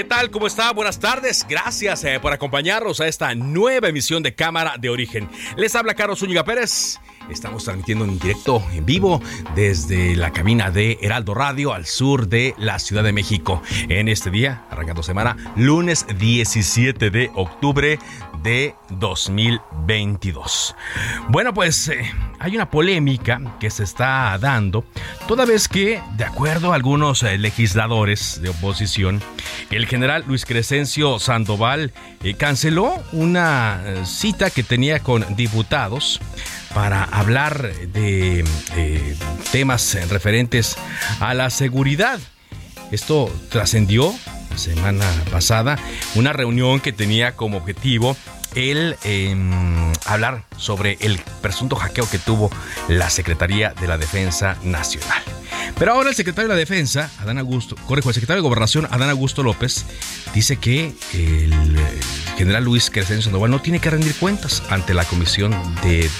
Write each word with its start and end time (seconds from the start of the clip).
¿Qué 0.00 0.04
tal? 0.04 0.30
¿Cómo 0.30 0.46
está? 0.46 0.72
Buenas 0.72 0.98
tardes. 0.98 1.44
Gracias 1.46 2.04
eh, 2.04 2.18
por 2.20 2.32
acompañarnos 2.32 3.02
a 3.02 3.06
esta 3.06 3.34
nueva 3.34 3.90
emisión 3.90 4.22
de 4.22 4.34
Cámara 4.34 4.76
de 4.78 4.88
Origen. 4.88 5.28
Les 5.58 5.74
habla 5.74 5.92
Carlos 5.92 6.20
Zúñiga 6.20 6.42
Pérez. 6.42 6.98
Estamos 7.28 7.64
transmitiendo 7.64 8.06
en 8.06 8.18
directo, 8.18 8.64
en 8.72 8.86
vivo, 8.86 9.20
desde 9.54 10.16
la 10.16 10.32
cabina 10.32 10.70
de 10.70 10.98
Heraldo 11.02 11.34
Radio 11.34 11.74
al 11.74 11.84
sur 11.84 12.28
de 12.28 12.54
la 12.56 12.78
Ciudad 12.78 13.04
de 13.04 13.12
México. 13.12 13.62
En 13.90 14.08
este 14.08 14.30
día, 14.30 14.64
arrancando 14.70 15.02
semana, 15.02 15.36
lunes 15.54 16.06
17 16.18 17.10
de 17.10 17.30
octubre 17.34 17.98
de 18.42 18.74
2022. 18.88 20.74
Bueno, 21.28 21.52
pues 21.52 21.88
eh, 21.88 22.10
hay 22.38 22.56
una 22.56 22.70
polémica 22.70 23.40
que 23.60 23.70
se 23.70 23.84
está 23.84 24.36
dando, 24.38 24.84
toda 25.28 25.44
vez 25.44 25.68
que, 25.68 26.02
de 26.16 26.24
acuerdo 26.24 26.72
a 26.72 26.74
algunos 26.74 27.22
eh, 27.22 27.38
legisladores 27.38 28.40
de 28.42 28.48
oposición, 28.48 29.20
el 29.70 29.86
general 29.90 30.24
Luis 30.26 30.46
Crescencio 30.46 31.18
Sandoval 31.18 31.92
eh, 32.22 32.34
canceló 32.34 32.94
una 33.12 33.82
eh, 33.84 34.06
cita 34.06 34.48
que 34.50 34.62
tenía 34.62 35.00
con 35.00 35.34
diputados 35.34 36.20
para 36.72 37.02
hablar 37.02 37.74
de 37.92 38.44
eh, 38.76 39.16
temas 39.50 39.98
referentes 40.08 40.76
a 41.18 41.34
la 41.34 41.50
seguridad. 41.50 42.20
Esto 42.92 43.30
trascendió 43.50 44.14
la 44.50 44.58
semana 44.58 45.06
pasada 45.32 45.76
una 46.14 46.32
reunión 46.32 46.80
que 46.80 46.92
tenía 46.92 47.32
como 47.32 47.58
objetivo 47.58 48.16
el 48.54 48.96
eh, 49.04 49.36
hablar 50.06 50.44
sobre 50.56 50.98
el 51.00 51.20
presunto 51.40 51.76
hackeo 51.76 52.08
que 52.08 52.18
tuvo 52.18 52.50
la 52.88 53.10
Secretaría 53.10 53.74
de 53.80 53.86
la 53.86 53.98
Defensa 53.98 54.56
Nacional. 54.62 55.22
Pero 55.78 55.92
ahora 55.92 56.10
el 56.10 56.14
secretario 56.14 56.48
de 56.48 56.54
la 56.54 56.58
Defensa, 56.58 57.10
Adán 57.20 57.38
Augusto, 57.38 57.76
correjo, 57.86 58.10
el 58.10 58.14
secretario 58.14 58.42
de 58.42 58.48
Gobernación, 58.48 58.86
Adán 58.90 59.10
Augusto 59.10 59.42
López, 59.42 59.86
dice 60.34 60.56
que 60.56 60.94
el, 61.14 61.78
general 62.36 62.64
Luis 62.64 62.90
Crescencio 62.90 63.22
Sandoval 63.22 63.50
no 63.50 63.60
tiene 63.60 63.80
que 63.80 63.90
rendir 63.90 64.14
cuentas 64.14 64.62
ante 64.70 64.94
la 64.94 65.04
Comisión 65.04 65.52
de 65.82 66.10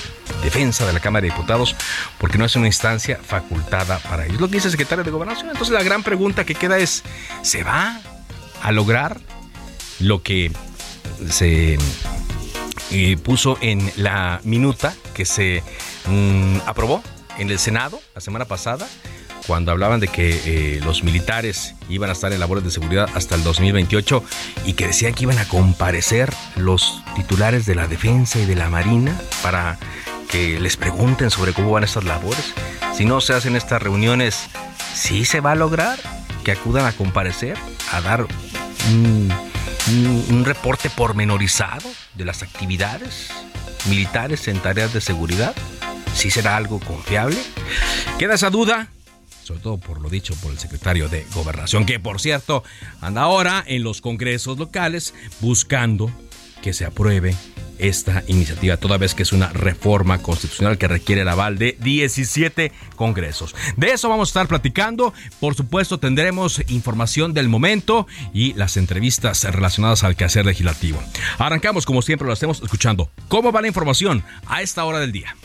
Defensa 0.42 0.86
de 0.86 0.92
la 0.92 1.00
Cámara 1.00 1.22
de 1.22 1.30
Diputados 1.30 1.74
porque 2.18 2.38
no 2.38 2.44
es 2.44 2.54
una 2.56 2.66
instancia 2.66 3.18
facultada 3.22 3.98
para 3.98 4.24
ello. 4.24 4.34
Es 4.34 4.40
lo 4.40 4.48
que 4.48 4.54
dice 4.56 4.68
el 4.68 4.72
secretario 4.72 5.04
de 5.04 5.10
Gobernación. 5.10 5.48
Entonces 5.50 5.72
la 5.72 5.82
gran 5.82 6.02
pregunta 6.02 6.44
que 6.44 6.54
queda 6.54 6.78
es, 6.78 7.02
¿se 7.42 7.62
va 7.62 8.00
a 8.62 8.72
lograr 8.72 9.20
lo 9.98 10.22
que 10.22 10.52
se 11.28 11.78
eh, 12.90 13.16
puso 13.16 13.58
en 13.60 13.90
la 13.96 14.40
minuta 14.44 14.94
que 15.14 15.24
se 15.24 15.62
mm, 16.06 16.58
aprobó 16.66 17.02
en 17.38 17.50
el 17.50 17.58
Senado 17.58 18.00
la 18.14 18.20
semana 18.20 18.44
pasada, 18.44 18.88
cuando 19.46 19.72
hablaban 19.72 20.00
de 20.00 20.08
que 20.08 20.40
eh, 20.44 20.80
los 20.84 21.02
militares 21.02 21.74
iban 21.88 22.10
a 22.10 22.12
estar 22.12 22.32
en 22.32 22.40
labores 22.40 22.64
de 22.64 22.70
seguridad 22.70 23.08
hasta 23.14 23.34
el 23.34 23.42
2028 23.42 24.22
y 24.66 24.74
que 24.74 24.86
decían 24.86 25.14
que 25.14 25.24
iban 25.24 25.38
a 25.38 25.48
comparecer 25.48 26.32
los 26.56 27.02
titulares 27.16 27.66
de 27.66 27.74
la 27.74 27.88
defensa 27.88 28.38
y 28.38 28.46
de 28.46 28.56
la 28.56 28.68
marina 28.68 29.18
para 29.42 29.78
que 30.28 30.60
les 30.60 30.76
pregunten 30.76 31.30
sobre 31.30 31.52
cómo 31.52 31.70
van 31.72 31.84
estas 31.84 32.04
labores. 32.04 32.54
Si 32.94 33.04
no 33.04 33.20
se 33.20 33.34
hacen 33.34 33.56
estas 33.56 33.82
reuniones, 33.82 34.48
¿sí 34.94 35.24
se 35.24 35.40
va 35.40 35.52
a 35.52 35.56
lograr 35.56 35.98
que 36.44 36.52
acudan 36.52 36.86
a 36.86 36.92
comparecer, 36.92 37.56
a 37.92 38.00
dar 38.00 38.26
un, 38.88 39.32
un- 39.90 40.44
reporte 40.44 40.88
pormenorizado 40.90 41.88
de 42.14 42.24
las 42.24 42.42
actividades 42.42 43.28
militares 43.88 44.48
en 44.48 44.58
tareas 44.60 44.92
de 44.92 45.00
seguridad? 45.00 45.54
¿Sí 46.14 46.30
será 46.30 46.56
algo 46.56 46.80
confiable? 46.80 47.36
Queda 48.18 48.34
esa 48.34 48.50
duda, 48.50 48.88
sobre 49.44 49.60
todo 49.60 49.78
por 49.78 50.00
lo 50.00 50.08
dicho 50.08 50.34
por 50.36 50.52
el 50.52 50.58
secretario 50.58 51.08
de 51.08 51.26
Gobernación, 51.34 51.86
que 51.86 52.00
por 52.00 52.20
cierto 52.20 52.62
anda 53.00 53.22
ahora 53.22 53.62
en 53.66 53.82
los 53.82 54.00
congresos 54.00 54.58
locales 54.58 55.14
buscando 55.40 56.10
que 56.62 56.72
se 56.72 56.84
apruebe 56.84 57.34
esta 57.80 58.22
iniciativa, 58.26 58.76
toda 58.76 58.98
vez 58.98 59.14
que 59.14 59.22
es 59.22 59.32
una 59.32 59.48
reforma 59.48 60.18
constitucional 60.18 60.78
que 60.78 60.88
requiere 60.88 61.22
el 61.22 61.28
aval 61.28 61.58
de 61.58 61.76
17 61.80 62.72
congresos. 62.96 63.54
De 63.76 63.92
eso 63.92 64.08
vamos 64.08 64.28
a 64.28 64.30
estar 64.30 64.48
platicando. 64.48 65.12
Por 65.40 65.54
supuesto, 65.54 65.98
tendremos 65.98 66.62
información 66.68 67.34
del 67.34 67.48
momento 67.48 68.06
y 68.32 68.52
las 68.54 68.76
entrevistas 68.76 69.44
relacionadas 69.44 70.04
al 70.04 70.16
quehacer 70.16 70.46
legislativo. 70.46 71.02
Arrancamos, 71.38 71.86
como 71.86 72.02
siempre 72.02 72.26
lo 72.26 72.32
hacemos, 72.32 72.62
escuchando 72.62 73.10
cómo 73.28 73.52
va 73.52 73.60
la 73.60 73.68
información 73.68 74.22
a 74.46 74.62
esta 74.62 74.84
hora 74.84 75.00
del 75.00 75.12
día. 75.12 75.36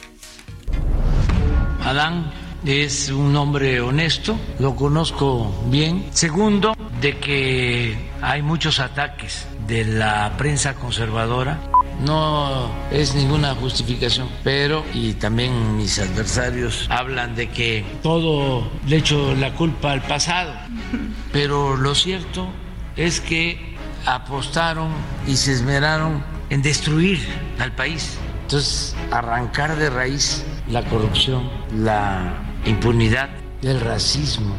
Adán 1.81 2.31
es 2.65 3.09
un 3.09 3.35
hombre 3.35 3.79
honesto, 3.79 4.39
lo 4.59 4.75
conozco 4.75 5.53
bien. 5.69 6.07
Segundo, 6.11 6.75
de 6.99 7.17
que 7.19 7.95
hay 8.21 8.41
muchos 8.41 8.79
ataques 8.79 9.45
de 9.67 9.85
la 9.85 10.33
prensa 10.37 10.73
conservadora. 10.73 11.59
No 12.03 12.69
es 12.91 13.15
ninguna 13.15 13.55
justificación, 13.55 14.29
pero 14.43 14.83
y 14.93 15.13
también 15.13 15.77
mis 15.77 15.97
adversarios 15.99 16.87
hablan 16.89 17.35
de 17.35 17.49
que 17.49 17.85
todo 18.03 18.69
le 18.87 18.97
echo 18.97 19.33
la 19.35 19.53
culpa 19.53 19.91
al 19.91 20.01
pasado. 20.01 20.53
Pero 21.31 21.75
lo 21.75 21.95
cierto 21.95 22.47
es 22.95 23.19
que 23.19 23.75
apostaron 24.05 24.89
y 25.27 25.35
se 25.35 25.53
esmeraron 25.53 26.23
en 26.49 26.61
destruir 26.61 27.19
al 27.59 27.73
país. 27.73 28.17
Entonces, 28.43 28.95
arrancar 29.11 29.75
de 29.75 29.89
raíz 29.89 30.45
la 30.69 30.83
corrupción, 30.83 31.49
la 31.75 32.33
impunidad, 32.65 33.29
el 33.61 33.81
racismo, 33.81 34.55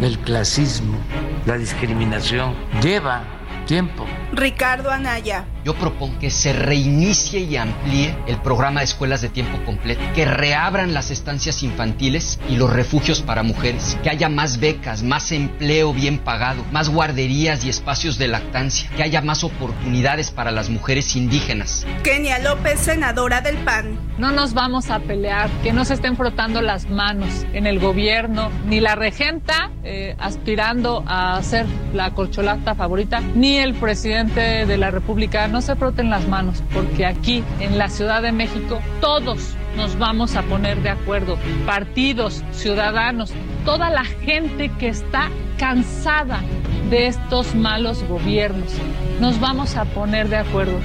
el 0.00 0.18
clasismo, 0.20 0.98
la 1.44 1.58
discriminación, 1.58 2.54
lleva 2.82 3.24
tiempo. 3.66 4.06
Ricardo 4.32 4.90
Anaya. 4.90 5.44
Yo 5.66 5.74
propongo 5.74 6.16
que 6.20 6.30
se 6.30 6.52
reinicie 6.52 7.40
y 7.40 7.56
amplíe 7.56 8.14
el 8.28 8.36
programa 8.36 8.78
de 8.78 8.84
escuelas 8.84 9.20
de 9.20 9.28
tiempo 9.28 9.58
completo, 9.64 10.00
que 10.14 10.24
reabran 10.24 10.94
las 10.94 11.10
estancias 11.10 11.64
infantiles 11.64 12.38
y 12.48 12.54
los 12.54 12.72
refugios 12.72 13.20
para 13.20 13.42
mujeres, 13.42 13.98
que 14.04 14.08
haya 14.08 14.28
más 14.28 14.60
becas, 14.60 15.02
más 15.02 15.32
empleo 15.32 15.92
bien 15.92 16.18
pagado, 16.18 16.64
más 16.70 16.88
guarderías 16.88 17.64
y 17.64 17.68
espacios 17.68 18.16
de 18.16 18.28
lactancia, 18.28 18.88
que 18.96 19.02
haya 19.02 19.22
más 19.22 19.42
oportunidades 19.42 20.30
para 20.30 20.52
las 20.52 20.70
mujeres 20.70 21.16
indígenas. 21.16 21.84
Kenia 22.04 22.38
López, 22.38 22.78
senadora 22.78 23.40
del 23.40 23.56
PAN. 23.56 23.98
No 24.18 24.30
nos 24.30 24.54
vamos 24.54 24.90
a 24.90 25.00
pelear, 25.00 25.50
que 25.64 25.72
no 25.72 25.84
se 25.84 25.94
estén 25.94 26.16
frotando 26.16 26.62
las 26.62 26.88
manos 26.88 27.44
en 27.54 27.66
el 27.66 27.80
gobierno, 27.80 28.52
ni 28.68 28.78
la 28.78 28.94
regenta 28.94 29.72
eh, 29.82 30.14
aspirando 30.20 31.02
a 31.08 31.42
ser 31.42 31.66
la 31.92 32.12
corcholata 32.12 32.76
favorita, 32.76 33.20
ni 33.20 33.56
el 33.56 33.74
presidente 33.74 34.64
de 34.64 34.76
la 34.78 34.92
República. 34.92 35.48
No 35.56 35.62
se 35.62 35.74
froten 35.74 36.10
las 36.10 36.28
manos, 36.28 36.62
porque 36.70 37.06
aquí 37.06 37.42
en 37.60 37.78
la 37.78 37.88
Ciudad 37.88 38.20
de 38.20 38.30
México 38.30 38.78
todos 39.00 39.54
nos 39.74 39.98
vamos 39.98 40.36
a 40.36 40.42
poner 40.42 40.82
de 40.82 40.90
acuerdo. 40.90 41.38
Partidos, 41.64 42.44
ciudadanos, 42.52 43.32
toda 43.64 43.88
la 43.88 44.04
gente 44.04 44.70
que 44.78 44.88
está 44.88 45.30
cansada 45.56 46.42
de 46.90 47.06
estos 47.06 47.54
malos 47.54 48.02
gobiernos. 48.02 48.70
Nos 49.18 49.40
vamos 49.40 49.76
a 49.76 49.86
poner 49.86 50.28
de 50.28 50.36
acuerdo. 50.36 50.78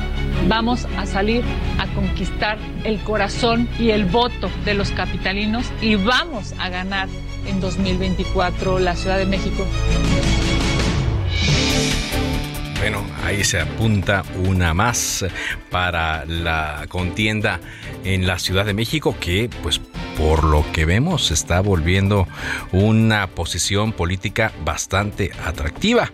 Vamos 0.47 0.88
a 0.97 1.06
salir 1.06 1.44
a 1.77 1.88
conquistar 1.88 2.57
el 2.85 2.97
corazón 3.01 3.68
y 3.77 3.89
el 3.89 4.06
voto 4.06 4.50
de 4.63 4.73
los 4.73 4.91
capitalinos 4.91 5.65
y 5.81 5.95
vamos 5.95 6.53
a 6.59 6.69
ganar 6.69 7.09
en 7.45 7.59
2024 7.59 8.79
la 8.79 8.95
Ciudad 8.95 9.18
de 9.18 9.25
México. 9.25 9.65
Bueno, 12.81 13.06
ahí 13.24 13.44
se 13.44 13.60
apunta 13.60 14.24
una 14.44 14.74
más 14.74 15.24
para 15.69 16.25
la 16.25 16.88
contienda 16.89 17.60
en 18.04 18.25
la 18.25 18.39
Ciudad 18.39 18.66
de 18.66 18.74
México 18.74 19.16
que, 19.19 19.51
pues, 19.62 19.80
por 20.18 20.44
lo 20.44 20.66
que 20.72 20.86
vemos, 20.86 21.30
está 21.30 21.62
volviendo 21.62 22.28
una 22.72 23.28
posición 23.28 23.94
política 23.94 24.51
bastante 24.66 25.30
atractiva. 25.45 26.12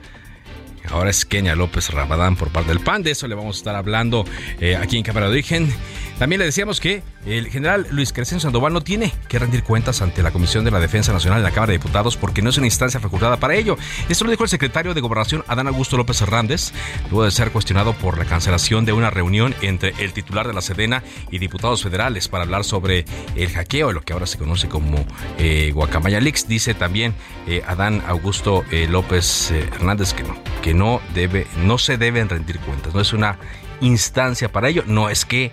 Ahora 0.91 1.09
es 1.09 1.25
Kenia 1.25 1.55
López 1.55 1.89
Rabadán 1.89 2.35
por 2.35 2.49
parte 2.49 2.69
del 2.69 2.81
PAN. 2.81 3.01
De 3.01 3.11
eso 3.11 3.29
le 3.29 3.35
vamos 3.35 3.55
a 3.55 3.59
estar 3.59 3.75
hablando 3.77 4.25
eh, 4.59 4.75
aquí 4.75 4.97
en 4.97 5.03
Cámara 5.03 5.27
de 5.27 5.31
Origen. 5.31 5.73
También 6.19 6.39
le 6.39 6.45
decíamos 6.45 6.79
que 6.79 7.03
el 7.27 7.47
general 7.49 7.85
Luis 7.91 8.11
Crescencio 8.11 8.47
Sandoval 8.47 8.73
no 8.73 8.81
tiene 8.81 9.13
que 9.27 9.37
rendir 9.37 9.63
cuentas 9.63 10.01
ante 10.01 10.23
la 10.23 10.31
Comisión 10.31 10.65
de 10.65 10.71
la 10.71 10.79
Defensa 10.79 11.13
Nacional 11.13 11.39
en 11.39 11.43
la 11.43 11.51
Cámara 11.51 11.71
de 11.71 11.77
Diputados 11.77 12.17
porque 12.17 12.41
no 12.41 12.49
es 12.49 12.57
una 12.57 12.65
instancia 12.65 12.99
facultada 12.99 13.37
para 13.37 13.53
ello. 13.53 13.77
Esto 14.09 14.25
lo 14.25 14.31
dijo 14.31 14.43
el 14.43 14.49
secretario 14.49 14.95
de 14.95 15.01
Gobernación 15.01 15.43
Adán 15.47 15.67
Augusto 15.67 15.95
López 15.95 16.19
Hernández, 16.21 16.71
luego 17.11 17.25
de 17.25 17.31
ser 17.31 17.51
cuestionado 17.51 17.93
por 17.93 18.17
la 18.17 18.25
cancelación 18.25 18.85
de 18.85 18.93
una 18.93 19.11
reunión 19.11 19.53
entre 19.61 19.93
el 19.99 20.13
titular 20.13 20.47
de 20.47 20.53
la 20.53 20.61
Sedena 20.61 21.03
y 21.29 21.37
diputados 21.37 21.83
federales 21.83 22.27
para 22.27 22.45
hablar 22.45 22.63
sobre 22.63 23.05
el 23.35 23.49
hackeo, 23.49 23.91
lo 23.91 24.01
que 24.01 24.13
ahora 24.13 24.25
se 24.25 24.39
conoce 24.39 24.67
como 24.67 25.05
eh, 25.37 25.71
Guacamaya 25.73 26.19
Leaks. 26.19 26.47
Dice 26.47 26.73
también 26.73 27.13
eh, 27.45 27.61
Adán 27.67 28.01
Augusto 28.07 28.65
eh, 28.71 28.87
López 28.89 29.51
eh, 29.51 29.69
Hernández 29.71 30.13
que 30.13 30.23
no, 30.23 30.35
que 30.63 30.73
no 30.73 31.01
debe, 31.13 31.45
no 31.63 31.77
se 31.77 31.97
deben 31.97 32.27
rendir 32.27 32.59
cuentas, 32.59 32.95
no 32.95 33.01
es 33.01 33.13
una 33.13 33.37
instancia 33.81 34.51
para 34.51 34.69
ello, 34.69 34.83
no 34.87 35.09
es 35.09 35.23
que 35.25 35.51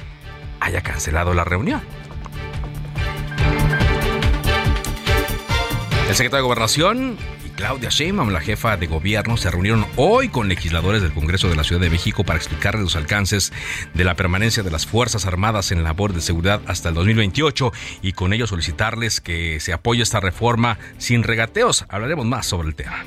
haya 0.64 0.80
cancelado 0.80 1.34
la 1.34 1.44
reunión. 1.44 1.82
El 6.08 6.14
secretario 6.14 6.36
de 6.36 6.42
Gobernación 6.42 7.18
y 7.44 7.48
Claudia 7.50 7.88
Sheinbaum, 7.90 8.30
la 8.30 8.40
jefa 8.40 8.76
de 8.76 8.86
gobierno, 8.86 9.36
se 9.36 9.50
reunieron 9.50 9.86
hoy 9.96 10.28
con 10.28 10.48
legisladores 10.48 11.02
del 11.02 11.12
Congreso 11.12 11.48
de 11.48 11.56
la 11.56 11.64
Ciudad 11.64 11.80
de 11.80 11.90
México 11.90 12.24
para 12.24 12.38
explicarles 12.38 12.82
los 12.82 12.96
alcances 12.96 13.52
de 13.94 14.04
la 14.04 14.14
permanencia 14.14 14.62
de 14.62 14.70
las 14.70 14.86
Fuerzas 14.86 15.26
Armadas 15.26 15.72
en 15.72 15.82
labor 15.82 16.12
de 16.12 16.20
seguridad 16.20 16.60
hasta 16.66 16.90
el 16.90 16.94
2028 16.94 17.72
y 18.02 18.12
con 18.12 18.32
ello 18.32 18.46
solicitarles 18.46 19.20
que 19.20 19.60
se 19.60 19.72
apoye 19.72 20.02
esta 20.02 20.20
reforma 20.20 20.78
sin 20.98 21.22
regateos. 21.22 21.84
Hablaremos 21.88 22.26
más 22.26 22.46
sobre 22.46 22.68
el 22.68 22.74
tema. 22.74 23.04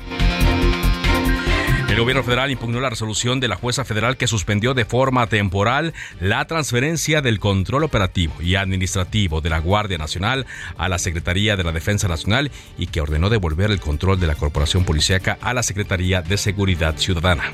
El 1.98 2.02
gobierno 2.02 2.22
federal 2.22 2.52
impugnó 2.52 2.80
la 2.80 2.90
resolución 2.90 3.40
de 3.40 3.48
la 3.48 3.56
jueza 3.56 3.84
federal 3.84 4.16
que 4.16 4.28
suspendió 4.28 4.72
de 4.72 4.84
forma 4.84 5.26
temporal 5.26 5.94
la 6.20 6.44
transferencia 6.44 7.22
del 7.22 7.40
control 7.40 7.82
operativo 7.82 8.34
y 8.40 8.54
administrativo 8.54 9.40
de 9.40 9.50
la 9.50 9.58
Guardia 9.58 9.98
Nacional 9.98 10.46
a 10.76 10.88
la 10.88 11.00
Secretaría 11.00 11.56
de 11.56 11.64
la 11.64 11.72
Defensa 11.72 12.06
Nacional 12.06 12.52
y 12.78 12.86
que 12.86 13.00
ordenó 13.00 13.30
devolver 13.30 13.72
el 13.72 13.80
control 13.80 14.20
de 14.20 14.28
la 14.28 14.36
corporación 14.36 14.84
policíaca 14.84 15.38
a 15.40 15.52
la 15.52 15.64
Secretaría 15.64 16.22
de 16.22 16.36
Seguridad 16.36 16.96
Ciudadana. 16.98 17.52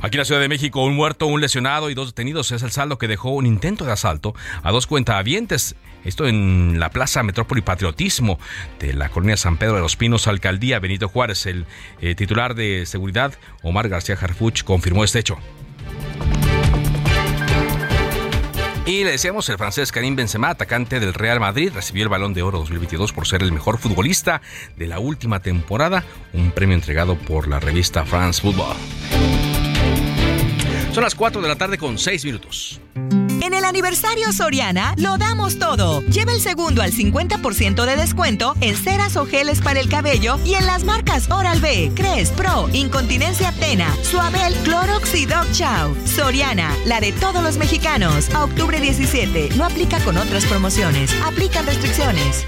Aquí 0.00 0.16
en 0.16 0.20
la 0.20 0.24
Ciudad 0.24 0.40
de 0.40 0.48
México, 0.48 0.84
un 0.84 0.94
muerto, 0.94 1.26
un 1.26 1.40
lesionado 1.40 1.90
y 1.90 1.94
dos 1.94 2.08
detenidos 2.08 2.52
es 2.52 2.62
el 2.62 2.70
saldo 2.70 2.98
que 2.98 3.08
dejó 3.08 3.30
un 3.30 3.46
intento 3.46 3.84
de 3.84 3.92
asalto 3.92 4.32
a 4.62 4.70
dos 4.70 4.86
cuentahabientes. 4.86 5.74
Esto 6.04 6.28
en 6.28 6.78
la 6.78 6.90
Plaza 6.90 7.24
Metrópoli 7.24 7.62
Patriotismo 7.62 8.38
de 8.78 8.94
la 8.94 9.08
colonia 9.08 9.36
San 9.36 9.56
Pedro 9.56 9.74
de 9.74 9.80
los 9.80 9.96
Pinos, 9.96 10.28
Alcaldía 10.28 10.78
Benito 10.78 11.08
Juárez. 11.08 11.46
El 11.46 11.66
eh, 12.00 12.14
titular 12.14 12.54
de 12.54 12.86
seguridad, 12.86 13.34
Omar 13.62 13.88
García 13.88 14.16
Harfuch, 14.20 14.62
confirmó 14.62 15.02
este 15.02 15.18
hecho. 15.18 15.36
Y 18.86 19.04
le 19.04 19.10
decíamos, 19.10 19.48
el 19.50 19.58
francés 19.58 19.92
Karim 19.92 20.16
Benzema, 20.16 20.50
atacante 20.50 21.00
del 21.00 21.12
Real 21.12 21.40
Madrid, 21.40 21.72
recibió 21.74 22.04
el 22.04 22.08
Balón 22.08 22.32
de 22.32 22.42
Oro 22.42 22.58
2022 22.58 23.12
por 23.12 23.26
ser 23.26 23.42
el 23.42 23.52
mejor 23.52 23.78
futbolista 23.78 24.40
de 24.76 24.86
la 24.86 24.98
última 24.98 25.40
temporada, 25.40 26.04
un 26.32 26.52
premio 26.52 26.74
entregado 26.74 27.16
por 27.16 27.48
la 27.48 27.60
revista 27.60 28.06
France 28.06 28.40
Football. 28.40 28.76
Son 30.92 31.04
las 31.04 31.14
4 31.14 31.40
de 31.40 31.48
la 31.48 31.56
tarde 31.56 31.78
con 31.78 31.98
6 31.98 32.24
minutos. 32.24 32.80
En 33.40 33.54
el 33.54 33.64
aniversario 33.64 34.32
Soriana 34.32 34.94
lo 34.98 35.16
damos 35.16 35.58
todo. 35.58 36.02
Lleva 36.02 36.32
el 36.32 36.40
segundo 36.40 36.82
al 36.82 36.92
50% 36.92 37.86
de 37.86 37.96
descuento 37.96 38.54
en 38.60 38.76
ceras 38.76 39.16
o 39.16 39.24
geles 39.24 39.60
para 39.60 39.80
el 39.80 39.88
cabello 39.88 40.38
y 40.44 40.54
en 40.54 40.66
las 40.66 40.84
marcas 40.84 41.30
Oral-B, 41.30 41.92
Cres, 41.94 42.30
Pro, 42.30 42.68
Incontinencia 42.72 43.52
Tena, 43.52 43.94
Suabel, 44.02 44.54
Clorox 44.64 45.14
y 45.14 45.24
Dog 45.24 45.50
Chow. 45.52 45.96
Soriana, 46.04 46.74
la 46.84 47.00
de 47.00 47.12
todos 47.12 47.42
los 47.42 47.56
mexicanos. 47.56 48.28
A 48.34 48.44
octubre 48.44 48.80
17. 48.80 49.50
No 49.56 49.64
aplica 49.64 50.00
con 50.00 50.16
otras 50.16 50.44
promociones. 50.44 51.14
Aplican 51.24 51.64
restricciones. 51.64 52.44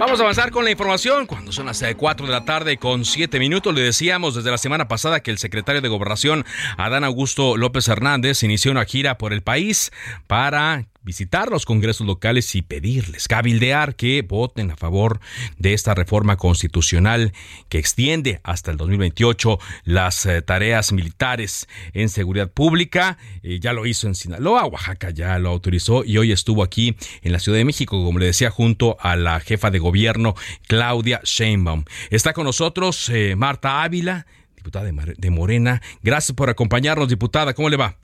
Vamos 0.00 0.18
a 0.18 0.22
avanzar 0.22 0.50
con 0.50 0.64
la 0.64 0.70
información. 0.70 1.26
Cuando 1.26 1.52
son 1.52 1.66
las 1.66 1.84
4 1.94 2.24
de 2.24 2.32
la 2.32 2.46
tarde 2.46 2.78
con 2.78 3.04
7 3.04 3.38
minutos, 3.38 3.74
le 3.74 3.82
decíamos 3.82 4.34
desde 4.34 4.50
la 4.50 4.56
semana 4.56 4.88
pasada 4.88 5.20
que 5.20 5.30
el 5.30 5.36
secretario 5.36 5.82
de 5.82 5.88
Gobernación, 5.88 6.46
Adán 6.78 7.04
Augusto 7.04 7.58
López 7.58 7.86
Hernández, 7.86 8.42
inició 8.42 8.70
una 8.70 8.86
gira 8.86 9.18
por 9.18 9.34
el 9.34 9.42
país 9.42 9.92
para 10.26 10.86
visitar 11.02 11.50
los 11.50 11.64
congresos 11.64 12.06
locales 12.06 12.54
y 12.54 12.62
pedirles, 12.62 13.26
cabildear 13.26 13.96
que 13.96 14.22
voten 14.22 14.70
a 14.70 14.76
favor 14.76 15.20
de 15.58 15.72
esta 15.72 15.94
reforma 15.94 16.36
constitucional 16.36 17.32
que 17.68 17.78
extiende 17.78 18.40
hasta 18.42 18.70
el 18.70 18.76
2028 18.76 19.58
las 19.84 20.26
eh, 20.26 20.42
tareas 20.42 20.92
militares 20.92 21.68
en 21.94 22.08
seguridad 22.08 22.50
pública. 22.50 23.16
Eh, 23.42 23.60
ya 23.60 23.72
lo 23.72 23.86
hizo 23.86 24.06
en 24.06 24.14
Sinaloa, 24.14 24.66
Oaxaca 24.66 25.10
ya 25.10 25.38
lo 25.38 25.50
autorizó 25.50 26.04
y 26.04 26.18
hoy 26.18 26.32
estuvo 26.32 26.62
aquí 26.62 26.96
en 27.22 27.32
la 27.32 27.38
Ciudad 27.38 27.58
de 27.58 27.64
México, 27.64 28.04
como 28.04 28.18
le 28.18 28.26
decía, 28.26 28.50
junto 28.50 28.96
a 29.00 29.16
la 29.16 29.40
jefa 29.40 29.70
de 29.70 29.78
gobierno 29.78 30.34
Claudia 30.66 31.20
Sheinbaum. 31.24 31.84
Está 32.10 32.32
con 32.32 32.44
nosotros 32.44 33.08
eh, 33.08 33.36
Marta 33.36 33.82
Ávila, 33.82 34.26
diputada 34.54 34.84
de, 34.84 35.14
de 35.16 35.30
Morena. 35.30 35.80
Gracias 36.02 36.36
por 36.36 36.50
acompañarnos, 36.50 37.08
diputada. 37.08 37.54
¿Cómo 37.54 37.70
le 37.70 37.76
va? 37.76 37.96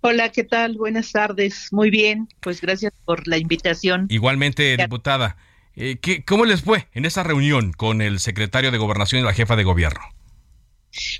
Hola, 0.00 0.30
¿qué 0.30 0.44
tal? 0.44 0.76
Buenas 0.76 1.10
tardes. 1.10 1.72
Muy 1.72 1.90
bien, 1.90 2.28
pues 2.40 2.60
gracias 2.60 2.92
por 3.04 3.26
la 3.26 3.36
invitación. 3.36 4.06
Igualmente, 4.08 4.76
diputada. 4.76 5.36
Eh, 5.74 5.98
¿qué, 6.00 6.24
¿Cómo 6.24 6.44
les 6.44 6.62
fue 6.62 6.86
en 6.92 7.04
esa 7.04 7.24
reunión 7.24 7.72
con 7.72 8.00
el 8.00 8.20
secretario 8.20 8.70
de 8.70 8.78
Gobernación 8.78 9.22
y 9.22 9.24
la 9.24 9.32
jefa 9.32 9.56
de 9.56 9.64
gobierno? 9.64 10.00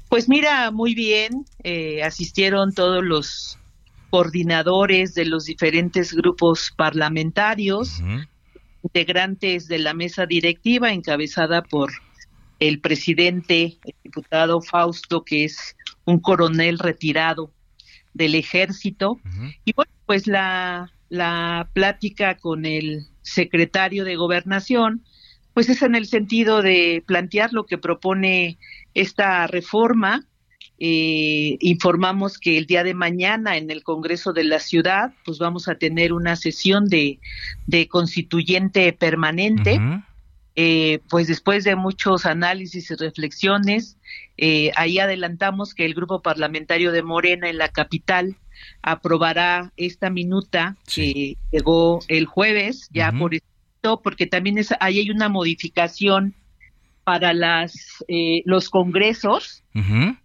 Pues 0.08 0.28
mira, 0.28 0.70
muy 0.70 0.94
bien. 0.94 1.44
Eh, 1.64 2.02
asistieron 2.04 2.72
todos 2.72 3.04
los 3.04 3.58
coordinadores 4.10 5.14
de 5.14 5.24
los 5.24 5.44
diferentes 5.44 6.14
grupos 6.14 6.72
parlamentarios, 6.76 8.00
uh 8.00 8.04
-huh. 8.04 8.28
integrantes 8.84 9.66
de 9.66 9.80
la 9.80 9.92
mesa 9.92 10.24
directiva 10.24 10.92
encabezada 10.92 11.62
por 11.62 11.92
el 12.60 12.80
presidente, 12.80 13.78
el 13.84 13.94
diputado 14.04 14.60
Fausto, 14.60 15.24
que 15.24 15.44
es 15.44 15.76
un 16.04 16.20
coronel 16.20 16.78
retirado 16.78 17.52
del 18.18 18.34
ejército. 18.34 19.12
Uh 19.12 19.18
-huh. 19.24 19.54
Y 19.64 19.72
bueno, 19.72 19.92
pues 20.04 20.26
la, 20.26 20.90
la 21.08 21.70
plática 21.72 22.36
con 22.36 22.66
el 22.66 23.06
secretario 23.22 24.04
de 24.04 24.16
gobernación, 24.16 25.02
pues 25.54 25.68
es 25.68 25.80
en 25.82 25.94
el 25.94 26.06
sentido 26.06 26.60
de 26.62 27.02
plantear 27.06 27.52
lo 27.52 27.64
que 27.64 27.78
propone 27.78 28.58
esta 28.94 29.46
reforma. 29.46 30.24
Eh, 30.80 31.56
informamos 31.60 32.38
que 32.38 32.56
el 32.56 32.66
día 32.66 32.84
de 32.84 32.94
mañana 32.94 33.56
en 33.56 33.70
el 33.70 33.82
Congreso 33.82 34.32
de 34.32 34.44
la 34.44 34.58
Ciudad, 34.60 35.12
pues 35.24 35.38
vamos 35.38 35.66
a 35.66 35.74
tener 35.74 36.12
una 36.12 36.36
sesión 36.36 36.84
de, 36.86 37.18
de 37.66 37.88
constituyente 37.88 38.92
permanente. 38.92 39.78
Uh 39.78 39.82
-huh. 39.82 40.04
Eh, 40.60 40.98
pues 41.08 41.28
después 41.28 41.62
de 41.62 41.76
muchos 41.76 42.26
análisis 42.26 42.90
y 42.90 42.96
reflexiones, 42.96 43.96
eh, 44.36 44.72
ahí 44.74 44.98
adelantamos 44.98 45.72
que 45.72 45.84
el 45.84 45.94
grupo 45.94 46.20
parlamentario 46.20 46.90
de 46.90 47.04
Morena 47.04 47.48
en 47.48 47.58
la 47.58 47.68
capital 47.68 48.34
aprobará 48.82 49.72
esta 49.76 50.10
minuta 50.10 50.76
sí. 50.84 51.12
que 51.12 51.56
llegó 51.56 52.00
el 52.08 52.26
jueves, 52.26 52.88
ya 52.92 53.10
uh 53.10 53.12
-huh. 53.12 53.18
por 53.20 53.34
esto, 53.36 54.00
porque 54.02 54.26
también 54.26 54.58
es, 54.58 54.74
ahí 54.80 54.98
hay 54.98 55.10
una 55.12 55.28
modificación 55.28 56.34
para 57.04 57.32
las 57.34 58.04
eh, 58.08 58.42
los 58.44 58.68
congresos. 58.68 59.62
Uh 59.76 59.78
-huh. 59.78 60.18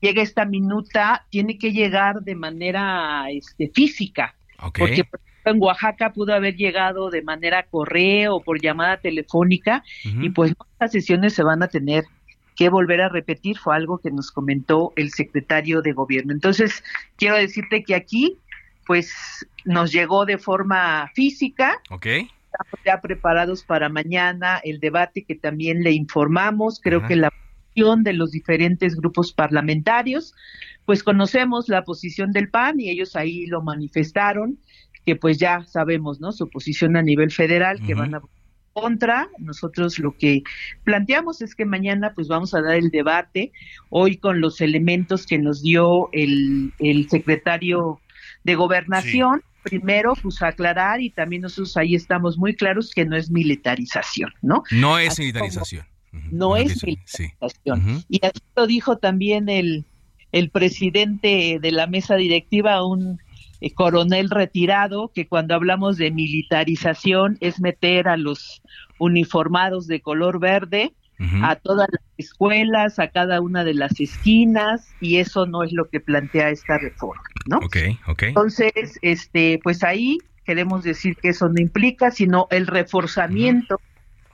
Llega 0.00 0.22
esta 0.22 0.44
minuta, 0.44 1.26
tiene 1.30 1.58
que 1.58 1.72
llegar 1.72 2.20
de 2.22 2.36
manera 2.36 3.24
este, 3.28 3.68
física, 3.74 4.36
okay. 4.60 4.86
porque 4.86 5.04
en 5.44 5.60
Oaxaca 5.60 6.12
pudo 6.12 6.34
haber 6.34 6.56
llegado 6.56 7.10
de 7.10 7.22
manera 7.22 7.64
correo 7.64 8.36
o 8.36 8.42
por 8.42 8.60
llamada 8.60 8.98
telefónica 8.98 9.82
uh 10.04 10.08
-huh. 10.08 10.24
y 10.24 10.30
pues 10.30 10.52
estas 10.72 10.92
sesiones 10.92 11.34
se 11.34 11.42
van 11.42 11.62
a 11.62 11.68
tener 11.68 12.04
que 12.56 12.68
volver 12.68 13.00
a 13.00 13.08
repetir, 13.08 13.56
fue 13.56 13.74
algo 13.74 13.98
que 13.98 14.10
nos 14.10 14.30
comentó 14.30 14.92
el 14.96 15.10
secretario 15.10 15.80
de 15.80 15.92
gobierno. 15.92 16.32
Entonces, 16.32 16.84
quiero 17.16 17.36
decirte 17.36 17.82
que 17.82 17.94
aquí, 17.94 18.36
pues, 18.86 19.14
nos 19.64 19.92
llegó 19.92 20.26
de 20.26 20.36
forma 20.36 21.10
física. 21.14 21.80
Ok. 21.88 22.06
Estamos 22.06 22.84
ya 22.84 23.00
preparados 23.00 23.64
para 23.64 23.88
mañana 23.88 24.60
el 24.62 24.78
debate 24.78 25.24
que 25.24 25.36
también 25.36 25.82
le 25.82 25.92
informamos. 25.92 26.80
Creo 26.82 27.06
que 27.06 27.16
la 27.16 27.30
de 27.74 28.12
los 28.12 28.30
diferentes 28.30 28.96
grupos 28.96 29.32
parlamentarios. 29.32 30.34
Pues 30.84 31.02
conocemos 31.02 31.68
la 31.68 31.84
posición 31.84 32.32
del 32.32 32.50
PAN 32.50 32.80
y 32.80 32.90
ellos 32.90 33.16
ahí 33.16 33.46
lo 33.46 33.62
manifestaron, 33.62 34.58
que 35.06 35.16
pues 35.16 35.38
ya 35.38 35.64
sabemos, 35.66 36.20
¿no? 36.20 36.32
Su 36.32 36.48
posición 36.48 36.96
a 36.96 37.02
nivel 37.02 37.30
federal, 37.30 37.80
que 37.84 37.94
van 37.94 38.14
a 38.14 38.20
contra. 38.72 39.28
Nosotros 39.38 39.98
lo 39.98 40.16
que 40.16 40.42
planteamos 40.84 41.42
es 41.42 41.54
que 41.54 41.64
mañana 41.64 42.12
pues 42.14 42.28
vamos 42.28 42.54
a 42.54 42.62
dar 42.62 42.76
el 42.76 42.90
debate 42.90 43.52
hoy 43.90 44.16
con 44.16 44.40
los 44.40 44.60
elementos 44.60 45.26
que 45.26 45.38
nos 45.38 45.62
dio 45.62 46.08
el, 46.12 46.72
el 46.78 47.08
secretario 47.08 48.00
de 48.44 48.54
gobernación. 48.54 49.42
Primero, 49.62 50.14
pues 50.22 50.40
aclarar 50.40 51.02
y 51.02 51.10
también 51.10 51.42
nosotros 51.42 51.76
ahí 51.76 51.94
estamos 51.94 52.38
muy 52.38 52.54
claros 52.54 52.92
que 52.94 53.04
no 53.04 53.14
es 53.16 53.30
militarización, 53.30 54.32
¿no? 54.40 54.62
No 54.70 54.98
es 54.98 55.18
militarización. 55.18 55.84
no 56.30 56.56
es 56.56 56.82
militarización. 56.82 58.04
Y 58.08 58.24
así 58.24 58.40
lo 58.56 58.66
dijo 58.66 58.96
también 58.96 59.50
el, 59.50 59.84
el 60.32 60.48
presidente 60.48 61.58
de 61.60 61.72
la 61.72 61.86
mesa 61.86 62.16
directiva, 62.16 62.86
un 62.86 63.20
eh, 63.60 63.72
coronel 63.72 64.30
retirado, 64.30 65.10
que 65.14 65.26
cuando 65.26 65.54
hablamos 65.54 65.96
de 65.96 66.10
militarización 66.10 67.36
es 67.40 67.60
meter 67.60 68.08
a 68.08 68.16
los 68.16 68.62
uniformados 68.98 69.86
de 69.86 70.00
color 70.00 70.38
verde 70.38 70.92
a 71.42 71.56
todas 71.56 71.86
las 71.90 72.02
escuelas, 72.16 72.98
a 72.98 73.08
cada 73.08 73.42
una 73.42 73.62
de 73.62 73.74
las 73.74 74.00
esquinas, 74.00 74.88
y 75.00 75.18
eso 75.18 75.44
no 75.44 75.62
es 75.62 75.72
lo 75.72 75.88
que 75.90 76.00
plantea 76.00 76.48
esta 76.48 76.78
reforma, 76.78 77.22
¿no? 77.46 77.58
Ok, 77.58 77.76
ok. 78.06 78.22
Entonces, 78.22 78.98
este, 79.02 79.60
pues 79.62 79.84
ahí 79.84 80.16
queremos 80.46 80.82
decir 80.82 81.16
que 81.16 81.28
eso 81.28 81.50
no 81.50 81.60
implica, 81.60 82.10
sino 82.10 82.46
el 82.50 82.66
reforzamiento 82.66 83.78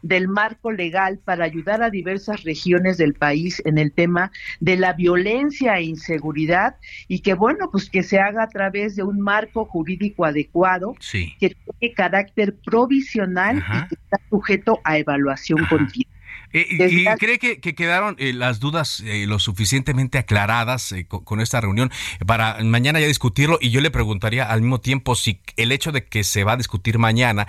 del 0.02 0.28
marco 0.28 0.70
legal 0.72 1.18
para 1.24 1.44
ayudar 1.44 1.82
a 1.82 1.90
diversas 1.90 2.42
regiones 2.44 2.96
del 2.96 3.14
país 3.14 3.62
en 3.64 3.78
el 3.78 3.92
tema 3.92 4.30
de 4.60 4.76
la 4.76 4.92
violencia 4.92 5.78
e 5.78 5.84
inseguridad 5.84 6.76
y 7.08 7.20
que 7.20 7.34
bueno, 7.34 7.70
pues 7.70 7.90
que 7.90 8.02
se 8.02 8.18
haga 8.18 8.44
a 8.44 8.48
través 8.48 8.96
de 8.96 9.02
un 9.02 9.20
marco 9.20 9.64
jurídico 9.64 10.24
adecuado 10.24 10.94
que 11.10 11.56
tiene 11.78 11.94
carácter 11.94 12.56
provisional 12.56 13.58
y 13.58 13.88
que 13.88 13.94
está 13.94 14.20
sujeto 14.28 14.80
a 14.84 14.98
evaluación 14.98 15.64
continua. 15.66 16.15
Eh, 16.56 16.66
¿Y 16.70 17.04
cree 17.18 17.38
que, 17.38 17.60
quedaron 17.60 18.16
eh, 18.18 18.32
las 18.32 18.60
dudas 18.60 19.00
eh, 19.00 19.26
lo 19.26 19.38
suficientemente 19.38 20.16
aclaradas 20.16 20.94
con, 21.06 21.42
esta 21.42 21.60
reunión 21.60 21.90
para 22.26 22.56
mañana 22.64 22.98
ya 22.98 23.06
discutirlo? 23.06 23.58
Y 23.60 23.70
yo 23.70 23.82
le 23.82 23.90
preguntaría 23.90 24.50
al 24.50 24.62
mismo 24.62 24.80
tiempo 24.80 25.14
si 25.16 25.40
el 25.58 25.70
hecho 25.70 25.92
de 25.92 26.06
que 26.06 26.24
se 26.24 26.44
va 26.44 26.52
a 26.52 26.56
discutir 26.56 26.98
mañana 26.98 27.46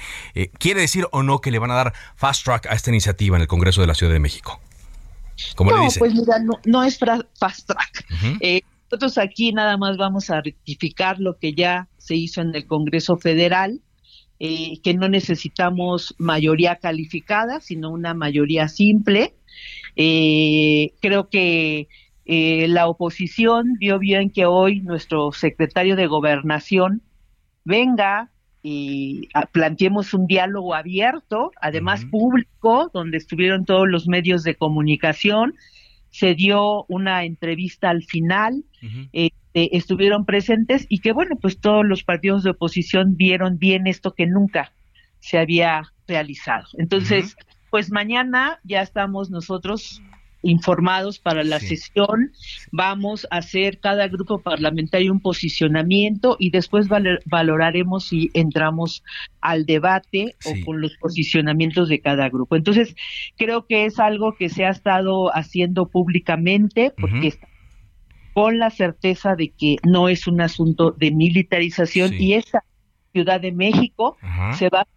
quiere 0.59 0.81
decir 0.81 1.07
o 1.11 1.23
no 1.23 1.39
que 1.39 1.51
le 1.51 1.59
van 1.59 1.71
a 1.71 1.75
dar 1.75 1.93
fast 2.17 2.43
track 2.43 2.65
a 2.67 2.73
esta 2.73 2.89
iniciativa 2.89 3.37
en 3.37 3.43
el 3.43 3.47
Congreso 3.47 3.79
de 3.79 3.87
la 3.87 3.93
Ciudad 3.93 4.11
de 4.11 4.19
México. 4.19 4.59
¿Cómo 5.55 5.71
no, 5.71 5.77
le 5.77 5.83
dice? 5.85 5.99
pues 5.99 6.13
mira, 6.13 6.39
no, 6.65 6.83
es 6.83 6.99
fast 7.39 7.67
track. 7.67 8.05
nosotros 8.91 9.17
aquí 9.17 9.53
nada 9.53 9.77
más 9.77 9.95
vamos 9.95 10.29
a 10.29 10.41
rectificar 10.41 11.19
lo 11.19 11.37
que 11.37 11.53
ya 11.53 11.87
se 11.97 12.15
hizo 12.15 12.41
en 12.41 12.53
el 12.53 12.67
Congreso 12.67 13.15
Federal 13.15 13.79
eh, 14.39 14.79
que 14.83 14.93
no 14.93 15.09
necesitamos 15.09 16.15
mayoría 16.17 16.75
calificada, 16.75 17.59
sino 17.59 17.89
una 17.91 18.13
mayoría 18.13 18.67
simple. 18.67 19.33
Eh, 19.95 20.93
creo 21.01 21.29
que 21.29 21.87
eh, 22.25 22.67
la 22.67 22.87
oposición 22.87 23.73
vio 23.79 23.99
bien 23.99 24.29
que 24.29 24.45
hoy 24.45 24.81
nuestro 24.81 25.31
secretario 25.31 25.95
de 25.95 26.07
gobernación 26.07 27.01
venga 27.63 28.29
y 28.61 29.29
planteemos 29.53 30.13
un 30.13 30.27
diálogo 30.27 30.75
abierto, 30.75 31.51
además 31.61 32.03
público, 32.05 32.91
donde 32.93 33.17
estuvieron 33.17 33.65
todos 33.65 33.87
los 33.87 34.07
medios 34.07 34.43
de 34.43 34.55
comunicación. 34.55 35.55
Se 36.17 36.33
dio 36.33 36.85
una 36.87 37.25
entrevista 37.25 37.91
al 37.91 38.01
final. 38.01 38.63
Este, 39.13 39.77
estuvieron 39.77 40.25
presentes 40.25 40.87
y 40.89 40.97
que 40.99 41.11
bueno, 41.11 41.35
pues 41.39 41.59
todos 41.59 41.85
los 41.85 42.03
partidos 42.03 42.41
de 42.43 42.49
oposición 42.49 43.15
vieron 43.15 43.59
bien 43.59 43.85
esto 43.85 44.15
que 44.15 44.25
nunca 44.25 44.73
se 45.19 45.37
había 45.37 45.83
realizado. 46.07 46.65
Entonces, 46.79 47.37
pues 47.69 47.91
mañana 47.91 48.59
ya 48.63 48.81
estamos 48.81 49.29
nosotros 49.29 50.01
informados 50.41 51.19
para 51.19 51.43
la 51.43 51.59
sesión. 51.59 52.31
Vamos 52.71 53.27
a 53.31 53.37
hacer 53.37 53.79
cada 53.79 54.07
grupo 54.07 54.39
parlamentario 54.39 55.11
un 55.11 55.19
posicionamiento 55.19 56.35
y 56.39 56.51
después 56.51 56.87
valoraremos 57.25 58.05
si 58.05 58.29
entramos 58.33 59.03
al 59.41 59.65
debate 59.65 60.35
o 60.45 60.65
con 60.65 60.81
los 60.81 60.95
posicionamientos 60.97 61.89
de 61.89 61.99
cada 61.99 62.29
grupo. 62.29 62.55
Entonces, 62.55 62.95
creo 63.37 63.65
que 63.65 63.85
es 63.85 63.99
algo 63.99 64.35
que 64.35 64.49
se 64.49 64.65
ha 64.65 64.69
estado 64.69 65.35
haciendo 65.35 65.87
públicamente 65.87 66.93
porque 66.97 67.33
con 68.33 68.59
la 68.59 68.69
certeza 68.69 69.35
de 69.35 69.49
que 69.49 69.77
no 69.83 70.09
es 70.09 70.27
un 70.27 70.41
asunto 70.41 70.91
de 70.91 71.11
militarización 71.11 72.13
y 72.13 72.33
esa 72.33 72.63
Ciudad 73.11 73.41
de 73.41 73.51
México 73.51 74.15
se 74.53 74.69
va 74.69 74.81
a 74.81 74.87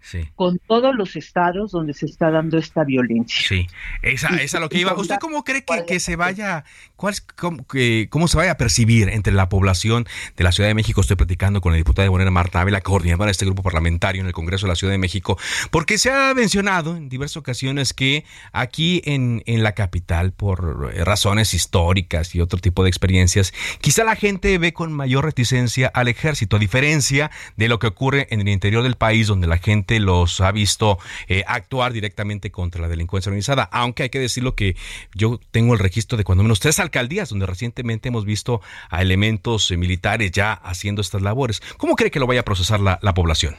solidarizar 0.00 0.28
con 0.34 0.58
todos 0.66 0.94
los 0.94 1.16
estados 1.16 1.72
donde 1.72 1.94
se 1.94 2.06
está 2.06 2.30
dando 2.30 2.58
esta 2.58 2.84
violencia. 2.84 3.46
Sí, 3.46 3.66
esa, 4.02 4.28
es 4.36 4.52
lo 4.54 4.68
que 4.68 4.78
iba. 4.78 4.94
¿Usted 4.94 5.16
cómo 5.20 5.44
cree 5.44 5.64
que, 5.86 6.00
se 6.00 6.16
vaya, 6.16 6.64
cuál, 6.96 7.14
cómo, 7.36 7.64
cómo, 8.10 8.28
se 8.28 8.36
vaya 8.36 8.52
a 8.52 8.56
percibir 8.56 9.08
entre 9.08 9.32
la 9.32 9.48
población 9.48 10.06
de 10.36 10.44
la 10.44 10.52
Ciudad 10.52 10.68
de 10.68 10.74
México? 10.74 11.00
Estoy 11.00 11.16
platicando 11.16 11.60
con 11.60 11.72
la 11.72 11.76
diputada 11.76 12.04
de 12.04 12.10
Morena 12.10 12.30
Marta 12.30 12.60
Ávila, 12.60 12.80
coordinadora 12.80 13.26
de 13.26 13.32
este 13.32 13.44
grupo 13.44 13.62
parlamentario 13.62 14.20
en 14.20 14.26
el 14.26 14.32
Congreso 14.32 14.66
de 14.66 14.72
la 14.72 14.76
Ciudad 14.76 14.92
de 14.92 14.98
México, 14.98 15.38
porque 15.70 15.98
se 15.98 16.10
ha 16.10 16.32
mencionado 16.34 16.96
en 16.96 17.08
diversas 17.08 17.38
ocasiones 17.38 17.92
que 17.92 18.24
aquí 18.52 19.02
en, 19.04 19.42
en 19.46 19.62
la 19.62 19.72
capital, 19.72 20.32
por 20.32 20.94
razones 21.04 21.54
históricas 21.54 22.34
y 22.34 22.40
otro 22.40 22.58
tipo 22.58 22.82
de 22.82 22.88
experiencias, 22.88 23.52
quizá 23.80 24.04
la 24.04 24.16
gente 24.16 24.56
ve 24.58 24.72
con 24.72 24.92
mayor 24.92 25.24
reticencia 25.24 25.88
al 25.88 26.08
ejército, 26.08 26.56
a 26.56 26.58
diferencia 26.58 27.30
de 27.56 27.68
lo 27.68 27.78
que 27.78 27.88
ocurre 27.88 28.26
en 28.30 28.40
el 28.40 28.48
interior 28.48 28.82
del 28.82 28.96
país, 28.96 29.26
donde 29.26 29.46
la 29.46 29.58
gente 29.58 29.87
los 29.98 30.40
ha 30.40 30.52
visto 30.52 30.98
eh, 31.28 31.44
actuar 31.46 31.92
directamente 31.92 32.50
contra 32.50 32.82
la 32.82 32.88
delincuencia 32.88 33.30
organizada, 33.30 33.64
aunque 33.72 34.04
hay 34.04 34.10
que 34.10 34.18
decirlo 34.18 34.54
que 34.54 34.76
yo 35.14 35.40
tengo 35.50 35.72
el 35.72 35.80
registro 35.80 36.18
de 36.18 36.24
cuando 36.24 36.44
menos 36.44 36.60
tres 36.60 36.78
alcaldías 36.78 37.30
donde 37.30 37.46
recientemente 37.46 38.08
hemos 38.08 38.24
visto 38.24 38.60
a 38.90 39.00
elementos 39.00 39.70
eh, 39.70 39.76
militares 39.76 40.30
ya 40.32 40.52
haciendo 40.52 41.00
estas 41.00 41.22
labores. 41.22 41.62
¿Cómo 41.78 41.96
cree 41.96 42.10
que 42.10 42.20
lo 42.20 42.26
vaya 42.26 42.40
a 42.40 42.44
procesar 42.44 42.80
la, 42.80 42.98
población? 43.14 43.56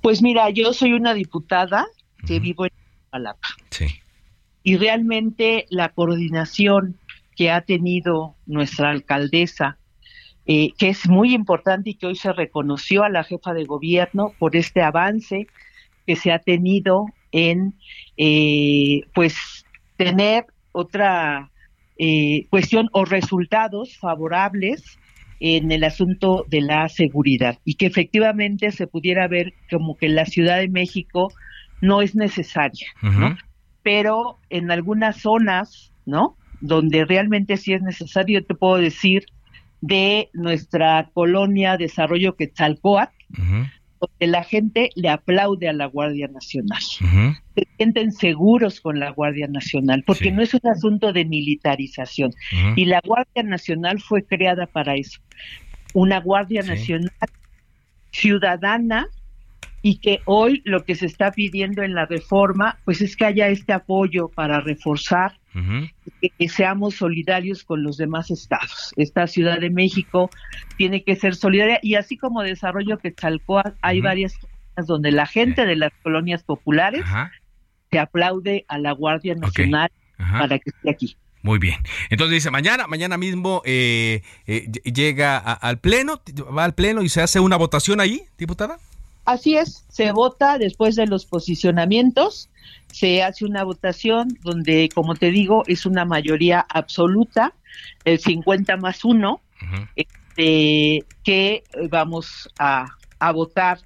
Pues 0.00 0.22
mira, 0.22 0.48
yo 0.50 0.72
soy 0.72 0.92
una 0.92 1.12
diputada 1.12 1.86
que 2.26 2.38
vivo 2.38 2.64
en 2.64 2.72
Palapa. 3.10 3.48
Sí. 3.70 3.86
Y 4.62 4.76
realmente 4.76 5.66
la 5.70 5.88
coordinación 5.90 6.96
que 7.36 7.50
ha 7.50 7.62
tenido 7.62 8.36
nuestra 8.46 8.90
alcaldesa 8.90 9.78
eh, 10.46 10.72
que 10.76 10.88
es 10.88 11.08
muy 11.08 11.34
importante 11.34 11.90
y 11.90 11.94
que 11.94 12.06
hoy 12.06 12.16
se 12.16 12.32
reconoció 12.32 13.04
a 13.04 13.08
la 13.08 13.22
jefa 13.22 13.54
de 13.54 13.64
gobierno 13.64 14.34
por 14.38 14.56
este 14.56 14.82
avance 14.82 15.48
que 16.04 16.16
se 16.16 16.32
ha 16.32 16.40
tenido 16.40 17.06
en 17.30 17.74
eh, 18.16 19.02
pues 19.14 19.64
tener 19.96 20.46
otra 20.72 21.52
eh, 21.96 22.46
cuestión 22.50 22.88
o 22.92 23.04
resultados 23.04 23.96
favorables 23.98 24.98
en 25.38 25.70
el 25.70 25.84
asunto 25.84 26.44
de 26.48 26.60
la 26.60 26.88
seguridad 26.88 27.58
y 27.64 27.74
que 27.74 27.86
efectivamente 27.86 28.72
se 28.72 28.88
pudiera 28.88 29.28
ver 29.28 29.54
como 29.70 29.96
que 29.96 30.08
la 30.08 30.24
Ciudad 30.24 30.58
de 30.58 30.68
México 30.68 31.32
no 31.80 32.02
es 32.02 32.14
necesaria, 32.14 32.86
¿no? 33.00 33.36
Pero 33.82 34.38
en 34.50 34.70
algunas 34.70 35.20
zonas, 35.20 35.92
¿no? 36.06 36.36
Donde 36.60 37.04
realmente 37.04 37.56
sí 37.56 37.72
es 37.72 37.82
necesario, 37.82 38.44
te 38.44 38.54
puedo 38.54 38.76
decir 38.76 39.24
de 39.82 40.30
nuestra 40.32 41.10
colonia 41.12 41.76
Desarrollo 41.76 42.36
Quetzalcoatl, 42.36 43.12
donde 44.00 44.26
la 44.26 44.44
gente 44.44 44.90
le 44.94 45.10
aplaude 45.10 45.68
a 45.68 45.72
la 45.72 45.86
Guardia 45.86 46.28
Nacional. 46.28 46.80
Se 46.80 47.66
sienten 47.76 48.12
seguros 48.12 48.80
con 48.80 48.98
la 48.98 49.10
Guardia 49.10 49.48
Nacional, 49.48 50.04
porque 50.06 50.32
no 50.32 50.42
es 50.42 50.54
un 50.54 50.66
asunto 50.70 51.12
de 51.12 51.24
militarización. 51.24 52.32
Y 52.76 52.86
la 52.86 53.00
Guardia 53.04 53.42
Nacional 53.42 54.00
fue 54.00 54.24
creada 54.24 54.66
para 54.66 54.94
eso. 54.94 55.20
Una 55.94 56.20
Guardia 56.20 56.62
Nacional 56.62 57.10
ciudadana 58.12 59.08
y 59.82 59.96
que 59.98 60.20
hoy 60.26 60.62
lo 60.64 60.84
que 60.84 60.94
se 60.94 61.06
está 61.06 61.32
pidiendo 61.32 61.82
en 61.82 61.94
la 61.94 62.06
reforma, 62.06 62.78
pues 62.84 63.00
es 63.00 63.16
que 63.16 63.24
haya 63.24 63.48
este 63.48 63.72
apoyo 63.72 64.28
para 64.28 64.60
reforzar 64.60 65.41
que, 66.20 66.48
seamos 66.48 66.96
solidarios 66.96 67.64
con 67.64 67.82
los 67.82 67.96
demás 67.96 68.30
estados. 68.30 68.92
Esta 68.96 69.26
Ciudad 69.26 69.60
de 69.60 69.70
México 69.70 70.30
tiene 70.76 71.04
que 71.04 71.16
ser 71.16 71.34
solidaria 71.34 71.78
y 71.82 71.94
así 71.94 72.16
como 72.16 72.42
desarrollo 72.42 72.98
que 72.98 73.14
Chalcoa, 73.14 73.74
hay 73.82 74.00
varias 74.00 74.32
zonas 74.32 74.86
donde 74.86 75.12
la 75.12 75.26
gente 75.26 75.66
de 75.66 75.76
las 75.76 75.92
colonias 76.02 76.42
populares 76.42 77.04
se 77.90 77.98
aplaude 77.98 78.64
a 78.68 78.78
la 78.78 78.92
Guardia 78.92 79.34
Nacional 79.34 79.90
para 80.16 80.58
que 80.58 80.70
esté 80.70 80.90
aquí. 80.90 81.16
Muy 81.42 81.58
bien. 81.58 81.76
Entonces 82.08 82.34
dice, 82.34 82.50
mañana, 82.50 82.86
mañana 82.86 83.18
mismo 83.18 83.62
eh, 83.64 84.22
eh, 84.46 84.70
llega 84.84 85.38
al 85.38 85.80
pleno, 85.80 86.22
va 86.56 86.64
al 86.64 86.74
pleno 86.74 87.02
y 87.02 87.08
se 87.08 87.20
hace 87.20 87.40
una 87.40 87.56
votación 87.56 88.00
ahí, 88.00 88.22
diputada. 88.38 88.78
Así 89.24 89.56
es, 89.56 89.84
se 89.88 90.12
vota 90.12 90.58
después 90.58 90.96
de 90.96 91.06
los 91.06 91.26
posicionamientos, 91.26 92.50
se 92.90 93.22
hace 93.22 93.44
una 93.44 93.62
votación 93.64 94.28
donde, 94.42 94.88
como 94.94 95.14
te 95.14 95.30
digo, 95.30 95.62
es 95.66 95.86
una 95.86 96.04
mayoría 96.04 96.66
absoluta, 96.68 97.54
el 98.04 98.18
50 98.18 98.76
más 98.78 99.04
1, 99.04 99.40
este, 99.94 101.04
que 101.22 101.62
vamos 101.88 102.48
a, 102.58 102.86
a 103.20 103.32
votar 103.32 103.78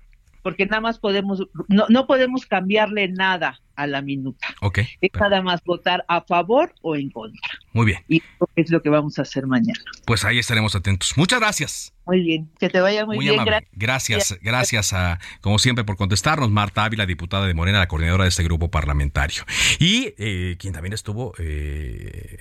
porque 0.47 0.65
nada 0.65 0.81
más 0.81 1.01
podemos, 1.01 1.43
no, 1.67 1.87
no 1.89 2.07
podemos 2.07 2.47
cambiarle 2.47 3.09
nada 3.09 3.61
a 3.77 3.87
la 3.87 4.03
minuta. 4.03 4.49
Ok. 4.61 4.79
Es 5.01 5.11
nada 5.21 5.43
más 5.43 5.63
votar 5.65 6.05
a 6.09 6.23
favor 6.23 6.75
o 6.83 6.97
en 6.97 7.11
contra. 7.11 7.49
Muy 7.73 7.87
bien. 7.87 7.99
Y 8.09 8.17
eso 8.17 8.49
es 8.57 8.71
lo 8.71 8.83
que 8.83 8.89
vamos 8.89 9.19
a 9.19 9.23
hacer 9.23 9.47
mañana. 9.47 9.81
Pues 10.07 10.25
ahí 10.25 10.39
estaremos 10.39 10.75
atentos. 10.75 11.17
Muchas 11.17 11.41
gracias. 11.41 11.93
Muy 12.07 12.23
bien, 12.23 12.49
que 12.61 12.69
te 12.69 12.81
vaya 12.81 13.05
muy, 13.05 13.19
bien. 13.19 13.41
Amable. 13.41 13.67
Gracias, 13.73 14.39
gracias 14.41 14.93
a, 14.93 15.19
como 15.41 15.59
siempre, 15.59 15.85
por 15.85 15.97
contestarnos, 15.97 16.51
Marta 16.51 16.85
Ávila, 16.85 17.05
diputada 17.05 17.47
de 17.47 17.55
Morena, 17.55 17.81
la 17.81 17.89
coordinadora 17.89 18.25
de 18.25 18.29
este 18.29 18.45
grupo 18.45 18.71
parlamentario. 18.71 19.43
Y 19.81 20.15
eh, 20.17 20.57
quien 20.59 20.73
también 20.73 20.93
estuvo 20.93 21.35
eh, 21.39 22.39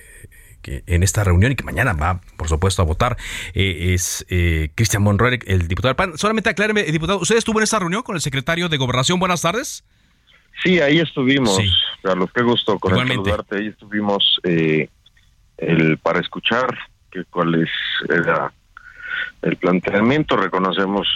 en 0.66 1.02
esta 1.02 1.24
reunión 1.24 1.52
y 1.52 1.56
que 1.56 1.64
mañana 1.64 1.92
va, 1.92 2.20
por 2.36 2.48
supuesto, 2.48 2.82
a 2.82 2.84
votar, 2.84 3.16
eh, 3.54 3.94
es 3.94 4.26
eh, 4.28 4.70
Cristian 4.74 5.02
Monroy, 5.02 5.38
el 5.46 5.68
diputado 5.68 5.90
del 5.90 5.96
PAN. 5.96 6.18
Solamente 6.18 6.50
acláreme, 6.50 6.82
diputado, 6.84 7.18
¿usted 7.20 7.36
estuvo 7.36 7.58
en 7.58 7.64
esta 7.64 7.78
reunión 7.78 8.02
con 8.02 8.16
el 8.16 8.22
secretario 8.22 8.68
de 8.68 8.76
Gobernación? 8.76 9.18
Buenas 9.18 9.42
tardes. 9.42 9.84
Sí, 10.62 10.80
ahí 10.80 10.98
estuvimos, 10.98 11.60
Carlos, 12.02 12.30
qué 12.34 12.42
gusto 12.42 12.78
con 12.78 12.96
saludarte. 12.96 13.56
Ahí 13.56 13.66
estuvimos 13.68 14.40
eh, 14.42 14.88
el, 15.58 15.98
para 15.98 16.20
escuchar 16.20 16.76
que 17.10 17.24
cuál 17.24 17.54
es 17.62 17.70
era 18.08 18.52
el 19.42 19.56
planteamiento. 19.56 20.36
Reconocemos 20.36 21.08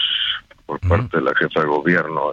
por 0.67 0.79
parte 0.81 1.17
de 1.17 1.25
la 1.25 1.35
jefa 1.35 1.61
de 1.61 1.67
gobierno, 1.67 2.33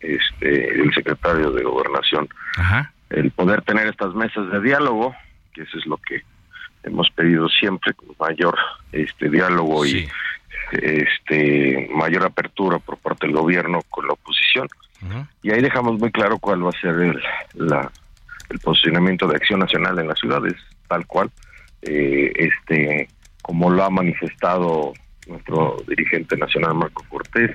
este, 0.00 0.80
el 0.80 0.92
secretario 0.94 1.52
de 1.52 1.62
Gobernación, 1.62 2.28
el 3.10 3.30
poder 3.30 3.62
tener 3.62 3.86
estas 3.86 4.14
mesas 4.14 4.50
de 4.50 4.60
diálogo 4.60 5.14
eso 5.62 5.78
es 5.78 5.86
lo 5.86 5.96
que 5.98 6.22
hemos 6.84 7.10
pedido 7.10 7.48
siempre, 7.48 7.92
mayor 8.18 8.56
este 8.92 9.28
diálogo 9.28 9.84
y 9.84 10.08
este 10.72 11.88
mayor 11.94 12.24
apertura 12.24 12.78
por 12.78 12.98
parte 12.98 13.26
del 13.26 13.36
gobierno 13.36 13.82
con 13.88 14.06
la 14.06 14.12
oposición. 14.14 14.68
Y 15.42 15.52
ahí 15.52 15.62
dejamos 15.62 15.98
muy 15.98 16.10
claro 16.10 16.38
cuál 16.38 16.64
va 16.64 16.70
a 16.70 16.80
ser 16.80 16.94
el, 16.96 17.22
la, 17.54 17.90
el 18.50 18.58
posicionamiento 18.58 19.26
de 19.28 19.36
Acción 19.36 19.60
Nacional 19.60 19.98
en 19.98 20.08
las 20.08 20.18
ciudades, 20.18 20.54
tal 20.88 21.06
cual, 21.06 21.30
eh, 21.82 22.32
este 22.34 23.08
como 23.42 23.70
lo 23.70 23.82
ha 23.82 23.90
manifestado 23.90 24.92
nuestro 25.26 25.82
dirigente 25.86 26.36
nacional 26.36 26.74
Marco 26.74 27.04
Cortés, 27.08 27.50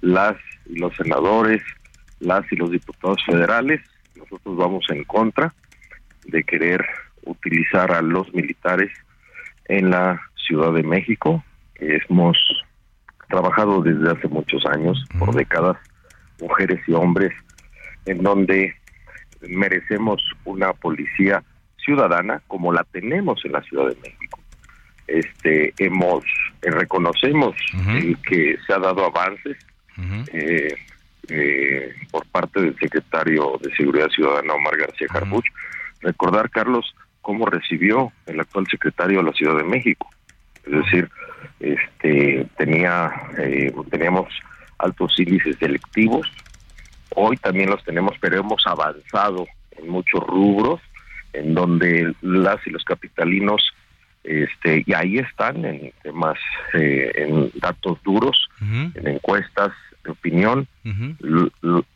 las 0.00 0.36
y 0.66 0.78
los 0.78 0.94
senadores, 0.96 1.62
las 2.20 2.50
y 2.50 2.56
los 2.56 2.70
diputados 2.70 3.22
federales, 3.24 3.80
nosotros 4.16 4.56
vamos 4.56 4.84
en 4.90 5.04
contra 5.04 5.54
de 6.24 6.42
querer 6.42 6.84
utilizar 7.24 7.92
a 7.92 8.02
los 8.02 8.32
militares 8.34 8.90
en 9.66 9.90
la 9.90 10.20
Ciudad 10.46 10.72
de 10.72 10.82
México. 10.82 11.44
Hemos 11.80 12.36
trabajado 13.28 13.82
desde 13.82 14.10
hace 14.10 14.28
muchos 14.28 14.64
años, 14.66 15.04
por 15.18 15.34
décadas, 15.34 15.76
mujeres 16.40 16.80
y 16.86 16.92
hombres, 16.92 17.32
en 18.06 18.22
donde 18.22 18.74
merecemos 19.48 20.22
una 20.44 20.72
policía 20.72 21.42
ciudadana 21.84 22.42
como 22.46 22.72
la 22.72 22.84
tenemos 22.84 23.44
en 23.44 23.52
la 23.52 23.62
Ciudad 23.62 23.88
de 23.88 23.96
México. 23.96 24.40
Este, 25.06 25.72
hemos 25.78 26.24
eh, 26.62 26.70
reconocemos 26.70 27.54
que 28.28 28.58
se 28.66 28.72
ha 28.72 28.78
dado 28.78 29.04
avances 29.04 29.56
eh, 30.32 30.74
eh, 31.28 31.94
por 32.10 32.26
parte 32.26 32.60
del 32.60 32.76
secretario 32.76 33.58
de 33.62 33.74
Seguridad 33.76 34.08
Ciudadana 34.08 34.54
Omar 34.54 34.76
García 34.76 35.06
Harbuch. 35.10 35.44
Recordar, 36.00 36.50
Carlos, 36.50 36.94
cómo 37.22 37.46
recibió 37.46 38.12
el 38.26 38.40
actual 38.40 38.66
secretario 38.68 39.18
de 39.18 39.24
la 39.24 39.32
Ciudad 39.32 39.56
de 39.56 39.64
México. 39.64 40.08
Es 40.64 40.72
decir, 40.72 41.08
este 41.60 42.46
tenía 42.56 43.12
eh, 43.38 43.72
teníamos 43.90 44.28
altos 44.78 45.18
índices 45.18 45.58
delictivos, 45.58 46.30
hoy 47.14 47.36
también 47.38 47.70
los 47.70 47.82
tenemos, 47.84 48.14
pero 48.20 48.38
hemos 48.38 48.66
avanzado 48.66 49.46
en 49.72 49.88
muchos 49.88 50.20
rubros 50.26 50.80
en 51.32 51.54
donde 51.54 52.14
las 52.22 52.58
y 52.66 52.70
los 52.70 52.84
capitalinos 52.84 53.72
este 54.24 54.82
y 54.86 54.92
ahí 54.92 55.18
están 55.18 55.64
en 55.64 55.92
temas 56.02 56.38
eh, 56.74 57.12
en 57.14 57.50
datos 57.60 58.02
duros 58.02 58.48
en 58.60 59.06
encuestas 59.06 59.72
de 60.04 60.10
opinión. 60.10 60.66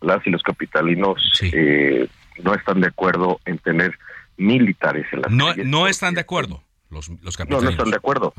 Las 0.00 0.26
y 0.26 0.30
los 0.30 0.42
capitalinos 0.42 1.40
eh, 1.42 2.06
no 2.42 2.54
están 2.54 2.80
de 2.80 2.88
acuerdo 2.88 3.40
en 3.44 3.58
tener 3.58 3.98
militares 4.36 5.06
en 5.12 5.22
las 5.22 5.30
no, 5.30 5.54
No 5.64 5.86
están 5.88 6.14
de 6.14 6.20
acuerdo 6.20 6.62
los, 6.90 7.08
los 7.22 7.38
No, 7.48 7.60
no 7.60 7.70
están 7.70 7.90
de 7.90 7.96
acuerdo. 7.96 8.32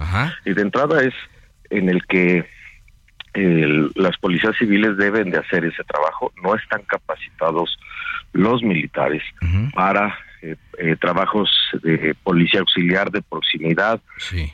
Y 0.46 0.54
de 0.54 0.62
entrada 0.62 1.04
es 1.04 1.14
en 1.70 1.90
el 1.90 2.06
que 2.06 2.46
las 3.34 4.18
policías 4.18 4.56
civiles 4.58 4.98
deben 4.98 5.32
de 5.32 5.38
hacer 5.38 5.64
ese 5.66 5.84
trabajo. 5.84 6.34
No 6.44 6.56
están 6.56 6.82
capacitados 6.84 7.78
los 8.34 8.62
militares 8.62 9.24
para 9.74 10.18
eh, 10.42 10.56
eh, 10.80 10.96
trabajos 11.00 11.50
de 11.84 12.16
policía 12.24 12.62
auxiliar 12.62 13.12
de 13.12 13.22
proximidad, 13.22 14.02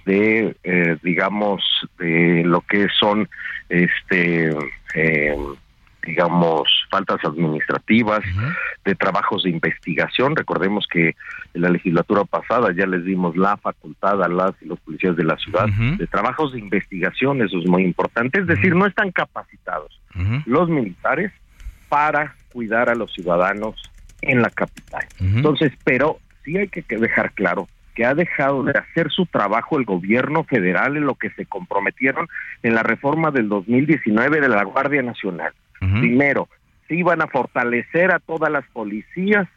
de 0.05 0.55
eh, 0.63 0.97
digamos 1.01 1.63
de 1.97 2.43
lo 2.45 2.61
que 2.61 2.87
son 2.99 3.29
este 3.69 4.53
digamos, 6.07 6.63
faltas 6.89 7.19
administrativas, 7.25 8.21
de 8.85 8.95
trabajos 8.95 9.43
de 9.43 9.49
investigación. 9.49 10.35
Recordemos 10.35 10.87
que 10.89 11.15
en 11.53 11.61
la 11.61 11.69
legislatura 11.69 12.23
pasada 12.23 12.73
ya 12.73 12.87
les 12.87 13.03
dimos 13.03 13.35
la 13.35 13.57
facultad 13.57 14.23
a 14.23 14.29
las 14.29 14.53
y 14.61 14.65
los 14.65 14.79
policías 14.79 15.17
de 15.17 15.25
la 15.25 15.35
ciudad 15.37 15.67
de 15.67 16.07
trabajos 16.07 16.53
de 16.53 16.59
investigación, 16.59 17.41
eso 17.41 17.59
es 17.59 17.67
muy 17.67 17.83
importante. 17.83 18.39
Es 18.39 18.47
decir, 18.47 18.73
no 18.73 18.85
están 18.85 19.11
capacitados 19.11 20.01
los 20.45 20.69
militares 20.69 21.31
para 21.89 22.33
cuidar 22.51 22.89
a 22.89 22.95
los 22.95 23.13
ciudadanos 23.13 23.75
en 24.21 24.41
la 24.41 24.49
capital. 24.49 25.05
Entonces, 25.19 25.73
pero 25.83 26.19
sí 26.43 26.57
hay 26.57 26.69
que 26.69 26.83
dejar 26.97 27.33
claro 27.33 27.67
que 27.97 28.05
ha 28.05 28.13
dejado 28.13 28.63
de 28.63 28.73
hacer 28.77 29.09
su 29.09 29.25
trabajo 29.25 29.79
el 29.79 29.83
gobierno 29.83 30.43
federal 30.43 30.97
en 30.97 31.05
lo 31.07 31.15
que 31.15 31.31
se 31.31 31.47
comprometieron 31.47 32.27
en 32.61 32.75
la 32.75 32.83
reforma 32.83 33.31
del 33.31 33.49
2019 33.49 34.39
de 34.39 34.49
la 34.49 34.63
Guardia 34.63 35.01
Nacional. 35.01 35.51
Primero, 35.79 36.47
se 36.87 36.95
iban 36.95 37.21
a 37.21 37.27
fortalecer 37.27 38.11
a 38.11 38.19
todas 38.19 38.51
las 38.51 38.65
policías, 38.67 39.47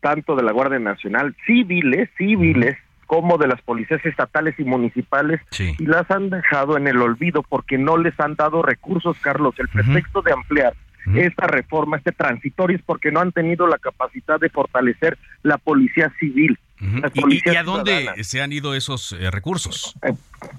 tanto 0.00 0.36
de 0.36 0.42
la 0.42 0.52
Guardia 0.52 0.78
Nacional, 0.78 1.34
civiles, 1.46 2.08
civiles, 2.16 2.76
como 3.06 3.38
de 3.38 3.48
las 3.48 3.60
policías 3.62 4.04
estatales 4.04 4.54
y 4.58 4.64
municipales, 4.64 5.40
y 5.58 5.86
las 5.86 6.10
han 6.10 6.28
dejado 6.30 6.76
en 6.76 6.86
el 6.86 7.00
olvido 7.00 7.42
porque 7.42 7.78
no 7.78 7.96
les 7.96 8.18
han 8.20 8.34
dado 8.34 8.62
recursos, 8.62 9.16
Carlos. 9.18 9.54
El 9.58 9.68
pretexto 9.68 10.20
de 10.22 10.32
ampliar 10.32 10.74
esta 11.14 11.46
reforma, 11.46 11.96
este 11.96 12.12
transitorio, 12.12 12.76
es 12.76 12.82
porque 12.82 13.10
no 13.10 13.20
han 13.20 13.32
tenido 13.32 13.66
la 13.66 13.78
capacidad 13.78 14.38
de 14.38 14.50
fortalecer 14.50 15.16
la 15.42 15.56
policía 15.56 16.12
civil. 16.20 16.58
¿Y, 16.80 17.56
a 17.56 17.62
dónde 17.62 18.12
se 18.22 18.40
han 18.40 18.52
ido 18.52 18.74
esos 18.74 19.12
eh, 19.12 19.30
recursos? 19.30 19.96
Eh, 20.02 20.12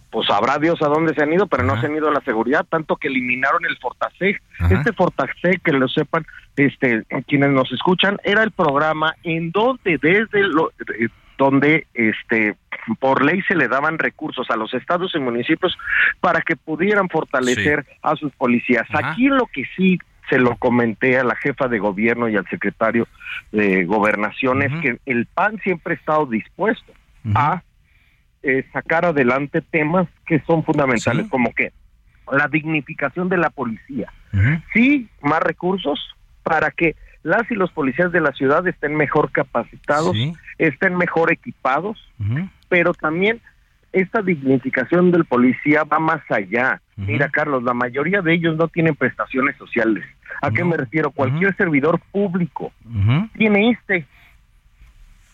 pues 0.09 0.27
sabrá 0.27 0.57
Dios 0.57 0.81
a 0.81 0.87
dónde 0.87 1.13
se 1.13 1.23
han 1.23 1.31
ido, 1.31 1.47
pero 1.47 1.63
no 1.63 1.79
se 1.79 1.87
han 1.87 1.95
ido 1.95 2.09
a 2.09 2.13
la 2.13 2.21
seguridad, 2.21 2.65
tanto 2.69 2.97
que 2.97 3.07
eliminaron 3.07 3.65
el 3.65 3.77
Fortaseg. 3.77 4.41
Este 4.69 4.91
Fortaseg, 4.91 5.61
que 5.61 5.71
lo 5.71 5.87
sepan 5.87 6.25
este 6.57 7.05
quienes 7.27 7.51
nos 7.51 7.71
escuchan, 7.71 8.17
era 8.23 8.43
el 8.43 8.51
programa 8.51 9.15
en 9.23 9.51
donde 9.51 9.97
desde 9.97 10.43
lo, 10.43 10.71
eh, 10.71 11.07
donde 11.37 11.87
este 11.93 12.57
por 12.99 13.23
ley 13.23 13.41
se 13.43 13.55
le 13.55 13.67
daban 13.67 13.97
recursos 13.97 14.49
a 14.49 14.55
los 14.55 14.73
estados 14.73 15.13
y 15.15 15.19
municipios 15.19 15.77
para 16.19 16.41
que 16.41 16.55
pudieran 16.55 17.07
fortalecer 17.07 17.85
a 18.01 18.15
sus 18.15 18.33
policías. 18.33 18.87
Aquí 18.93 19.27
lo 19.27 19.45
que 19.45 19.63
sí 19.77 19.99
se 20.29 20.37
lo 20.37 20.55
comenté 20.57 21.17
a 21.17 21.23
la 21.23 21.35
jefa 21.35 21.67
de 21.67 21.79
gobierno 21.79 22.29
y 22.29 22.35
al 22.35 22.47
secretario 22.49 23.07
de 23.51 23.85
gobernación, 23.85 24.61
es 24.61 24.71
que 24.81 24.99
el 25.05 25.25
PAN 25.25 25.59
siempre 25.63 25.93
ha 25.93 25.97
estado 25.97 26.25
dispuesto 26.25 26.93
a 27.33 27.63
eh, 28.43 28.65
sacar 28.71 29.05
adelante 29.05 29.61
temas 29.61 30.07
que 30.25 30.39
son 30.41 30.63
fundamentales, 30.63 31.27
como 31.29 31.53
que 31.53 31.73
la 32.31 32.47
dignificación 32.47 33.29
de 33.29 33.37
la 33.37 33.49
policía. 33.49 34.13
Sí, 34.73 35.09
más 35.21 35.39
recursos 35.41 35.99
para 36.43 36.71
que 36.71 36.95
las 37.23 37.49
y 37.51 37.55
los 37.55 37.71
policías 37.71 38.11
de 38.11 38.21
la 38.21 38.31
ciudad 38.31 38.65
estén 38.67 38.95
mejor 38.95 39.31
capacitados, 39.31 40.15
estén 40.57 40.95
mejor 40.95 41.31
equipados, 41.31 41.97
pero 42.69 42.93
también 42.93 43.41
esta 43.91 44.21
dignificación 44.21 45.11
del 45.11 45.25
policía 45.25 45.83
va 45.83 45.99
más 45.99 46.21
allá. 46.29 46.81
Mira, 46.95 47.29
Carlos, 47.29 47.63
la 47.63 47.73
mayoría 47.73 48.21
de 48.21 48.33
ellos 48.33 48.57
no 48.57 48.67
tienen 48.67 48.95
prestaciones 48.95 49.55
sociales. 49.57 50.03
¿A 50.41 50.51
qué 50.51 50.63
me 50.63 50.77
refiero? 50.77 51.11
Cualquier 51.11 51.55
servidor 51.55 51.99
público 52.11 52.71
tiene 53.37 53.69
ISTE. 53.69 54.05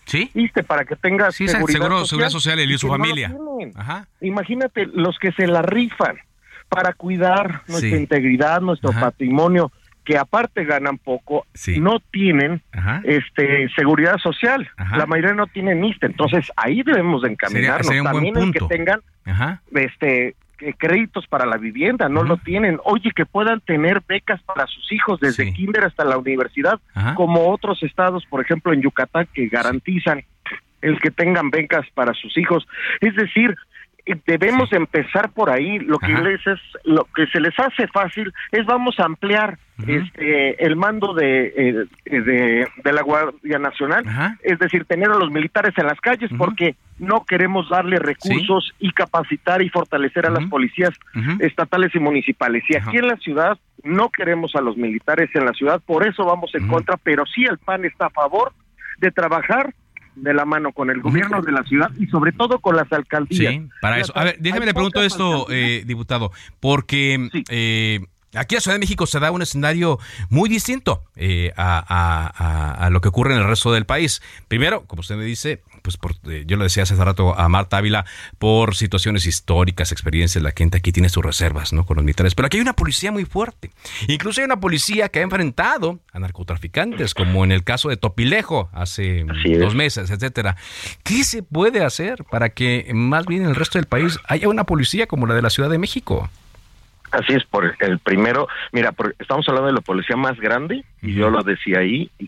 ¿Sí? 0.06 0.30
ISTE 0.36 0.63
para 0.63 0.86
que 0.86 0.96
tenga 0.96 1.32
seguridad, 1.32 1.80
social, 1.80 2.06
seguridad 2.06 2.30
social 2.30 2.60
y, 2.60 2.78
su 2.78 2.88
familia. 2.88 3.36
Imagínate 4.22 4.86
los 4.86 5.18
que 5.18 5.32
se 5.32 5.48
la 5.48 5.63
rifan 5.63 6.18
para 6.70 6.94
cuidar 6.94 7.63
nuestra 7.68 7.98
integridad, 7.98 8.62
nuestro 8.62 8.91
patrimonio, 8.91 9.72
que 10.06 10.18
aparte 10.18 10.63
ganan 10.63 10.98
poco, 10.98 11.46
no 11.80 12.00
tienen 12.12 12.62
este 13.04 13.68
seguridad 13.76 14.18
social. 14.20 14.70
La 14.96 15.06
mayoría 15.06 15.34
no 15.34 15.48
tienen 15.48 15.84
ISTE. 15.84 16.06
Entonces 16.06 16.52
ahí 16.56 16.84
debemos 16.84 17.24
de 17.24 17.30
encaminarnos. 17.30 17.88
También 17.88 18.38
el 18.38 18.54
que 18.54 18.65
tengan 18.68 19.02
este 19.74 20.36
créditos 20.78 21.28
para 21.28 21.46
la 21.46 21.58
vivienda, 21.58 22.08
no 22.08 22.24
lo 22.24 22.38
tienen. 22.38 22.80
Oye, 22.86 23.12
que 23.13 23.26
puedan 23.26 23.60
tener 23.62 24.02
becas 24.08 24.41
para 24.44 24.65
sus 24.68 24.91
hijos 24.91 25.20
desde 25.20 25.52
kinder 25.52 25.84
hasta 25.84 26.06
la 26.06 26.18
universidad, 26.18 26.80
como 27.15 27.50
otros 27.50 27.84
estados, 27.84 28.26
por 28.28 28.41
ejemplo 28.41 28.72
en 28.72 28.82
Yucatán, 28.82 29.28
que 29.34 29.48
garantizan 29.48 30.24
el 30.82 31.00
que 31.00 31.10
tengan 31.10 31.50
becas 31.50 31.86
para 31.96 32.13
sus 32.13 32.38
hijos. 32.38 32.68
Es 33.02 33.15
decir, 33.15 33.56
debemos 34.26 34.72
empezar 34.72 35.30
por 35.32 35.50
ahí. 35.50 35.80
Lo 35.80 35.98
que 35.98 36.13
les 36.13 36.46
es, 36.46 36.60
lo 36.84 37.06
que 37.15 37.26
se 37.28 37.39
les 37.39 37.58
hace 37.60 37.88
fácil 37.88 38.32
es 38.52 38.65
vamos 38.65 39.00
a 39.00 39.06
ampliar 39.06 39.58
este 39.86 40.63
el 40.63 40.76
mando 40.76 41.13
de, 41.13 41.54
eh, 41.56 41.86
de, 42.06 42.68
de 42.84 42.94
la 42.94 43.02
Guardia 43.02 43.60
Nacional, 43.60 44.06
es 44.41 44.58
decir, 44.60 44.86
tener 44.86 45.10
a 45.10 45.18
los 45.18 45.32
militares 45.32 45.74
en 45.78 45.88
las 45.88 46.00
calles 46.00 46.30
porque 46.38 46.76
no 46.98 47.26
queremos 47.26 47.70
darle 47.70 48.00
recursos 48.00 48.74
y 48.80 48.91
capacitar 48.91 49.62
y 49.62 49.70
fortalecer 49.70 50.26
a 50.26 50.30
las 50.30 50.46
policías 50.46 50.94
estatales 51.39 51.94
y 51.96 52.00
municipales. 52.00 52.63
Y 52.70 52.76
aquí 52.76 52.98
en 52.98 53.08
la 53.08 53.18
ciudad 53.18 53.58
no 53.84 54.10
queremos 54.10 54.56
a 54.56 54.62
los 54.62 54.78
militares 54.78 55.30
en 55.34 55.46
la 55.46 55.54
ciudad, 55.54 55.82
por 55.86 56.08
eso 56.08 56.26
vamos 56.26 56.54
en 56.56 56.68
contra, 56.68 56.98
pero 56.98 57.26
sí 57.26 57.44
el 57.44 57.58
PAN 57.58 57.86
está 57.86 58.08
a 58.08 58.12
favor 58.12 58.54
de 59.00 59.12
trabajar 59.12 59.74
de 60.15 60.34
la 60.34 60.45
mano 60.45 60.71
con 60.71 60.89
el 60.89 61.01
gobierno 61.01 61.41
de 61.41 61.51
la 61.51 61.63
ciudad 61.63 61.91
y 61.99 62.08
sobre 62.08 62.32
todo 62.32 62.60
con 62.60 62.75
las 62.75 62.91
alcaldías. 62.91 63.54
Sí, 63.54 63.67
para 63.82 63.99
eso. 63.99 64.13
A 64.15 64.23
ver, 64.23 64.38
déjeme 64.39 64.65
le 64.65 64.73
pregunto 64.73 65.04
esto, 65.04 65.47
eh, 65.49 65.84
diputado, 65.86 66.32
porque 66.60 67.30
eh, 67.49 67.99
aquí 68.36 68.56
en 68.56 68.62
Ciudad 68.62 68.75
de 68.75 68.80
México 68.80 69.06
se 69.06 69.19
da 69.19 69.32
un 69.32 69.41
escenario 69.41 69.99
muy 70.30 70.49
distinto 70.49 71.04
eh, 71.15 71.51
a, 71.58 72.89
lo 72.91 73.01
que 73.01 73.10
ocurre 73.10 73.34
en 73.34 73.41
el 73.41 73.47
resto 73.47 73.71
del 73.71 73.86
país. 73.86 74.21
Primero, 74.47 74.86
como 74.86 75.01
usted 75.01 75.15
me 75.15 75.25
dice, 75.25 75.62
pues 75.86 75.98
por, 75.98 76.13
eh, 76.32 76.45
yo 76.48 76.58
lo 76.58 76.63
decía 76.63 76.82
hace 76.82 76.95
rato 76.95 77.38
a 77.38 77.48
Marta 77.48 77.78
Ávila, 77.78 78.06
por 78.39 78.74
situaciones 78.74 79.28
históricas, 79.28 79.91
experiencias, 79.91 80.43
la 80.43 80.52
gente 80.52 80.80
aquí 80.80 80.91
tiene 80.91 81.10
sus 81.10 81.24
reservas, 81.24 81.74
¿no? 81.74 81.86
Con 81.86 81.98
los 81.98 82.04
militares. 82.04 82.34
Pero 82.34 82.48
aquí 82.48 82.58
hay 82.58 82.62
una 82.62 82.74
policía 82.74 83.12
muy 83.12 83.26
fuerte. 83.26 83.69
Incluso 84.08 84.41
hay 84.41 84.45
una 84.45 84.60
policía 84.60 85.10
que 85.10 85.19
ha 85.19 85.21
enfrentado 85.21 86.00
a 86.12 86.17
narcotraficantes, 86.17 87.13
como 87.13 87.43
en 87.43 87.52
el 87.52 87.63
caso 87.63 87.89
de 87.89 87.98
Topilejo 87.98 88.67
hace 88.74 89.26
dos 89.60 89.76
meses, 89.76 90.10
etcétera. 90.10 90.56
¿Qué 91.04 91.24
se 91.24 91.43
puede 91.43 91.86
hacer 91.86 92.24
para 92.32 92.50
que 92.50 92.89
más 92.95 93.28
bien 93.28 93.43
en 93.43 93.50
el 93.50 93.56
resto 93.56 93.78
del 93.78 93.86
país 93.86 94.17
haya 94.28 94.50
una 94.50 94.63
policía 94.63 95.06
como 95.06 95.28
la 95.28 95.36
de 95.36 95.43
la 95.43 95.52
Ciudad 95.52 95.69
de 95.69 95.78
México? 95.78 96.32
Así 97.12 97.34
es, 97.34 97.45
por 97.45 97.76
el 97.80 98.00
primero, 98.00 98.48
mira, 98.71 98.91
estamos 99.19 99.48
hablando 99.48 99.67
de 99.67 99.74
la 99.74 99.82
policía 99.82 100.17
más 100.17 100.38
grande, 100.39 100.84
y 101.04 101.13
yo 101.13 101.30
lo 101.30 101.43
decía 101.43 101.80
ahí, 101.80 102.10
y, 102.17 102.28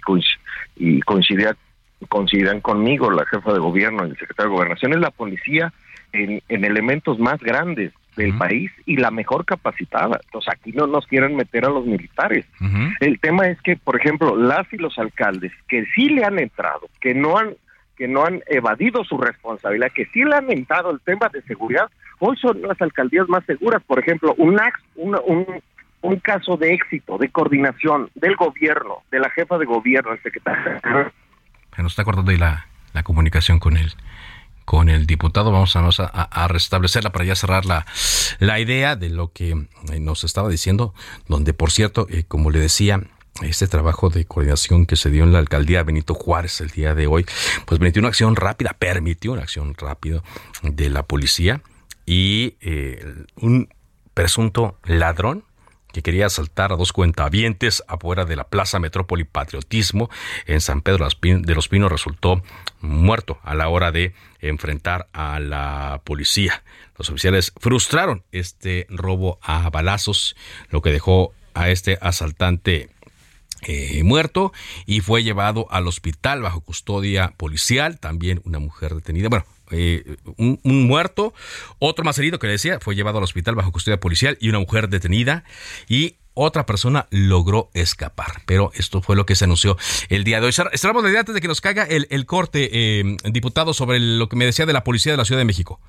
y 0.75 0.99
coincidía 1.01 1.57
coincidan 2.09 2.61
conmigo, 2.61 3.11
la 3.11 3.25
jefa 3.25 3.53
de 3.53 3.59
gobierno 3.59 4.05
y 4.05 4.11
el 4.11 4.17
secretario 4.17 4.51
de 4.51 4.57
gobernación, 4.57 4.93
es 4.93 4.99
la 4.99 5.11
policía 5.11 5.73
en, 6.13 6.41
elementos 6.47 7.19
más 7.19 7.39
grandes 7.39 7.91
del 8.15 8.35
país 8.35 8.71
y 8.85 8.97
la 8.97 9.11
mejor 9.11 9.45
capacitada. 9.45 10.19
Entonces 10.25 10.51
aquí 10.51 10.71
no 10.71 10.87
nos 10.87 11.05
quieren 11.05 11.35
meter 11.35 11.65
a 11.65 11.69
los 11.69 11.85
militares. 11.85 12.45
El 12.99 13.19
tema 13.19 13.47
es 13.47 13.61
que, 13.61 13.75
por 13.75 13.95
ejemplo, 13.95 14.35
las 14.35 14.71
y 14.73 14.77
los 14.77 14.97
alcaldes 14.97 15.51
que 15.67 15.85
sí 15.93 16.09
le 16.09 16.23
han 16.23 16.39
entrado, 16.39 16.89
que 16.99 17.13
no 17.13 17.37
han 17.37 17.55
que 17.95 18.07
no 18.07 18.23
han 18.25 18.43
evadido 18.45 19.03
su 19.03 19.17
responsabilidad, 19.17 19.91
que 19.93 20.05
sí 20.13 20.23
le 20.23 20.35
han 20.35 20.51
entrado 20.51 20.91
el 20.91 20.99
tema 20.99 21.29
de 21.29 21.41
seguridad, 21.41 21.89
hoy 22.19 22.37
son 22.37 22.61
las 22.61 22.79
alcaldías 22.79 23.27
más 23.27 23.43
seguras. 23.45 23.81
Por 23.87 23.97
ejemplo, 23.97 24.35
un, 24.37 24.59
un, 24.95 25.45
un 26.01 26.19
caso 26.19 26.57
de 26.57 26.73
éxito, 26.73 27.17
de 27.17 27.29
coordinación 27.29 28.11
del 28.13 28.35
gobierno, 28.35 29.01
de 29.09 29.19
la 29.19 29.31
jefa 29.31 29.57
de 29.57 29.65
gobierno, 29.65 30.11
el 30.11 30.21
secretario 30.21 31.11
se 31.77 31.83
nos 31.83 31.91
está 31.91 32.03
cortando 32.03 32.31
ahí 32.31 32.37
la, 32.37 32.65
comunicación 33.03 33.59
con 33.59 33.77
el, 33.77 33.93
con 34.65 34.89
el 34.89 35.05
diputado. 35.05 35.51
Vamos 35.51 35.75
a, 35.75 36.07
a, 36.07 36.47
restablecerla 36.47 37.11
para 37.11 37.25
ya 37.25 37.35
cerrar 37.35 37.65
la, 37.65 37.85
la 38.39 38.59
idea 38.59 38.95
de 38.95 39.09
lo 39.09 39.31
que 39.31 39.51
eh, 39.51 39.99
nos 39.99 40.23
estaba 40.23 40.49
diciendo, 40.49 40.95
donde, 41.27 41.53
por 41.53 41.69
cierto, 41.69 42.07
eh, 42.09 42.23
como 42.27 42.49
le 42.49 42.59
decía, 42.59 43.03
este 43.43 43.67
trabajo 43.67 44.09
de 44.09 44.25
coordinación 44.25 44.87
que 44.87 44.95
se 44.95 45.11
dio 45.11 45.23
en 45.23 45.33
la 45.33 45.37
alcaldía 45.37 45.83
Benito 45.83 46.15
Juárez 46.15 46.59
el 46.61 46.71
día 46.71 46.95
de 46.95 47.05
hoy, 47.05 47.27
pues 47.67 47.77
permitió 47.77 47.99
una 47.99 48.09
acción 48.09 48.35
rápida, 48.35 48.75
permitió 48.79 49.33
una 49.33 49.43
acción 49.43 49.75
rápida 49.75 50.23
de 50.63 50.89
la 50.89 51.03
policía 51.03 51.61
y 52.07 52.55
eh, 52.61 53.05
un 53.35 53.69
presunto 54.15 54.79
ladrón 54.83 55.43
que 55.97 56.03
quería 56.03 56.27
asaltar 56.27 56.71
a 56.71 56.75
dos 56.75 56.93
cuentavientes 56.93 57.83
afuera 57.87 58.23
de 58.23 58.35
la 58.35 58.43
Plaza 58.43 58.77
Metrópoli 58.77 59.23
Patriotismo 59.23 60.11
en 60.45 60.61
San 60.61 60.81
Pedro 60.81 61.07
de 61.07 61.55
los 61.55 61.67
Pinos 61.69 61.91
resultó 61.91 62.43
muerto 62.81 63.39
a 63.41 63.55
la 63.55 63.67
hora 63.69 63.91
de 63.91 64.13
enfrentar 64.39 65.07
a 65.11 65.39
la 65.39 66.01
policía. 66.03 66.61
Los 66.99 67.09
oficiales 67.09 67.51
frustraron 67.59 68.23
este 68.31 68.85
robo 68.91 69.39
a 69.41 69.71
balazos, 69.71 70.35
lo 70.69 70.83
que 70.83 70.91
dejó 70.91 71.33
a 71.55 71.71
este 71.71 71.97
asaltante 71.99 72.91
eh, 73.63 74.03
muerto 74.03 74.53
y 74.85 74.99
fue 74.99 75.23
llevado 75.23 75.65
al 75.71 75.87
hospital 75.87 76.43
bajo 76.43 76.61
custodia 76.61 77.33
policial. 77.37 77.97
También 77.99 78.39
una 78.45 78.59
mujer 78.59 78.93
detenida. 78.93 79.29
Bueno, 79.29 79.47
eh, 79.71 80.17
un, 80.37 80.59
muerto, 80.63 81.33
otro 81.79 82.03
más 82.03 82.17
herido 82.19 82.39
que 82.39 82.47
decía, 82.47 82.79
fue 82.79 82.95
llevado 82.95 83.17
al 83.17 83.23
hospital 83.23 83.55
bajo 83.55 83.71
custodia 83.71 83.99
policial 83.99 84.37
y 84.39 84.49
una 84.49 84.59
mujer 84.59 84.89
detenida 84.89 85.43
y 85.87 86.15
otra 86.33 86.65
persona 86.65 87.07
logró 87.09 87.69
escapar. 87.73 88.41
Pero 88.45 88.71
esto 88.75 89.01
fue 89.01 89.15
lo 89.15 89.25
que 89.25 89.35
se 89.35 89.45
anunció 89.45 89.77
el 90.09 90.23
día 90.23 90.39
de 90.39 90.47
hoy. 90.47 90.53
Cerramos 90.53 91.03
la 91.03 91.09
idea 91.09 91.21
antes 91.21 91.33
de 91.33 91.41
que 91.41 91.47
nos 91.47 91.61
caiga 91.61 91.83
el, 91.83 92.07
el 92.11 92.25
corte, 92.25 92.69
eh, 92.71 93.17
diputado, 93.25 93.73
sobre 93.73 93.99
lo 93.99 94.29
que 94.29 94.35
me 94.35 94.45
decía 94.45 94.65
de 94.65 94.73
la 94.73 94.83
policía 94.83 95.13
de 95.13 95.17
la 95.17 95.25
Ciudad 95.25 95.39
de 95.39 95.45
México 95.45 95.79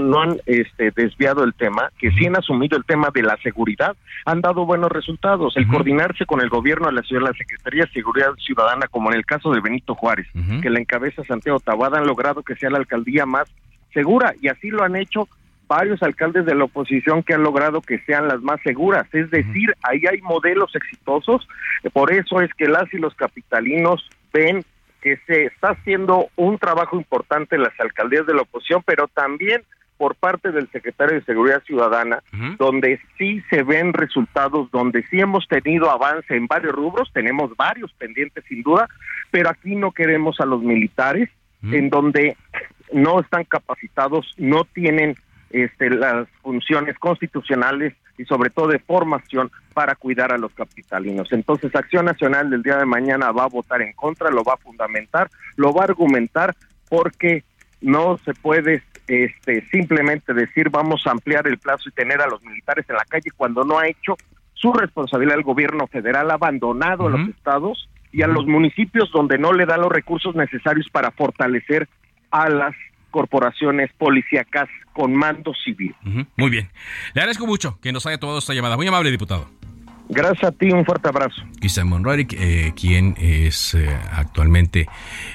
no 0.00 0.20
han, 0.20 0.40
este, 0.46 0.90
desviado 0.90 1.44
el 1.44 1.54
tema, 1.54 1.90
que 1.98 2.10
sí 2.12 2.26
han 2.26 2.36
asumido 2.36 2.76
el 2.76 2.84
tema 2.84 3.10
de 3.14 3.22
la 3.22 3.36
seguridad, 3.42 3.96
han 4.24 4.40
dado 4.40 4.66
buenos 4.66 4.90
resultados. 4.90 5.56
El 5.56 5.68
coordinarse 5.68 6.26
con 6.26 6.40
el 6.40 6.48
gobierno 6.48 6.86
de 6.86 6.94
la 6.94 7.02
ciudad, 7.02 7.22
la 7.22 7.32
Secretaría 7.32 7.84
de 7.84 7.92
Seguridad 7.92 8.32
Ciudadana, 8.44 8.86
como 8.88 9.10
en 9.10 9.16
el 9.16 9.26
caso 9.26 9.52
de 9.52 9.60
Benito 9.60 9.94
Juárez, 9.94 10.26
que 10.62 10.70
la 10.70 10.80
encabeza 10.80 11.24
Santiago 11.24 11.60
Tabada, 11.60 11.98
han 11.98 12.06
logrado 12.06 12.42
que 12.42 12.56
sea 12.56 12.70
la 12.70 12.78
alcaldía 12.78 13.26
más 13.26 13.48
segura 13.92 14.34
y 14.42 14.48
así 14.48 14.70
lo 14.70 14.82
han 14.82 14.96
hecho 14.96 15.28
varios 15.68 16.02
alcaldes 16.02 16.44
de 16.46 16.54
la 16.54 16.64
oposición 16.64 17.22
que 17.22 17.34
han 17.34 17.42
logrado 17.42 17.80
que 17.80 17.98
sean 18.00 18.28
las 18.28 18.40
más 18.42 18.60
seguras. 18.62 19.06
Es 19.12 19.30
decir, 19.30 19.74
ahí 19.82 20.02
hay 20.10 20.20
modelos 20.22 20.74
exitosos, 20.74 21.48
por 21.92 22.12
eso 22.12 22.40
es 22.40 22.52
que 22.54 22.68
las 22.68 22.92
y 22.92 22.98
los 22.98 23.14
capitalinos 23.14 24.08
ven 24.32 24.64
que 25.06 25.18
se 25.24 25.44
está 25.44 25.68
haciendo 25.68 26.30
un 26.34 26.58
trabajo 26.58 26.96
importante 26.96 27.54
en 27.54 27.62
las 27.62 27.78
alcaldías 27.78 28.26
de 28.26 28.34
la 28.34 28.42
oposición, 28.42 28.82
pero 28.84 29.06
también 29.06 29.62
por 29.98 30.16
parte 30.16 30.50
del 30.50 30.68
secretario 30.72 31.14
de 31.14 31.24
Seguridad 31.24 31.62
Ciudadana, 31.62 32.24
donde 32.58 32.98
sí 33.16 33.40
se 33.48 33.62
ven 33.62 33.92
resultados, 33.92 34.68
donde 34.72 35.04
sí 35.06 35.20
hemos 35.20 35.46
tenido 35.46 35.92
avance 35.92 36.34
en 36.34 36.48
varios 36.48 36.74
rubros, 36.74 37.08
tenemos 37.12 37.56
varios 37.56 37.92
pendientes 37.92 38.42
sin 38.48 38.64
duda, 38.64 38.88
pero 39.30 39.48
aquí 39.48 39.76
no 39.76 39.92
queremos 39.92 40.40
a 40.40 40.44
los 40.44 40.60
militares, 40.60 41.30
en 41.62 41.88
donde 41.88 42.36
no 42.92 43.20
están 43.20 43.44
capacitados, 43.44 44.34
no 44.38 44.64
tienen 44.64 45.14
este, 45.50 45.90
las 45.90 46.28
funciones 46.42 46.98
constitucionales 46.98 47.94
y 48.18 48.24
sobre 48.24 48.50
todo 48.50 48.68
de 48.68 48.78
formación 48.78 49.50
para 49.74 49.94
cuidar 49.94 50.32
a 50.32 50.38
los 50.38 50.52
capitalinos. 50.54 51.32
Entonces, 51.32 51.74
Acción 51.74 52.06
Nacional 52.06 52.50
del 52.50 52.62
día 52.62 52.78
de 52.78 52.86
mañana 52.86 53.30
va 53.32 53.44
a 53.44 53.48
votar 53.48 53.82
en 53.82 53.92
contra, 53.92 54.30
lo 54.30 54.42
va 54.42 54.54
a 54.54 54.58
fundamentar, 54.58 55.30
lo 55.56 55.72
va 55.72 55.82
a 55.82 55.84
argumentar 55.84 56.54
porque 56.88 57.44
no 57.80 58.18
se 58.24 58.32
puede 58.34 58.82
este, 59.06 59.64
simplemente 59.70 60.34
decir 60.34 60.70
vamos 60.70 61.06
a 61.06 61.12
ampliar 61.12 61.46
el 61.46 61.58
plazo 61.58 61.88
y 61.88 61.92
tener 61.92 62.20
a 62.20 62.26
los 62.26 62.42
militares 62.42 62.86
en 62.88 62.96
la 62.96 63.04
calle 63.04 63.30
cuando 63.36 63.64
no 63.64 63.78
ha 63.78 63.86
hecho 63.86 64.16
su 64.54 64.72
responsabilidad 64.72 65.36
el 65.36 65.44
gobierno 65.44 65.86
federal, 65.86 66.30
ha 66.30 66.34
abandonado 66.34 67.06
a 67.06 67.10
los 67.10 67.28
estados 67.28 67.88
y 68.10 68.22
a 68.22 68.26
los 68.26 68.46
municipios 68.46 69.12
donde 69.12 69.38
no 69.38 69.52
le 69.52 69.66
da 69.66 69.76
los 69.76 69.92
recursos 69.92 70.34
necesarios 70.34 70.88
para 70.90 71.10
fortalecer 71.10 71.88
a 72.30 72.48
las 72.48 72.74
corporaciones 73.16 73.90
policíacas 73.96 74.68
con 74.92 75.14
mando 75.14 75.54
civil. 75.64 75.94
Muy 76.36 76.50
bien. 76.50 76.68
Le 77.14 77.22
agradezco 77.22 77.46
mucho 77.46 77.78
que 77.80 77.90
nos 77.90 78.04
haya 78.04 78.18
tomado 78.18 78.40
esta 78.40 78.52
llamada. 78.52 78.76
Muy 78.76 78.86
amable, 78.86 79.10
diputado. 79.10 79.48
Gracias 80.08 80.44
a 80.44 80.52
ti, 80.52 80.70
un 80.70 80.84
fuerte 80.84 81.08
abrazo. 81.08 81.42
Cristian 81.58 81.88
Monroy, 81.88 82.28
eh, 82.30 82.72
quien 82.76 83.16
es 83.18 83.74
eh, 83.74 83.88
actualmente 84.12 84.88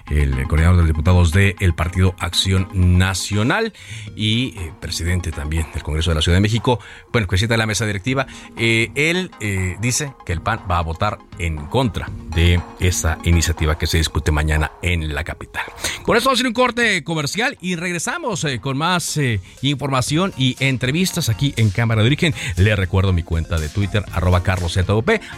el 0.10 0.48
coordinador 0.48 0.82
de 0.82 0.88
diputados 0.88 1.34
del 1.34 1.74
Partido 1.76 2.16
Acción 2.20 2.70
Nacional 2.74 3.74
y 4.16 4.58
eh, 4.58 4.72
presidente 4.80 5.32
también 5.32 5.68
del 5.74 5.84
Congreso 5.84 6.12
de 6.12 6.16
la 6.16 6.22
Ciudad 6.22 6.38
de 6.38 6.42
México, 6.42 6.80
bueno, 7.12 7.28
presidente 7.28 7.56
de 7.56 7.58
la 7.58 7.66
mesa 7.66 7.86
directiva, 7.86 8.26
él 8.56 9.32
dice 9.80 10.14
que 10.26 10.34
el 10.34 10.42
PAN 10.42 10.62
va 10.70 10.80
a 10.80 10.84
votar 10.84 11.18
en 11.38 11.58
contra 11.66 12.08
de 12.36 12.62
esta 12.80 13.18
iniciativa 13.24 13.78
que 13.78 13.88
se 13.88 13.98
discute 13.98 14.32
mañana 14.32 14.72
en 14.82 15.14
la 15.14 15.24
capital. 15.24 15.64
Con 16.04 16.16
esto 16.16 16.30
vamos 16.30 16.40
a 16.40 16.42
hacer 16.42 16.48
un 16.48 16.54
corte 16.54 17.04
comercial 17.04 17.58
y 17.62 17.76
regresamos 17.76 18.46
con 18.62 18.78
más 18.78 19.20
información 19.62 20.34
y 20.38 20.56
entrevistas 20.60 21.30
aquí 21.30 21.54
en 21.58 21.72
Cámara 21.72 22.02
de 22.02 22.08
Origen. 22.08 22.34
Le 22.58 22.76
recuerdo 22.76 23.12
mi 23.12 23.24
cuenta 23.24 23.58
de 23.58 23.70
Twitter, 23.70 24.04
arroba 24.14 24.44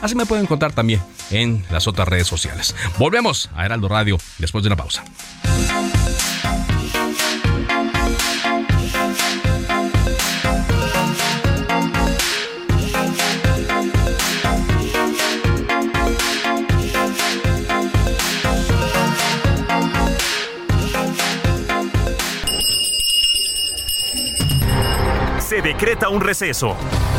Así 0.01 0.15
me 0.15 0.25
pueden 0.25 0.45
encontrar 0.45 0.73
también 0.73 1.01
en 1.31 1.65
las 1.71 1.88
otras 1.88 2.07
redes 2.07 2.27
sociales. 2.27 2.75
Volvemos 2.97 3.49
a 3.55 3.65
Heraldo 3.65 3.88
Radio 3.88 4.17
después 4.38 4.63
de 4.63 4.67
una 4.67 4.75
pausa. 4.75 5.03
Se 25.39 25.62
decreta 25.62 26.09
un 26.09 26.21
receso. 26.21 26.75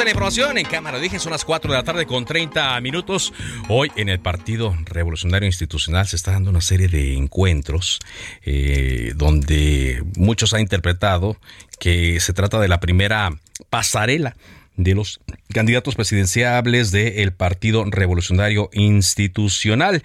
En 0.00 0.04
la 0.04 0.10
información 0.10 0.58
en 0.58 0.66
cámara. 0.66 0.98
Dije, 0.98 1.18
son 1.18 1.32
las 1.32 1.44
4 1.44 1.72
de 1.72 1.76
la 1.76 1.82
tarde 1.82 2.06
con 2.06 2.24
30 2.24 2.80
minutos. 2.80 3.32
Hoy 3.68 3.90
en 3.96 4.08
el 4.08 4.20
Partido 4.20 4.76
Revolucionario 4.84 5.46
Institucional 5.46 6.06
se 6.06 6.16
está 6.16 6.32
dando 6.32 6.50
una 6.50 6.60
serie 6.60 6.88
de 6.88 7.14
encuentros 7.14 7.98
eh, 8.44 9.12
donde 9.16 10.02
muchos 10.16 10.54
han 10.54 10.60
interpretado 10.60 11.36
que 11.80 12.20
se 12.20 12.32
trata 12.32 12.60
de 12.60 12.68
la 12.68 12.80
primera 12.80 13.30
pasarela 13.70 14.36
de 14.78 14.94
los 14.94 15.20
candidatos 15.52 15.96
presidenciables 15.96 16.92
del 16.92 17.32
Partido 17.32 17.84
Revolucionario 17.84 18.70
Institucional. 18.72 20.02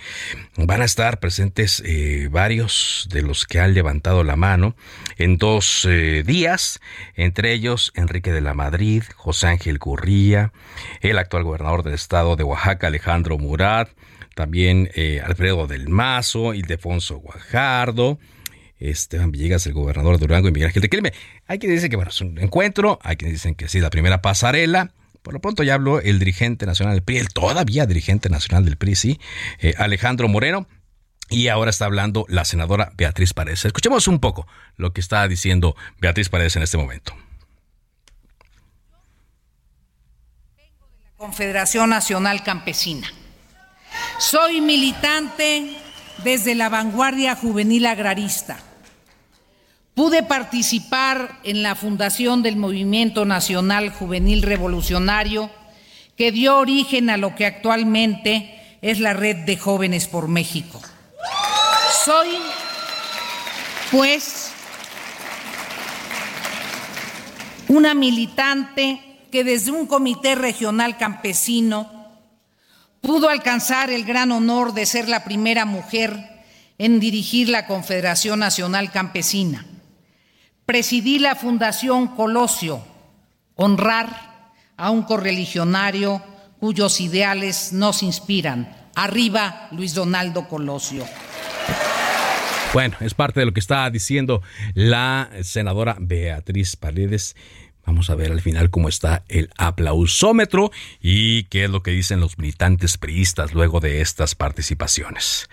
Van 0.57 0.81
a 0.81 0.85
estar 0.85 1.19
presentes 1.19 1.81
eh, 1.85 2.27
varios 2.29 3.07
de 3.11 3.21
los 3.21 3.45
que 3.45 3.59
han 3.59 3.73
levantado 3.73 4.23
la 4.23 4.35
mano 4.35 4.75
en 5.17 5.37
dos 5.37 5.87
eh, 5.89 6.23
días, 6.25 6.81
entre 7.15 7.53
ellos 7.53 7.93
Enrique 7.95 8.31
de 8.31 8.41
la 8.41 8.55
Madrid, 8.55 9.03
José 9.15 9.47
Ángel 9.47 9.79
Curría, 9.79 10.51
el 11.01 11.19
actual 11.19 11.43
gobernador 11.43 11.83
del 11.83 11.93
estado 11.93 12.35
de 12.35 12.43
Oaxaca, 12.43 12.87
Alejandro 12.87 13.37
Murat, 13.37 13.89
también 14.33 14.89
eh, 14.95 15.21
Alfredo 15.23 15.67
del 15.67 15.87
Mazo, 15.87 16.55
Ildefonso 16.55 17.17
Guajardo, 17.17 18.17
Esteban 18.89 19.31
Villegas, 19.31 19.65
el 19.65 19.73
gobernador 19.73 20.17
de 20.17 20.27
Durango 20.27 20.49
y 20.49 20.51
Miguel 20.51 20.67
Ángel 20.67 20.81
de 20.81 20.89
Quilme. 20.89 21.13
Hay 21.47 21.57
quienes 21.57 21.77
dicen 21.77 21.89
que 21.89 21.95
bueno, 21.95 22.11
es 22.11 22.21
un 22.21 22.37
encuentro, 22.39 22.99
hay 23.01 23.15
quienes 23.15 23.35
dicen 23.35 23.55
que 23.55 23.69
sí, 23.69 23.79
la 23.79 23.89
primera 23.89 24.21
pasarela. 24.21 24.91
Por 25.21 25.33
lo 25.33 25.39
pronto 25.39 25.63
ya 25.63 25.75
habló 25.75 26.01
el 26.01 26.19
dirigente 26.19 26.65
nacional 26.65 26.95
del 26.95 27.03
PRI, 27.03 27.17
el 27.17 27.29
todavía 27.29 27.85
dirigente 27.85 28.29
nacional 28.29 28.65
del 28.65 28.75
PRI, 28.75 28.95
sí, 28.95 29.19
eh, 29.59 29.73
Alejandro 29.77 30.27
Moreno. 30.27 30.67
Y 31.29 31.47
ahora 31.47 31.69
está 31.69 31.85
hablando 31.85 32.25
la 32.27 32.43
senadora 32.43 32.91
Beatriz 32.97 33.33
Paredes. 33.33 33.63
Escuchemos 33.63 34.07
un 34.09 34.19
poco 34.19 34.45
lo 34.75 34.91
que 34.91 34.99
está 34.99 35.25
diciendo 35.27 35.75
Beatriz 35.99 36.27
Paredes 36.27 36.57
en 36.57 36.63
este 36.63 36.77
momento. 36.77 37.15
Confederación 41.15 41.89
Nacional 41.89 42.43
Campesina. 42.43 43.07
Soy 44.19 44.59
militante 44.59 45.77
desde 46.25 46.53
la 46.53 46.67
vanguardia 46.67 47.35
juvenil 47.35 47.85
agrarista 47.85 48.59
Pude 49.95 50.23
participar 50.23 51.39
en 51.43 51.61
la 51.61 51.75
fundación 51.75 52.41
del 52.41 52.55
Movimiento 52.55 53.25
Nacional 53.25 53.91
Juvenil 53.91 54.41
Revolucionario 54.41 55.51
que 56.17 56.31
dio 56.31 56.57
origen 56.57 57.11
a 57.11 57.17
lo 57.17 57.35
que 57.35 57.45
actualmente 57.45 58.79
es 58.81 58.99
la 58.99 59.13
Red 59.13 59.45
de 59.45 59.55
Jóvenes 59.55 60.07
por 60.07 60.27
México. 60.27 60.81
Soy, 62.03 62.29
pues, 63.91 64.51
una 67.67 67.93
militante 67.93 68.99
que 69.31 69.43
desde 69.43 69.69
un 69.69 69.85
comité 69.85 70.33
regional 70.33 70.97
campesino 70.97 72.09
pudo 72.99 73.29
alcanzar 73.29 73.91
el 73.91 74.05
gran 74.05 74.31
honor 74.31 74.73
de 74.73 74.87
ser 74.87 75.07
la 75.07 75.23
primera 75.23 75.65
mujer 75.65 76.43
en 76.79 76.99
dirigir 76.99 77.49
la 77.49 77.67
Confederación 77.67 78.39
Nacional 78.39 78.91
Campesina 78.91 79.67
Presidí 80.65 81.19
la 81.19 81.35
Fundación 81.35 82.15
Colosio, 82.15 82.81
honrar 83.55 84.53
a 84.77 84.91
un 84.91 85.03
correligionario 85.03 86.23
cuyos 86.59 87.01
ideales 87.01 87.73
nos 87.73 88.01
inspiran. 88.01 88.73
Arriba 88.95 89.67
Luis 89.71 89.93
Donaldo 89.93 90.47
Colosio. 90.47 91.05
Bueno, 92.73 92.95
es 93.01 93.13
parte 93.13 93.41
de 93.41 93.45
lo 93.45 93.53
que 93.53 93.59
está 93.59 93.89
diciendo 93.89 94.41
la 94.73 95.29
senadora 95.41 95.97
Beatriz 95.99 96.75
Paredes 96.75 97.35
Vamos 97.85 98.09
a 98.09 98.15
ver 98.15 98.31
al 98.31 98.41
final 98.41 98.69
cómo 98.69 98.87
está 98.87 99.23
el 99.27 99.49
aplausómetro 99.57 100.71
y 101.01 101.43
qué 101.45 101.65
es 101.65 101.69
lo 101.69 101.83
que 101.83 101.91
dicen 101.91 102.21
los 102.21 102.37
militantes 102.37 102.97
priistas 102.97 103.53
luego 103.53 103.81
de 103.81 103.99
estas 103.99 104.35
participaciones. 104.35 105.49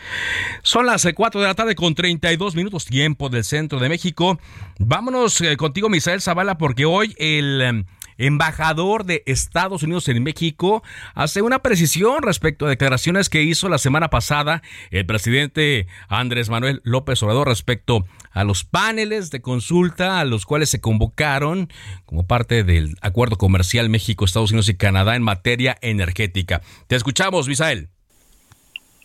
Son 0.63 0.87
las 0.87 1.07
4 1.13 1.41
de 1.41 1.47
la 1.47 1.55
tarde 1.55 1.75
con 1.75 1.95
32 1.95 2.55
minutos 2.55 2.85
tiempo 2.85 3.31
del 3.31 3.43
centro 3.43 3.81
de 3.81 3.89
México. 3.89 4.39
Vámonos 4.79 5.41
eh, 5.41 5.57
contigo, 5.57 5.89
Misael 5.89 6.21
Zavala, 6.21 6.57
porque 6.57 6.85
hoy 6.85 7.17
el 7.19 7.61
em, 7.63 7.85
embajador 8.21 9.05
de 9.05 9.23
Estados 9.27 9.83
Unidos 9.83 10.09
en 10.09 10.23
México, 10.23 10.83
hace 11.15 11.43
una 11.43 11.61
precisión 11.61 12.23
respecto 12.23 12.67
a 12.67 12.69
declaraciones 12.69 13.29
que 13.29 13.43
hizo 13.43 13.69
la 13.69 13.79
semana 13.79 14.11
pasada 14.11 14.63
el 14.91 15.07
presidente 15.07 15.87
Andrés 16.09 16.51
Manuel 16.51 16.81
López 16.85 17.23
Obrador 17.23 17.49
respecto 17.49 18.05
a 18.31 18.45
los 18.45 18.65
paneles 18.65 19.31
de 19.31 19.41
consulta 19.41 20.21
a 20.21 20.25
los 20.25 20.47
cuales 20.47 20.71
se 20.71 20.81
convocaron 20.81 21.69
como 22.05 22.27
parte 22.27 22.63
del 22.63 22.97
acuerdo 23.01 23.37
comercial 23.37 23.89
México, 23.89 24.25
Estados 24.25 24.51
Unidos 24.51 24.69
y 24.69 24.75
Canadá 24.75 25.17
en 25.17 25.23
materia 25.23 25.77
energética. 25.81 26.63
Te 26.87 26.97
escuchamos, 26.97 27.49
Misael. 27.49 27.89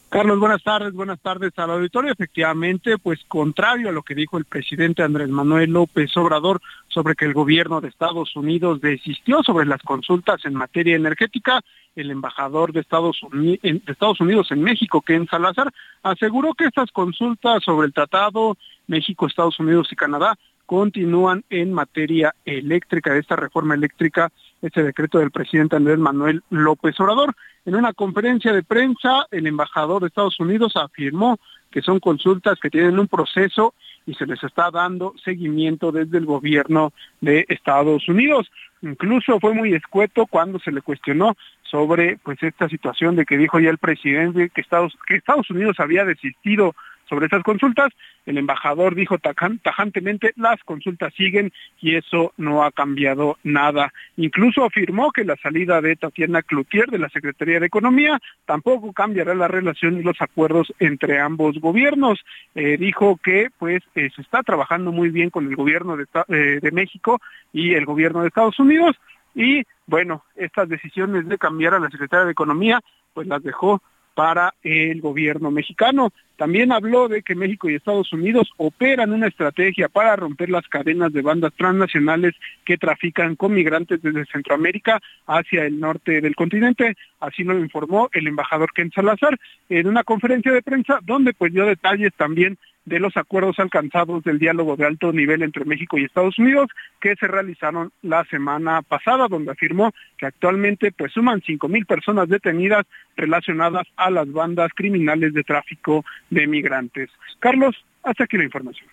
Carlos, 0.10 0.39
buenas 0.39 0.63
tardes, 0.63 0.94
buenas 0.94 1.20
tardes 1.20 1.52
al 1.58 1.72
auditorio. 1.72 2.13
Efectivamente, 2.13 2.98
pues 2.98 3.20
contrario 3.28 3.89
a 3.89 3.91
lo 3.91 4.04
que 4.04 4.15
dijo 4.15 4.38
el 4.38 4.46
presidente 4.46 5.04
Andrés 5.04 5.30
Manuel 5.30 5.72
López 5.72 6.15
Obrador 6.15 6.62
sobre 6.88 7.15
que 7.15 7.26
el 7.26 7.34
gobierno 7.34 7.82
de 7.82 7.89
Estados 7.89 8.36
Unidos 8.36 8.80
desistió 8.80 9.44
sobre 9.44 9.65
las 9.65 9.82
consultas 9.82 10.46
en 10.46 10.54
materia 10.54 10.96
energética, 10.96 11.62
el 11.96 12.12
embajador 12.12 12.72
de 12.72 12.82
Estados, 12.82 13.22
Unidos, 13.24 13.60
de 13.62 13.82
Estados 13.91 14.22
Unidos 14.22 14.52
en 14.52 14.62
México, 14.62 15.02
Ken 15.02 15.28
Salazar, 15.28 15.72
aseguró 16.04 16.54
que 16.54 16.65
estas 16.65 16.91
consultas 16.91 17.63
sobre 17.63 17.88
el 17.88 17.94
tratado 17.94 18.58
México, 18.88 19.28
Estados 19.28 19.60
Unidos 19.60 19.89
y 19.91 19.96
Canadá 19.96 20.38
continúan 20.65 21.44
en 21.50 21.74
materia 21.74 22.34
eléctrica, 22.46 23.15
esta 23.15 23.36
reforma 23.36 23.76
eléctrica, 23.76 24.32
este 24.62 24.84
decreto 24.84 25.20
del 25.20 25.32
presidente 25.32 25.76
Andrés 25.76 26.00
Manuel 26.00 26.44
López 26.50 27.00
Obrador. 27.00 27.36
En 27.65 27.75
una 27.75 27.93
conferencia 27.93 28.54
de 28.54 28.62
prensa, 28.62 29.25
el 29.32 29.47
embajador 29.47 30.01
de 30.01 30.08
Estados 30.08 30.39
Unidos 30.39 30.73
afirmó 30.75 31.39
que 31.71 31.82
son 31.82 31.99
consultas 31.99 32.60
que 32.60 32.69
tienen 32.69 32.99
un 32.99 33.08
proceso 33.08 33.73
y 34.06 34.13
se 34.13 34.28
les 34.28 34.41
está 34.43 34.69
dando 34.69 35.13
seguimiento 35.23 35.91
desde 35.91 36.19
el 36.19 36.25
gobierno 36.25 36.93
de 37.21 37.45
Estados 37.49 38.08
Unidos. 38.08 38.51
Incluso 38.84 39.39
fue 39.39 39.54
muy 39.54 39.73
escueto 39.73 40.28
cuando 40.28 40.60
se 40.60 40.71
le 40.71 40.84
cuestionó 40.84 41.36
sobre 41.63 42.17
pues 42.23 42.41
esta 42.43 42.69
situación 42.69 43.15
de 43.15 43.25
que 43.25 43.38
dijo 43.38 43.60
ya 43.60 43.71
el 43.71 43.80
presidente 43.80 44.49
que 44.49 44.62
Estados, 44.62 44.95
que 45.08 45.15
Estados 45.15 45.49
Unidos 45.49 45.80
había 45.80 46.06
desistido 46.06 46.75
sobre 47.08 47.28
esas 47.28 47.44
consultas. 47.44 47.89
El 48.26 48.38
embajador 48.38 48.96
dijo 48.96 49.18
tajantemente, 49.20 50.34
las 50.36 50.63
consultas 50.63 51.13
siguen 51.13 51.52
y 51.80 51.96
eso 51.96 52.34
no 52.38 52.63
ha 52.63 52.72
cambiado 52.72 53.38
nada. 53.44 53.94
Incluso 54.18 54.63
afirmó 54.63 55.12
que 55.12 55.24
la 55.24 55.36
salida 55.38 55.82
de 55.82 55.96
Tatiana 55.96 56.41
Cloutier 56.41 56.88
de 56.88 57.00
la 57.00 57.10
Secretaría 57.10 57.60
de 57.60 57.68
Economía 57.68 58.20
tampoco 58.46 58.94
cambiará 58.94 59.36
la 59.36 59.48
relación 59.48 60.00
y 60.00 60.04
los 60.04 60.22
acuerdos 60.22 60.74
entre 60.80 61.20
ambos 61.20 61.60
gobiernos. 61.60 62.20
Eh, 62.56 62.78
dijo 62.78 63.18
que 63.24 63.50
pues 63.58 63.84
eh, 63.96 64.10
se 64.15 64.22
está 64.22 64.41
trabajando 64.44 64.91
muy 64.91 65.10
bien 65.10 65.30
con 65.30 65.48
el 65.48 65.56
gobierno 65.56 65.98
de, 65.98 66.06
eh, 66.30 66.60
de 66.62 66.72
México 66.72 67.22
y 67.54 67.74
el 67.74 67.86
gobierno 67.86 68.22
de 68.22 68.28
Estados 68.28 68.60
Unidos 68.60 68.96
y 69.36 69.63
bueno, 69.86 70.24
estas 70.36 70.70
decisiones 70.70 71.28
de 71.28 71.38
cambiar 71.38 71.74
a 71.74 71.80
la 71.80 71.89
Secretaría 71.89 72.26
de 72.26 72.32
Economía 72.32 72.82
pues 73.13 73.28
las 73.28 73.44
dejó 73.44 73.82
para 74.15 74.56
el 74.63 75.01
gobierno 75.01 75.51
mexicano. 75.51 76.12
También 76.38 76.71
habló 76.71 77.08
de 77.08 77.21
que 77.21 77.36
México 77.36 77.69
y 77.69 77.75
Estados 77.75 78.12
Unidos 78.12 78.49
operan 78.58 79.13
una 79.13 79.28
estrategia 79.28 79.88
para 79.88 80.15
romper 80.15 80.49
las 80.49 80.67
cadenas 80.67 81.13
de 81.13 81.21
bandas 81.21 81.54
transnacionales 81.54 82.34
que 82.65 82.78
trafican 82.78 83.36
con 83.36 83.54
migrantes 83.54 84.01
desde 84.01 84.25
Centroamérica 84.25 85.01
hacia 85.28 85.65
el 85.65 85.80
norte 85.80 86.19
del 86.19 86.36
continente. 86.36 86.95
Así 87.19 87.43
lo 87.43 87.58
informó 87.60 88.10
el 88.12 88.28
embajador 88.28 88.73
Ken 88.73 88.91
Salazar 88.91 89.38
en 89.69 89.88
una 89.88 90.04
conferencia 90.04 90.51
de 90.51 90.62
prensa 90.62 90.99
donde 91.04 91.34
pues 91.34 91.54
dio 91.54 91.65
detalles 91.65 92.13
también 92.17 92.58
de 92.86 93.00
los 93.00 93.17
acuerdos 93.17 93.60
alcanzados 93.60 94.24
del 94.24 94.39
diálogo 94.39 94.76
de 94.76 94.86
alto 94.86 95.12
nivel 95.12 95.41
entre 95.41 95.65
México 95.65 95.98
y 95.98 96.06
Estados 96.06 96.38
Unidos 96.39 96.69
que 97.02 97.15
se 97.15 97.28
realizaron 97.28 97.91
la 98.02 98.24
semana 98.26 98.82
pasada, 98.82 99.28
donde 99.28 99.52
afirmó 99.52 99.91
que 100.17 100.28
actualmente 100.28 100.91
pues 100.91 101.12
suman 101.12 101.41
cinco 101.45 101.67
mil 101.67 101.86
personas 101.86 102.30
detenidas 102.30 102.86
relacionadas 103.17 103.88
a 103.95 104.10
las 104.10 104.32
bandas 104.32 104.69
criminales 104.76 105.34
de 105.34 105.43
tráfico 105.43 106.06
de 106.30 106.48
migrantes. 106.48 107.10
Carlos, 107.39 107.76
hasta 108.04 108.24
aquí 108.26 108.38
la 108.38 108.43
información. 108.43 108.88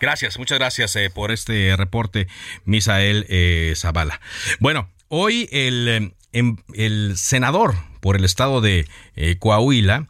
Gracias, 0.00 0.38
muchas 0.38 0.58
gracias 0.58 0.96
eh, 0.96 1.10
por 1.10 1.30
este 1.30 1.74
reporte, 1.76 2.26
Misael 2.64 3.26
eh, 3.28 3.72
Zavala. 3.76 4.20
Bueno, 4.60 4.90
hoy 5.08 5.48
el, 5.50 5.88
eh, 5.88 6.12
em, 6.32 6.56
el 6.74 7.16
senador 7.16 7.74
por 8.00 8.16
el 8.16 8.24
estado 8.24 8.60
de 8.60 8.86
Coahuila, 9.38 10.08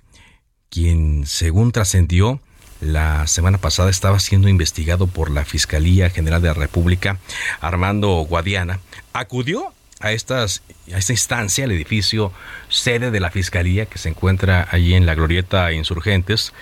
quien 0.75 1.25
según 1.25 1.71
trascendió 1.71 2.41
la 2.81 3.29
semana 3.29 3.59
pasada 3.59 3.91
estaba 3.91 4.19
siendo 4.19 4.49
investigado 4.49 5.07
por 5.07 5.31
la 5.31 5.45
Fiscalía 5.45 6.11
General 6.11 6.43
de 6.43 6.49
la 6.49 6.55
República, 6.55 7.19
Armando 7.61 8.09
Guadiana, 8.29 8.81
acudió 9.13 9.73
a, 10.01 10.11
esta 10.11 10.49
instancia, 10.89 11.65
el 11.65 11.71
edificio 11.71 12.33
sede 12.69 13.13
de 13.13 13.21
la 13.21 13.31
Fiscalía 13.31 13.87
que 13.87 13.99
se 13.99 14.09
encuentra 14.09 14.67
allí 14.69 14.95
en 14.95 15.07
la 15.07 15.15
Glorieta 15.15 15.73
Insurgentes, 15.73 16.53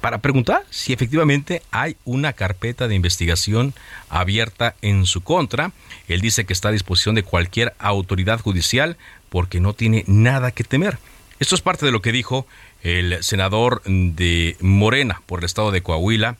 para 0.00 0.18
preguntar 0.18 0.64
si 0.70 0.92
efectivamente 0.92 1.62
hay 1.70 1.96
una 2.04 2.32
carpeta 2.32 2.88
de 2.88 2.96
investigación 2.96 3.72
abierta 4.08 4.74
en 4.82 5.06
su 5.06 5.20
contra. 5.20 5.70
Él 6.08 6.20
dice 6.20 6.44
que 6.44 6.54
está 6.54 6.70
a 6.70 6.72
disposición 6.72 7.14
de 7.14 7.22
cualquier 7.22 7.74
autoridad 7.78 8.40
judicial 8.40 8.96
porque 9.28 9.60
no 9.60 9.74
tiene 9.74 10.04
nada 10.08 10.50
que 10.50 10.64
temer. 10.64 10.98
Esto 11.40 11.54
es 11.54 11.62
parte 11.62 11.86
de 11.86 11.92
lo 11.92 12.02
que 12.02 12.12
dijo 12.12 12.46
el 12.82 13.22
senador 13.22 13.82
de 13.84 14.56
Morena 14.60 15.22
por 15.26 15.40
el 15.40 15.44
estado 15.44 15.70
de 15.70 15.82
Coahuila, 15.82 16.36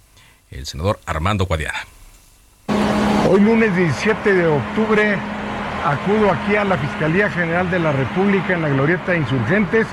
el 0.50 0.66
senador 0.66 0.98
Armando 1.06 1.46
Guadiana. 1.46 1.78
Hoy 3.28 3.40
lunes 3.40 3.74
17 3.76 4.34
de 4.34 4.46
octubre 4.46 5.16
acudo 5.84 6.30
aquí 6.30 6.56
a 6.56 6.64
la 6.64 6.76
Fiscalía 6.76 7.30
General 7.30 7.70
de 7.70 7.78
la 7.78 7.92
República 7.92 8.54
en 8.54 8.62
la 8.62 8.68
Glorieta 8.68 9.12
de 9.12 9.18
Insurgentes, 9.18 9.86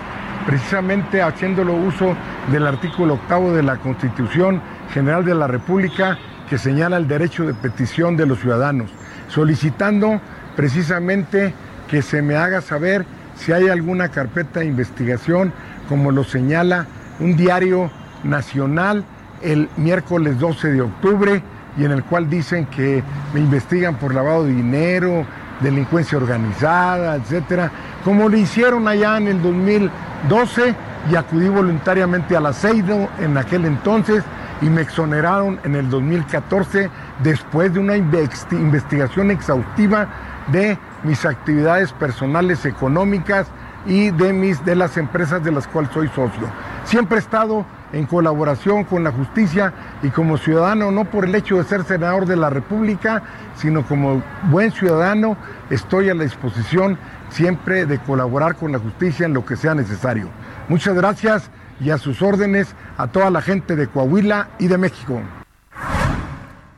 precisamente 0.46 1.22
haciéndolo 1.22 1.74
uso 1.74 2.16
del 2.52 2.66
artículo 2.66 3.16
octavo 3.16 3.54
de 3.54 3.64
la 3.64 3.78
Constitución 3.78 4.62
General 4.94 5.24
de 5.24 5.36
la 5.36 5.48
República 5.48 6.18
que 6.50 6.58
señala 6.58 6.98
el 6.98 7.08
derecho 7.08 7.46
de 7.46 7.54
petición 7.54 8.16
de 8.16 8.26
los 8.26 8.40
ciudadanos, 8.40 8.90
solicitando 9.28 10.22
precisamente 10.56 11.54
que 11.90 12.02
se 12.02 12.22
me 12.22 12.36
haga 12.36 12.62
saber 12.62 13.06
si 13.36 13.52
hay 13.52 13.68
alguna 13.68 14.10
carpeta 14.10 14.62
de 14.62 14.66
investigación 14.66 15.54
como 15.88 16.12
lo 16.12 16.24
señala 16.24 16.86
un 17.20 17.36
diario 17.36 17.90
nacional 18.24 19.04
el 19.42 19.70
miércoles 19.78 20.40
12 20.40 20.72
de 20.72 20.82
octubre 20.82 21.42
y 21.78 21.86
en 21.86 21.92
el 21.92 22.04
cual 22.04 22.30
dicen 22.30 22.66
que 22.66 23.04
me 23.34 23.40
investigan 23.40 23.96
por 23.96 24.14
lavado 24.14 24.46
de 24.46 24.54
dinero, 24.54 25.26
delincuencia 25.62 26.18
organizada, 26.18 27.16
etcétera, 27.16 27.72
como 28.04 28.30
lo 28.30 28.38
hicieron 28.38 28.88
allá 28.88 29.18
en 29.18 29.28
el 29.28 29.42
2012 29.42 30.76
y 31.12 31.16
acudí 31.16 31.50
voluntariamente 31.50 32.36
al 32.36 32.48
aceido 32.48 33.10
en 33.20 33.38
aquel 33.38 33.66
entonces 33.66 34.24
y 34.62 34.66
me 34.66 34.82
exoneraron 34.82 35.60
en 35.64 35.76
el 35.76 35.90
2014 35.90 36.90
después 37.24 37.74
de 37.74 37.80
una 37.80 37.96
investigación 37.96 39.30
exhaustiva 39.30 40.08
de 40.52 40.78
mis 41.04 41.26
actividades 41.26 41.94
personales 41.94 42.66
económicas 42.66 43.48
y 43.88 44.12
de, 44.12 44.34
mis, 44.34 44.64
de 44.66 44.76
las 44.76 44.98
empresas 44.98 45.44
de 45.44 45.52
las 45.52 45.68
cuales 45.68 45.92
soy 45.94 46.08
socio. 46.10 46.50
Siempre 46.84 47.18
he 47.18 47.20
estado 47.20 47.66
en 47.94 48.06
colaboración 48.06 48.84
con 48.84 49.04
la 49.04 49.12
justicia 49.12 49.74
y 50.04 50.10
como 50.10 50.38
ciudadano, 50.38 50.92
no 50.92 51.06
por 51.06 51.26
el 51.26 51.34
hecho 51.34 51.58
de 51.58 51.64
ser 51.64 51.84
senador 51.84 52.26
de 52.26 52.36
la 52.36 52.50
República, 52.50 53.24
sino 53.56 53.86
como 53.86 54.22
buen 54.44 54.72
ciudadano, 54.72 55.38
estoy 55.70 56.10
a 56.10 56.14
la 56.14 56.24
disposición 56.24 56.98
siempre 57.30 57.86
de 57.86 58.00
colaborar 58.00 58.56
con 58.56 58.72
la 58.72 58.80
justicia 58.80 59.26
en 59.26 59.34
lo 59.34 59.46
que 59.46 59.56
sea 59.56 59.74
necesario. 59.74 60.30
Muchas 60.68 60.96
gracias 60.96 61.50
y 61.80 61.90
a 61.90 61.98
sus 61.98 62.22
órdenes 62.22 62.76
a 62.98 63.08
toda 63.08 63.30
la 63.30 63.42
gente 63.42 63.76
de 63.76 63.88
Coahuila 63.88 64.50
y 64.60 64.68
de 64.68 64.78
México 64.78 65.22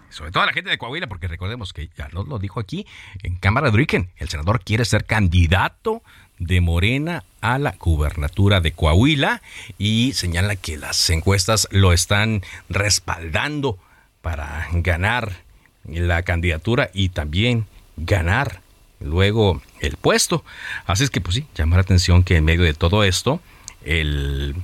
sobre 0.10 0.32
todo 0.32 0.44
a 0.44 0.48
la 0.48 0.54
gente 0.54 0.70
de 0.70 0.78
Coahuila, 0.78 1.08
porque 1.08 1.28
recordemos 1.28 1.72
que 1.72 1.90
ya 1.98 2.10
lo 2.10 2.40
dijo 2.40 2.60
aquí 2.60 2.86
en 3.24 3.38
Cámara 3.38 3.70
de 3.70 3.76
Origen, 3.76 4.12
el 4.18 4.28
senador 4.28 4.62
quiere 4.62 4.84
ser 4.84 5.06
candidato 5.06 6.04
de 6.40 6.62
Morena 6.62 7.24
a 7.42 7.60
la 7.60 7.76
gubernatura 7.78 8.62
de 8.62 8.72
Coahuila 8.72 9.42
y 9.78 10.14
señala 10.14 10.56
que 10.56 10.78
las 10.78 11.10
encuestas 11.10 11.68
lo 11.72 11.94
están 11.94 12.42
respaldando 12.70 13.78
para 14.22 14.68
ganar 14.72 15.44
la 15.86 16.24
candidatura 16.24 16.90
y 16.94 17.10
también 17.10 17.68
ganar 17.98 18.62
luego 19.00 19.62
el 19.80 19.98
puesto. 19.98 20.44
Así 20.86 21.04
es 21.04 21.10
que 21.10 21.22
pues 21.22 21.36
sí, 21.36 21.46
llama 21.56 21.78
la 21.78 21.82
atención 21.82 22.24
que 22.24 22.38
en 22.38 22.46
medio 22.46 22.64
de 22.64 22.74
todo 22.74 23.04
esto 23.04 23.42
el, 23.84 24.56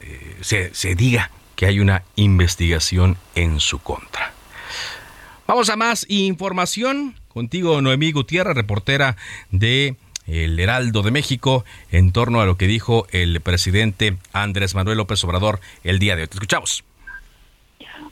eh, 0.00 0.36
se, 0.40 0.74
se 0.74 0.94
diga 0.94 1.30
que 1.56 1.66
hay 1.66 1.80
una 1.80 2.02
investigación 2.16 3.16
en 3.34 3.60
su 3.60 3.78
contra. 3.78 4.32
Vamos 5.46 5.68
a 5.68 5.76
más 5.76 6.06
información. 6.08 7.14
Contigo, 7.28 7.80
Noemí 7.80 8.12
Gutiérrez, 8.12 8.54
reportera 8.54 9.16
de 9.50 9.96
el 10.26 10.58
Heraldo 10.58 11.02
de 11.02 11.10
México 11.10 11.64
en 11.90 12.12
torno 12.12 12.40
a 12.40 12.46
lo 12.46 12.56
que 12.56 12.66
dijo 12.66 13.06
el 13.10 13.40
presidente 13.40 14.16
Andrés 14.32 14.74
Manuel 14.74 14.98
López 14.98 15.22
Obrador 15.24 15.60
el 15.84 15.98
día 15.98 16.16
de 16.16 16.22
hoy. 16.22 16.28
Escuchamos. 16.30 16.84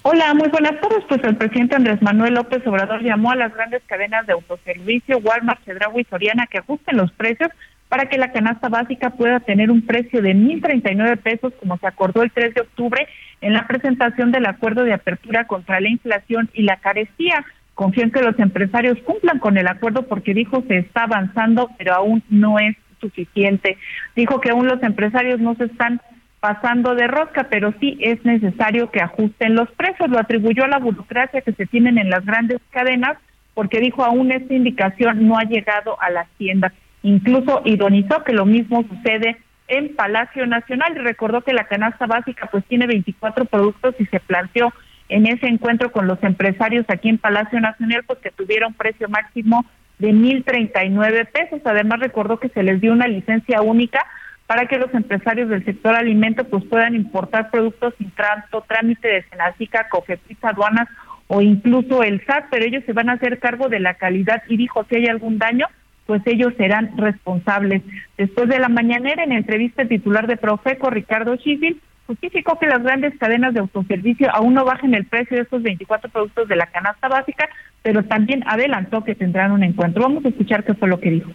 Hola, 0.02 0.32
muy 0.32 0.48
buenas 0.48 0.80
tardes. 0.80 1.04
Pues 1.08 1.22
el 1.24 1.36
presidente 1.36 1.76
Andrés 1.76 2.00
Manuel 2.00 2.34
López 2.34 2.66
Obrador 2.66 3.02
llamó 3.02 3.32
a 3.32 3.36
las 3.36 3.54
grandes 3.54 3.82
cadenas 3.86 4.26
de 4.26 4.32
autoservicio, 4.32 5.18
Walmart, 5.18 5.62
Chedraui 5.64 6.02
y 6.02 6.04
Soriana 6.04 6.46
que 6.46 6.58
ajusten 6.58 6.96
los 6.96 7.12
precios 7.12 7.50
para 7.90 8.08
que 8.08 8.18
la 8.18 8.32
canasta 8.32 8.68
básica 8.68 9.10
pueda 9.10 9.40
tener 9.40 9.70
un 9.70 9.82
precio 9.82 10.22
de 10.22 10.32
1.039 10.32 11.18
pesos, 11.18 11.52
como 11.58 11.76
se 11.76 11.88
acordó 11.88 12.22
el 12.22 12.30
3 12.30 12.54
de 12.54 12.60
octubre 12.60 13.06
en 13.40 13.52
la 13.52 13.66
presentación 13.66 14.30
del 14.30 14.46
acuerdo 14.46 14.84
de 14.84 14.94
apertura 14.94 15.46
contra 15.46 15.80
la 15.80 15.88
inflación 15.88 16.48
y 16.54 16.62
la 16.62 16.76
carestía. 16.76 17.44
Confío 17.80 18.04
en 18.04 18.10
que 18.10 18.20
los 18.20 18.38
empresarios 18.38 18.98
cumplan 19.06 19.38
con 19.38 19.56
el 19.56 19.66
acuerdo 19.66 20.02
porque 20.02 20.34
dijo 20.34 20.62
se 20.68 20.76
está 20.76 21.04
avanzando, 21.04 21.70
pero 21.78 21.94
aún 21.94 22.22
no 22.28 22.58
es 22.58 22.76
suficiente. 23.00 23.78
Dijo 24.14 24.38
que 24.38 24.50
aún 24.50 24.66
los 24.66 24.82
empresarios 24.82 25.40
no 25.40 25.54
se 25.54 25.64
están 25.64 25.98
pasando 26.40 26.94
de 26.94 27.06
rosca, 27.06 27.44
pero 27.44 27.72
sí 27.80 27.96
es 28.02 28.22
necesario 28.22 28.90
que 28.90 29.00
ajusten 29.00 29.54
los 29.54 29.70
precios. 29.70 30.10
Lo 30.10 30.18
atribuyó 30.18 30.64
a 30.64 30.68
la 30.68 30.78
burocracia 30.78 31.40
que 31.40 31.54
se 31.54 31.64
tienen 31.64 31.96
en 31.96 32.10
las 32.10 32.22
grandes 32.26 32.58
cadenas, 32.68 33.16
porque 33.54 33.80
dijo 33.80 34.04
aún 34.04 34.30
esta 34.30 34.52
indicación 34.52 35.26
no 35.26 35.38
ha 35.38 35.44
llegado 35.44 35.96
a 36.02 36.10
las 36.10 36.28
tiendas. 36.36 36.74
Incluso 37.02 37.62
ironizó 37.64 38.24
que 38.24 38.34
lo 38.34 38.44
mismo 38.44 38.84
sucede 38.90 39.38
en 39.68 39.96
Palacio 39.96 40.46
Nacional 40.46 40.92
y 40.96 40.98
recordó 40.98 41.40
que 41.40 41.54
la 41.54 41.64
canasta 41.64 42.04
básica 42.04 42.46
pues 42.52 42.62
tiene 42.66 42.86
24 42.86 43.46
productos 43.46 43.94
y 43.98 44.04
se 44.04 44.20
planteó 44.20 44.70
en 45.10 45.26
ese 45.26 45.46
encuentro 45.46 45.92
con 45.92 46.06
los 46.06 46.22
empresarios 46.22 46.86
aquí 46.88 47.08
en 47.08 47.18
Palacio 47.18 47.60
Nacional 47.60 48.04
pues 48.06 48.20
que 48.20 48.30
tuvieron 48.30 48.74
precio 48.74 49.08
máximo 49.08 49.66
de 49.98 50.12
1.039 50.12 51.28
pesos. 51.30 51.60
Además 51.64 52.00
recordó 52.00 52.38
que 52.38 52.48
se 52.48 52.62
les 52.62 52.80
dio 52.80 52.92
una 52.92 53.08
licencia 53.08 53.60
única 53.60 54.04
para 54.46 54.66
que 54.66 54.78
los 54.78 54.92
empresarios 54.94 55.48
del 55.48 55.64
sector 55.64 55.94
alimento 55.94 56.44
pues 56.44 56.64
puedan 56.64 56.94
importar 56.94 57.50
productos 57.50 57.94
sin 57.98 58.10
tanto 58.12 58.64
trámite 58.66 59.06
de 59.06 59.22
Senacica, 59.24 59.88
Cofepris, 59.88 60.42
aduanas 60.42 60.88
o 61.26 61.40
incluso 61.40 62.02
el 62.02 62.24
SAT, 62.24 62.46
pero 62.50 62.64
ellos 62.64 62.82
se 62.86 62.92
van 62.92 63.10
a 63.10 63.12
hacer 63.12 63.38
cargo 63.38 63.68
de 63.68 63.78
la 63.78 63.94
calidad 63.94 64.42
y 64.48 64.56
dijo 64.56 64.84
si 64.88 64.96
hay 64.96 65.06
algún 65.06 65.38
daño 65.38 65.66
pues 66.06 66.22
ellos 66.26 66.52
serán 66.56 66.96
responsables. 66.96 67.82
Después 68.18 68.48
de 68.48 68.58
la 68.58 68.68
mañanera, 68.68 69.22
en 69.22 69.30
entrevista, 69.30 69.82
el 69.82 69.88
titular 69.88 70.26
de 70.26 70.36
Profeco, 70.36 70.90
Ricardo 70.90 71.36
Schifil, 71.36 71.80
justificó 72.10 72.58
que 72.58 72.66
las 72.66 72.82
grandes 72.82 73.16
cadenas 73.18 73.54
de 73.54 73.60
autoservicio 73.60 74.28
aún 74.34 74.54
no 74.54 74.64
bajen 74.64 74.94
el 74.94 75.06
precio 75.06 75.36
de 75.36 75.44
estos 75.44 75.62
24 75.62 76.10
productos 76.10 76.48
de 76.48 76.56
la 76.56 76.66
canasta 76.66 77.06
básica, 77.06 77.48
pero 77.82 78.04
también 78.04 78.42
adelantó 78.48 79.04
que 79.04 79.14
tendrán 79.14 79.52
un 79.52 79.62
encuentro. 79.62 80.02
Vamos 80.02 80.24
a 80.24 80.28
escuchar 80.30 80.64
qué 80.64 80.74
fue 80.74 80.88
lo 80.88 80.98
que 80.98 81.10
dijo. 81.10 81.30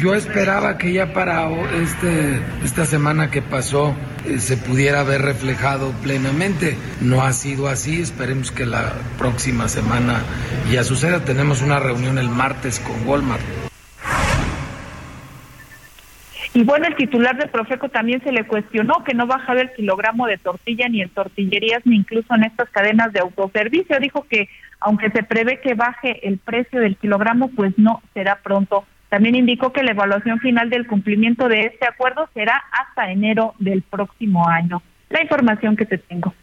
Yo 0.00 0.14
esperaba 0.14 0.78
que 0.78 0.94
ya 0.94 1.12
para 1.12 1.50
este, 1.82 2.40
esta 2.64 2.86
semana 2.86 3.30
que 3.30 3.42
pasó 3.42 3.94
eh, 4.26 4.38
se 4.38 4.56
pudiera 4.56 5.02
ver 5.02 5.20
reflejado 5.20 5.92
plenamente. 6.02 6.76
No 7.02 7.22
ha 7.22 7.32
sido 7.34 7.68
así. 7.68 8.00
Esperemos 8.00 8.52
que 8.52 8.64
la 8.64 8.94
próxima 9.18 9.68
semana 9.68 10.22
ya 10.70 10.82
suceda. 10.82 11.26
Tenemos 11.26 11.60
una 11.60 11.78
reunión 11.78 12.16
el 12.16 12.30
martes 12.30 12.80
con 12.80 13.06
Walmart. 13.06 13.59
Y 16.52 16.64
bueno, 16.64 16.86
el 16.86 16.96
titular 16.96 17.38
de 17.38 17.46
Profeco 17.46 17.88
también 17.90 18.22
se 18.24 18.32
le 18.32 18.44
cuestionó 18.44 19.04
que 19.04 19.14
no 19.14 19.26
bajaba 19.26 19.60
el 19.60 19.72
kilogramo 19.72 20.26
de 20.26 20.38
tortilla 20.38 20.88
ni 20.88 21.00
en 21.00 21.08
tortillerías 21.10 21.82
ni 21.84 21.96
incluso 21.96 22.34
en 22.34 22.44
estas 22.44 22.68
cadenas 22.70 23.12
de 23.12 23.20
autoservicio. 23.20 24.00
Dijo 24.00 24.26
que 24.28 24.48
aunque 24.80 25.10
se 25.10 25.22
prevé 25.22 25.60
que 25.60 25.74
baje 25.74 26.26
el 26.26 26.38
precio 26.38 26.80
del 26.80 26.96
kilogramo, 26.96 27.50
pues 27.54 27.74
no 27.76 28.02
será 28.14 28.40
pronto. 28.42 28.84
También 29.10 29.36
indicó 29.36 29.72
que 29.72 29.82
la 29.82 29.92
evaluación 29.92 30.40
final 30.40 30.70
del 30.70 30.86
cumplimiento 30.86 31.48
de 31.48 31.62
este 31.62 31.86
acuerdo 31.86 32.28
será 32.34 32.62
hasta 32.72 33.10
enero 33.12 33.54
del 33.58 33.82
próximo 33.82 34.48
año. 34.48 34.82
La 35.08 35.22
información 35.22 35.76
que 35.76 35.84
te 35.84 35.98
tengo. 35.98 36.34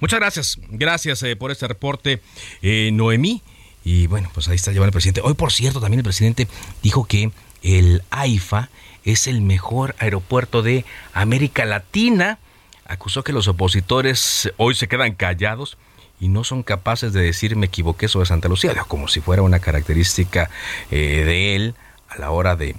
Muchas 0.00 0.20
gracias. 0.20 0.58
Gracias 0.70 1.22
eh, 1.22 1.36
por 1.36 1.50
este 1.50 1.68
reporte, 1.68 2.20
eh, 2.62 2.90
Noemí. 2.92 3.42
Y 3.84 4.06
bueno, 4.06 4.30
pues 4.34 4.48
ahí 4.48 4.56
está 4.56 4.72
llevando 4.72 4.88
el 4.88 4.92
presidente. 4.92 5.20
Hoy, 5.22 5.34
por 5.34 5.52
cierto, 5.52 5.80
también 5.80 6.00
el 6.00 6.04
presidente 6.04 6.48
dijo 6.82 7.06
que 7.06 7.30
el 7.62 8.02
AIFA 8.10 8.68
es 9.12 9.26
el 9.26 9.40
mejor 9.40 9.94
aeropuerto 9.98 10.60
de 10.62 10.84
América 11.14 11.64
Latina. 11.64 12.38
Acusó 12.86 13.24
que 13.24 13.32
los 13.32 13.48
opositores 13.48 14.52
hoy 14.58 14.74
se 14.74 14.86
quedan 14.86 15.14
callados 15.14 15.78
y 16.20 16.28
no 16.28 16.44
son 16.44 16.62
capaces 16.62 17.14
de 17.14 17.22
decir 17.22 17.56
me 17.56 17.66
equivoqué 17.66 18.06
sobre 18.08 18.26
Santa 18.26 18.48
Lucía, 18.48 18.74
como 18.86 19.08
si 19.08 19.20
fuera 19.20 19.40
una 19.40 19.60
característica 19.60 20.50
eh, 20.90 21.24
de 21.24 21.56
él 21.56 21.74
a 22.10 22.18
la 22.18 22.30
hora 22.30 22.54
de 22.54 22.76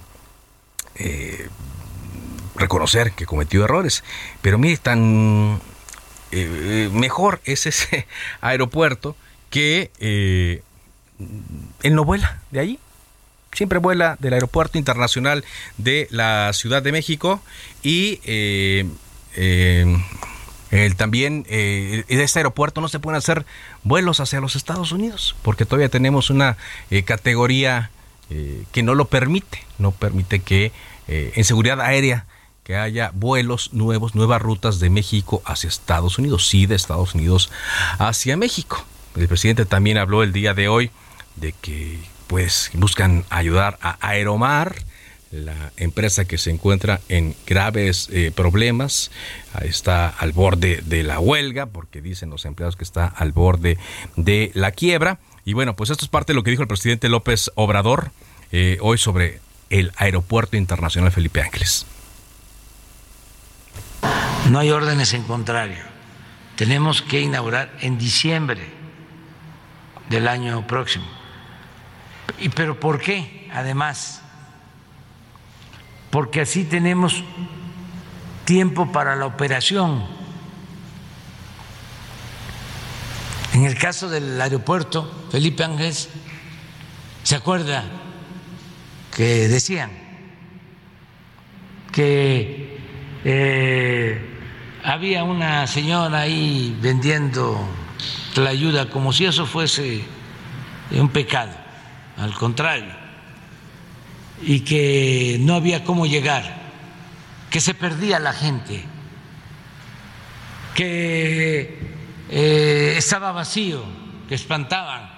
eh, 0.95 1.49
reconocer 2.55 3.13
que 3.13 3.25
cometió 3.25 3.63
errores. 3.63 4.03
Pero 4.43 4.59
mire, 4.59 4.77
tan 4.77 5.59
eh, 6.31 6.89
mejor 6.93 7.41
es 7.43 7.65
ese 7.65 8.05
aeropuerto 8.41 9.15
que 9.49 9.89
él 11.81 11.95
no 11.95 12.05
vuela 12.05 12.39
de 12.51 12.59
allí 12.59 12.79
siempre 13.51 13.79
vuela 13.79 14.17
del 14.19 14.33
Aeropuerto 14.33 14.77
Internacional 14.77 15.43
de 15.77 16.07
la 16.11 16.51
Ciudad 16.53 16.81
de 16.81 16.91
México 16.91 17.41
y 17.83 18.19
eh, 18.25 18.85
eh, 19.35 20.93
también 20.97 21.45
eh, 21.49 22.03
de 22.07 22.23
este 22.23 22.39
aeropuerto 22.39 22.81
no 22.81 22.87
se 22.87 22.99
pueden 22.99 23.17
hacer 23.17 23.45
vuelos 23.83 24.19
hacia 24.19 24.39
los 24.39 24.55
Estados 24.55 24.91
Unidos 24.91 25.35
porque 25.41 25.65
todavía 25.65 25.89
tenemos 25.89 26.29
una 26.29 26.57
categoría 27.05 27.91
que 28.71 28.83
no 28.83 28.93
lo 28.93 29.05
permite, 29.05 29.65
no 29.79 29.91
permite 29.91 30.41
que 30.41 30.71
en 31.07 31.43
seguridad 31.43 31.81
aérea 31.81 32.27
que 32.63 32.75
haya 32.75 33.09
vuelos 33.15 33.73
nuevos, 33.73 34.13
nuevas 34.13 34.39
rutas 34.39 34.79
de 34.79 34.91
México 34.91 35.41
hacia 35.45 35.67
Estados 35.67 36.19
Unidos, 36.19 36.47
sí 36.47 36.67
de 36.67 36.75
Estados 36.75 37.15
Unidos 37.15 37.49
hacia 37.97 38.37
México. 38.37 38.85
El 39.15 39.27
presidente 39.27 39.65
también 39.65 39.97
habló 39.97 40.21
el 40.21 40.31
día 40.31 40.53
de 40.53 40.67
hoy 40.67 40.91
de 41.37 41.53
que 41.53 41.97
pues 42.29 42.69
buscan 42.75 43.25
ayudar 43.31 43.79
a 43.81 43.97
Aeromar, 44.07 44.75
la 45.31 45.71
empresa 45.77 46.25
que 46.25 46.37
se 46.37 46.51
encuentra 46.51 47.01
en 47.09 47.35
graves 47.47 48.07
eh, 48.11 48.31
problemas, 48.33 49.09
está 49.61 50.07
al 50.07 50.31
borde 50.31 50.83
de 50.85 51.01
la 51.01 51.19
huelga, 51.19 51.65
porque 51.65 52.03
dicen 52.03 52.29
los 52.29 52.45
empleados 52.45 52.75
que 52.75 52.83
está 52.83 53.07
al 53.07 53.31
borde 53.31 53.79
de 54.15 54.51
la 54.53 54.71
quiebra. 54.71 55.17
Y 55.43 55.53
bueno, 55.53 55.75
pues 55.75 55.89
esto 55.89 56.05
es 56.05 56.09
parte 56.09 56.33
de 56.33 56.35
lo 56.35 56.43
que 56.43 56.51
dijo 56.51 56.61
el 56.61 56.67
presidente 56.67 57.09
López 57.09 57.49
Obrador 57.55 58.11
eh, 58.51 58.77
hoy 58.81 58.99
sobre 58.99 59.39
el 59.71 59.91
Aeropuerto 59.97 60.55
Internacional 60.55 61.11
Felipe 61.11 61.41
Ángeles. 61.41 61.87
No 64.51 64.59
hay 64.59 64.69
órdenes 64.69 65.15
en 65.15 65.23
contrario. 65.23 65.83
Tenemos 66.55 67.01
que 67.01 67.21
inaugurar 67.21 67.75
en 67.81 67.97
diciembre 67.97 68.61
del 70.11 70.27
año 70.27 70.67
próximo 70.67 71.18
¿Y 72.37 72.49
pero 72.49 72.79
por 72.79 72.99
qué? 72.99 73.49
Además, 73.53 74.21
porque 76.09 76.41
así 76.41 76.65
tenemos 76.65 77.23
tiempo 78.45 78.91
para 78.91 79.15
la 79.15 79.25
operación. 79.25 80.03
En 83.53 83.65
el 83.65 83.77
caso 83.77 84.09
del 84.09 84.39
aeropuerto, 84.39 85.27
Felipe 85.31 85.63
Ángeles, 85.63 86.09
¿se 87.23 87.35
acuerda 87.35 87.83
que 89.15 89.47
decían 89.47 89.91
que 91.91 92.79
eh, 93.25 94.39
había 94.83 95.23
una 95.23 95.67
señora 95.67 96.21
ahí 96.21 96.77
vendiendo 96.81 97.67
la 98.35 98.51
ayuda 98.51 98.89
como 98.89 99.11
si 99.11 99.25
eso 99.25 99.45
fuese 99.45 100.03
un 100.91 101.09
pecado? 101.09 101.68
Al 102.19 102.33
contrario, 102.33 102.93
y 104.41 104.61
que 104.61 105.37
no 105.39 105.55
había 105.55 105.83
cómo 105.83 106.05
llegar, 106.05 106.59
que 107.49 107.61
se 107.61 107.73
perdía 107.73 108.19
la 108.19 108.33
gente, 108.33 108.83
que 110.75 111.95
eh, 112.29 112.95
estaba 112.97 113.31
vacío, 113.31 113.83
que 114.27 114.35
espantaban, 114.35 115.09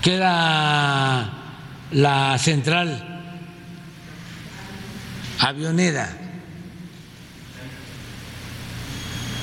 que 0.00 0.14
era 0.14 1.30
la 1.92 2.38
central 2.38 3.08
avionera, 5.38 6.18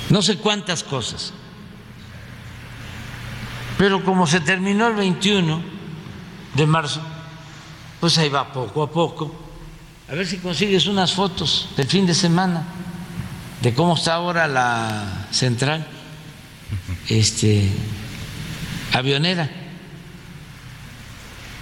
no 0.09 0.21
sé 0.21 0.37
cuántas 0.37 0.83
cosas. 0.83 1.33
Pero 3.79 4.03
como 4.03 4.27
se 4.27 4.41
terminó 4.41 4.89
el 4.89 4.95
21 4.95 5.63
de 6.53 6.65
marzo, 6.67 7.01
pues 8.01 8.17
ahí 8.17 8.27
va 8.27 8.51
poco 8.51 8.83
a 8.83 8.91
poco. 8.91 9.33
A 10.09 10.15
ver 10.15 10.27
si 10.27 10.39
consigues 10.39 10.85
unas 10.85 11.13
fotos 11.13 11.69
del 11.77 11.87
fin 11.87 12.05
de 12.05 12.13
semana 12.13 12.65
de 13.61 13.73
cómo 13.73 13.95
está 13.95 14.15
ahora 14.15 14.49
la 14.49 15.29
central 15.31 15.87
este 17.07 17.71
avionera. 18.91 19.49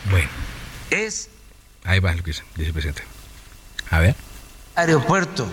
Bueno. 0.10 0.30
Es 0.90 1.30
ahí 1.84 2.00
va 2.00 2.16
lo 2.16 2.24
que 2.24 2.32
dice, 2.32 2.44
dice 2.56 2.70
el 2.70 2.74
presidente. 2.74 3.04
A 3.92 4.00
ver. 4.00 4.16
Aeropuerto 4.74 5.48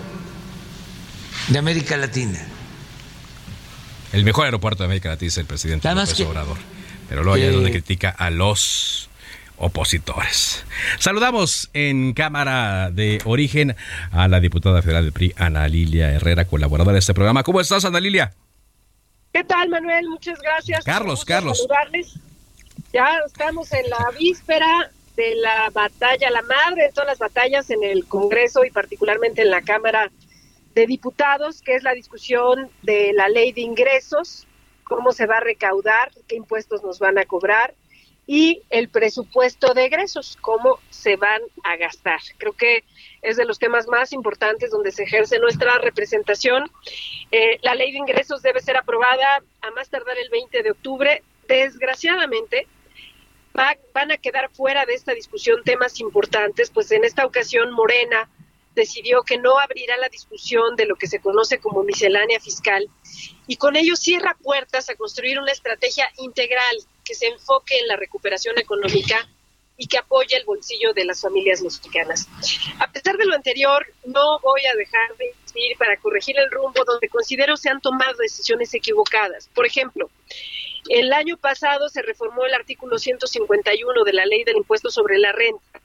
de 1.49 1.59
América 1.59 1.95
Latina. 1.95 2.54
El 4.15 4.23
mejor 4.23 4.45
aeropuerto 4.45 4.83
de 4.83 4.85
América 4.85 5.09
Latina 5.09 5.27
es 5.27 5.37
el 5.39 5.45
presidente 5.45 5.93
López 5.93 6.17
Obrador. 6.21 6.57
Pero 7.09 7.23
luego 7.25 7.35
es 7.35 7.53
donde 7.53 7.69
critica 7.69 8.09
a 8.09 8.29
los 8.29 9.09
opositores. 9.57 10.65
Saludamos 10.99 11.69
en 11.73 12.13
Cámara 12.13 12.91
de 12.91 13.21
Origen 13.25 13.75
a 14.13 14.29
la 14.29 14.39
diputada 14.39 14.81
federal 14.81 15.03
del 15.03 15.11
PRI, 15.11 15.33
Ana 15.35 15.67
Lilia 15.67 16.13
Herrera, 16.13 16.45
colaboradora 16.45 16.93
de 16.93 16.99
este 16.99 17.13
programa. 17.13 17.43
¿Cómo 17.43 17.59
estás, 17.59 17.83
Ana 17.83 17.99
Lilia? 17.99 18.31
¿Qué 19.33 19.43
tal, 19.43 19.67
Manuel? 19.67 20.07
Muchas 20.07 20.39
gracias. 20.41 20.85
Carlos, 20.85 21.25
Carlos. 21.25 21.67
Ya 22.93 23.17
estamos 23.27 23.73
en 23.73 23.89
la 23.89 24.11
víspera 24.17 24.91
de 25.17 25.35
la 25.35 25.69
batalla, 25.71 26.29
la 26.29 26.41
madre 26.41 26.83
de 26.83 26.91
todas 26.93 27.07
las 27.07 27.19
batallas 27.19 27.69
en 27.69 27.83
el 27.83 28.05
Congreso 28.05 28.63
y 28.63 28.71
particularmente 28.71 29.41
en 29.41 29.51
la 29.51 29.61
Cámara 29.61 30.09
de 30.75 30.85
Diputados, 30.85 31.61
que 31.61 31.75
es 31.75 31.83
la 31.83 31.93
discusión 31.93 32.69
de 32.83 33.13
la 33.13 33.29
ley 33.29 33.53
de 33.53 33.61
ingresos, 33.61 34.45
cómo 34.83 35.13
se 35.13 35.25
va 35.25 35.37
a 35.37 35.39
recaudar, 35.39 36.11
qué 36.27 36.35
impuestos 36.35 36.83
nos 36.83 36.99
van 36.99 37.17
a 37.17 37.25
cobrar 37.25 37.73
y 38.27 38.63
el 38.69 38.89
presupuesto 38.89 39.73
de 39.73 39.85
egresos, 39.85 40.37
cómo 40.41 40.79
se 40.89 41.15
van 41.15 41.41
a 41.63 41.77
gastar. 41.77 42.19
Creo 42.37 42.53
que 42.53 42.83
es 43.21 43.37
de 43.37 43.45
los 43.45 43.59
temas 43.59 43.87
más 43.87 44.13
importantes 44.13 44.71
donde 44.71 44.91
se 44.91 45.03
ejerce 45.03 45.39
nuestra 45.39 45.77
representación. 45.77 46.69
Eh, 47.31 47.59
la 47.61 47.75
ley 47.75 47.91
de 47.91 47.99
ingresos 47.99 48.41
debe 48.41 48.61
ser 48.61 48.77
aprobada 48.77 49.43
a 49.61 49.71
más 49.71 49.89
tardar 49.89 50.17
el 50.17 50.29
20 50.29 50.63
de 50.63 50.71
octubre. 50.71 51.23
Desgraciadamente, 51.47 52.67
van 53.93 54.11
a 54.11 54.17
quedar 54.17 54.49
fuera 54.49 54.85
de 54.85 54.95
esta 54.95 55.13
discusión 55.13 55.63
temas 55.63 55.99
importantes, 56.01 56.71
pues 56.71 56.91
en 56.91 57.05
esta 57.05 57.25
ocasión 57.25 57.71
Morena 57.71 58.29
decidió 58.75 59.23
que 59.23 59.37
no 59.37 59.57
abrirá 59.57 59.97
la 59.97 60.09
discusión 60.09 60.75
de 60.75 60.85
lo 60.85 60.95
que 60.95 61.07
se 61.07 61.19
conoce 61.19 61.59
como 61.59 61.83
miscelánea 61.83 62.39
fiscal 62.39 62.87
y 63.47 63.55
con 63.55 63.75
ello 63.75 63.95
cierra 63.95 64.37
puertas 64.41 64.89
a 64.89 64.95
construir 64.95 65.39
una 65.39 65.51
estrategia 65.51 66.07
integral 66.17 66.75
que 67.03 67.15
se 67.15 67.27
enfoque 67.27 67.77
en 67.79 67.87
la 67.87 67.95
recuperación 67.95 68.59
económica 68.59 69.27
y 69.77 69.87
que 69.87 69.97
apoye 69.97 70.35
el 70.37 70.45
bolsillo 70.45 70.93
de 70.93 71.05
las 71.05 71.21
familias 71.21 71.61
mexicanas. 71.61 72.27
A 72.79 72.91
pesar 72.91 73.17
de 73.17 73.25
lo 73.25 73.35
anterior, 73.35 73.85
no 74.05 74.39
voy 74.39 74.61
a 74.65 74.75
dejar 74.75 75.15
de 75.17 75.27
insistir 75.27 75.77
para 75.77 75.97
corregir 75.97 76.37
el 76.39 76.49
rumbo 76.49 76.83
donde 76.85 77.09
considero 77.09 77.57
se 77.57 77.69
han 77.69 77.81
tomado 77.81 78.17
decisiones 78.17 78.73
equivocadas. 78.73 79.49
Por 79.53 79.65
ejemplo, 79.65 80.09
el 80.89 81.11
año 81.13 81.37
pasado 81.37 81.89
se 81.89 82.01
reformó 82.01 82.45
el 82.45 82.53
artículo 82.53 82.97
151 82.97 84.03
de 84.03 84.13
la 84.13 84.25
Ley 84.25 84.43
del 84.43 84.57
Impuesto 84.57 84.89
sobre 84.89 85.17
la 85.17 85.31
Renta. 85.31 85.81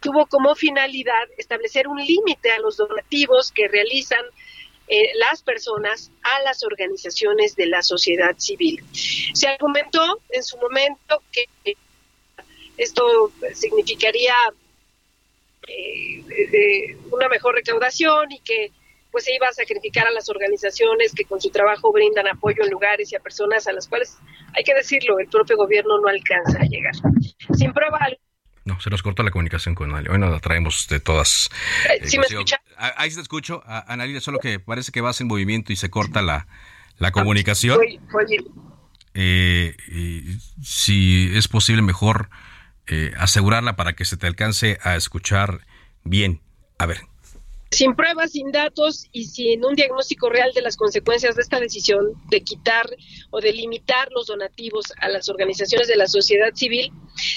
Tuvo 0.00 0.26
como 0.26 0.54
finalidad 0.54 1.28
establecer 1.36 1.88
un 1.88 1.98
límite 1.98 2.50
a 2.50 2.58
los 2.58 2.76
donativos 2.76 3.52
que 3.52 3.68
realizan 3.68 4.24
eh, 4.88 5.12
las 5.14 5.42
personas 5.42 6.10
a 6.22 6.42
las 6.42 6.64
organizaciones 6.64 7.54
de 7.54 7.66
la 7.66 7.82
sociedad 7.82 8.34
civil. 8.38 8.82
Se 8.92 9.46
argumentó 9.46 10.20
en 10.30 10.42
su 10.42 10.56
momento 10.58 11.22
que 11.30 11.76
esto 12.76 13.30
significaría 13.54 14.34
eh, 15.68 16.96
una 17.12 17.28
mejor 17.28 17.54
recaudación 17.54 18.32
y 18.32 18.40
que 18.40 18.72
pues 19.10 19.24
se 19.24 19.34
iba 19.34 19.48
a 19.48 19.52
sacrificar 19.52 20.06
a 20.06 20.10
las 20.10 20.28
organizaciones 20.28 21.14
que 21.14 21.24
con 21.24 21.40
su 21.40 21.50
trabajo 21.50 21.92
brindan 21.92 22.28
apoyo 22.28 22.62
en 22.62 22.70
lugares 22.70 23.12
y 23.12 23.16
a 23.16 23.20
personas 23.20 23.66
a 23.66 23.72
las 23.72 23.88
cuales, 23.88 24.16
hay 24.54 24.64
que 24.64 24.74
decirlo, 24.74 25.18
el 25.18 25.28
propio 25.28 25.56
gobierno 25.56 26.00
no 26.00 26.08
alcanza 26.08 26.58
a 26.60 26.64
llegar. 26.64 26.94
Sin 27.56 27.72
prueba 27.72 27.98
no, 28.70 28.80
se 28.80 28.90
nos 28.90 29.02
cortó 29.02 29.22
la 29.22 29.30
comunicación 29.30 29.74
con 29.74 29.90
Analia. 29.90 30.10
Bueno, 30.10 30.30
la 30.30 30.40
traemos 30.40 30.86
de 30.88 31.00
todas. 31.00 31.50
Eh, 31.90 32.06
¿Sí 32.06 32.18
me 32.18 32.26
escucha? 32.26 32.60
Ahí 32.76 33.10
te 33.12 33.20
escucho, 33.20 33.62
Analia, 33.66 34.20
solo 34.20 34.38
que 34.38 34.60
parece 34.60 34.92
que 34.92 35.00
vas 35.00 35.20
en 35.20 35.26
movimiento 35.26 35.72
y 35.72 35.76
se 35.76 35.90
corta 35.90 36.22
la, 36.22 36.46
la 36.98 37.10
comunicación. 37.10 37.78
Eh, 39.14 39.76
si 40.62 41.30
es 41.34 41.48
posible, 41.48 41.82
mejor 41.82 42.30
eh, 42.86 43.12
asegurarla 43.18 43.76
para 43.76 43.94
que 43.94 44.04
se 44.04 44.16
te 44.16 44.26
alcance 44.26 44.78
a 44.82 44.96
escuchar 44.96 45.66
bien. 46.04 46.40
A 46.78 46.86
ver, 46.86 47.02
sin 47.72 47.94
pruebas, 47.94 48.32
sin 48.32 48.50
datos 48.50 49.06
y 49.12 49.26
sin 49.26 49.64
un 49.64 49.76
diagnóstico 49.76 50.28
real 50.28 50.52
de 50.52 50.60
las 50.60 50.76
consecuencias 50.76 51.36
de 51.36 51.42
esta 51.42 51.60
decisión 51.60 52.14
de 52.28 52.42
quitar 52.42 52.84
o 53.30 53.40
de 53.40 53.52
limitar 53.52 54.10
los 54.10 54.26
donativos 54.26 54.86
a 54.98 55.08
las 55.08 55.28
organizaciones 55.28 55.86
de 55.86 55.96
la 55.96 56.08
sociedad 56.08 56.52
civil, 56.52 56.90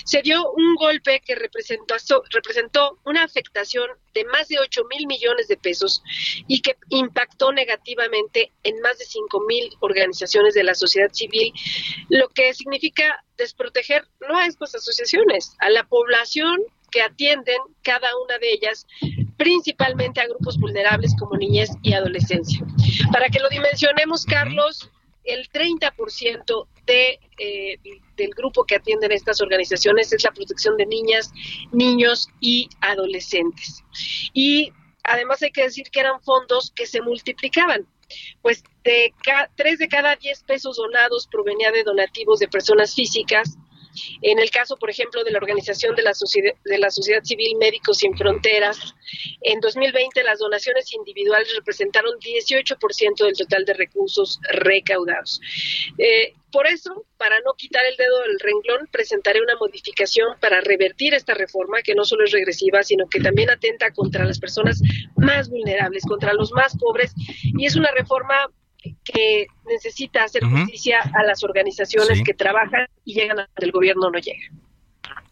se 0.06 0.24
dio 0.24 0.52
un 0.52 0.74
golpe 0.76 1.22
que 1.24 1.36
representó, 1.36 1.96
representó 2.32 3.00
una 3.06 3.24
afectación 3.24 3.88
de 4.16 4.26
más 4.26 4.48
de 4.48 4.58
8 4.60 4.82
mil 4.90 5.06
millones 5.06 5.48
de 5.48 5.58
pesos 5.58 6.02
y 6.48 6.62
que 6.62 6.78
impactó 6.90 7.52
negativamente 7.52 8.52
en 8.64 8.82
más 8.82 8.98
de 8.98 9.06
5 9.06 9.40
mil 9.48 9.70
organizaciones 9.82 10.56
de 10.56 10.64
la 10.64 10.74
sociedad 10.74 11.12
civil, 11.14 11.54
lo 12.10 12.28
que 12.30 12.56
significa 12.56 13.24
desproteger 13.38 14.08
no 14.28 14.36
a 14.38 14.48
estas 14.48 14.74
asociaciones, 14.74 15.56
a 15.60 15.70
la 15.70 15.84
población 15.88 16.60
que 16.90 17.02
atienden 17.02 17.58
cada 17.84 18.10
una 18.24 18.38
de 18.38 18.52
ellas 18.52 18.86
principalmente 19.44 20.22
a 20.22 20.28
grupos 20.28 20.58
vulnerables 20.58 21.14
como 21.20 21.36
niñez 21.36 21.70
y 21.82 21.92
adolescencia. 21.92 22.66
Para 23.12 23.28
que 23.28 23.40
lo 23.40 23.50
dimensionemos, 23.50 24.24
Carlos, 24.24 24.90
el 25.26 25.50
30% 25.50 26.68
de, 26.86 27.20
eh, 27.38 27.78
del 28.16 28.30
grupo 28.32 28.64
que 28.64 28.76
atienden 28.76 29.12
estas 29.12 29.42
organizaciones 29.42 30.14
es 30.14 30.24
la 30.24 30.32
protección 30.32 30.78
de 30.78 30.86
niñas, 30.86 31.30
niños 31.74 32.30
y 32.40 32.70
adolescentes. 32.80 33.84
Y 34.34 34.72
además 35.04 35.42
hay 35.42 35.52
que 35.52 35.64
decir 35.64 35.90
que 35.92 36.00
eran 36.00 36.22
fondos 36.22 36.72
que 36.74 36.86
se 36.86 37.02
multiplicaban, 37.02 37.86
pues 38.42 38.64
de 38.86 39.14
tres 39.56 39.78
de 39.78 39.90
cada 39.90 40.16
diez 40.16 40.44
pesos 40.44 40.78
donados 40.78 41.28
provenía 41.28 41.72
de 41.72 41.84
donativos 41.84 42.40
de 42.40 42.48
personas 42.48 42.96
físicas, 42.96 43.58
en 44.22 44.40
el 44.40 44.50
caso, 44.50 44.78
por 44.78 44.90
ejemplo, 44.90 45.24
de 45.24 45.32
la 45.32 45.38
Organización 45.38 45.96
de 45.96 46.04
la 46.04 46.14
Sociedad, 46.14 46.54
de 46.64 46.78
la 46.78 46.92
Sociedad 46.92 47.24
Civil 47.24 47.58
Médicos 47.58 48.00
Sin 48.00 48.16
Fronteras, 48.18 48.96
en 49.42 49.60
2020 49.60 50.24
las 50.24 50.40
donaciones 50.40 50.94
individuales 50.94 51.54
representaron 51.56 52.20
18% 52.20 53.26
del 53.26 53.38
total 53.38 53.66
de 53.66 53.74
recursos 53.74 54.40
recaudados. 54.52 55.40
Eh, 55.98 56.34
por 56.52 56.68
eso, 56.68 57.06
para 57.18 57.40
no 57.40 57.54
quitar 57.58 57.84
el 57.84 57.98
dedo 57.98 58.22
del 58.22 58.40
renglón, 58.40 58.88
presentaré 58.92 59.42
una 59.42 59.56
modificación 59.56 60.38
para 60.40 60.62
revertir 60.62 61.16
esta 61.16 61.34
reforma, 61.34 61.82
que 61.82 61.96
no 61.96 62.06
solo 62.06 62.26
es 62.26 62.32
regresiva, 62.32 62.84
sino 62.84 63.08
que 63.10 63.20
también 63.20 63.50
atenta 63.50 63.92
contra 63.92 64.24
las 64.24 64.40
personas 64.40 64.80
más 65.16 65.50
vulnerables, 65.50 66.04
contra 66.04 66.34
los 66.34 66.52
más 66.52 66.78
pobres, 66.78 67.14
y 67.44 67.66
es 67.66 67.76
una 67.76 67.90
reforma 67.92 68.52
que 69.04 69.48
necesita 69.66 70.24
hacer 70.24 70.44
justicia 70.44 71.00
a 71.14 71.24
las 71.24 71.44
organizaciones 71.44 72.22
que 72.24 72.34
trabajan 72.34 72.88
y 73.06 73.14
llegan 73.14 73.40
a 73.40 73.48
donde 73.48 73.66
el 73.66 73.72
gobierno 73.72 74.10
no 74.10 74.20
llega. 74.20 74.44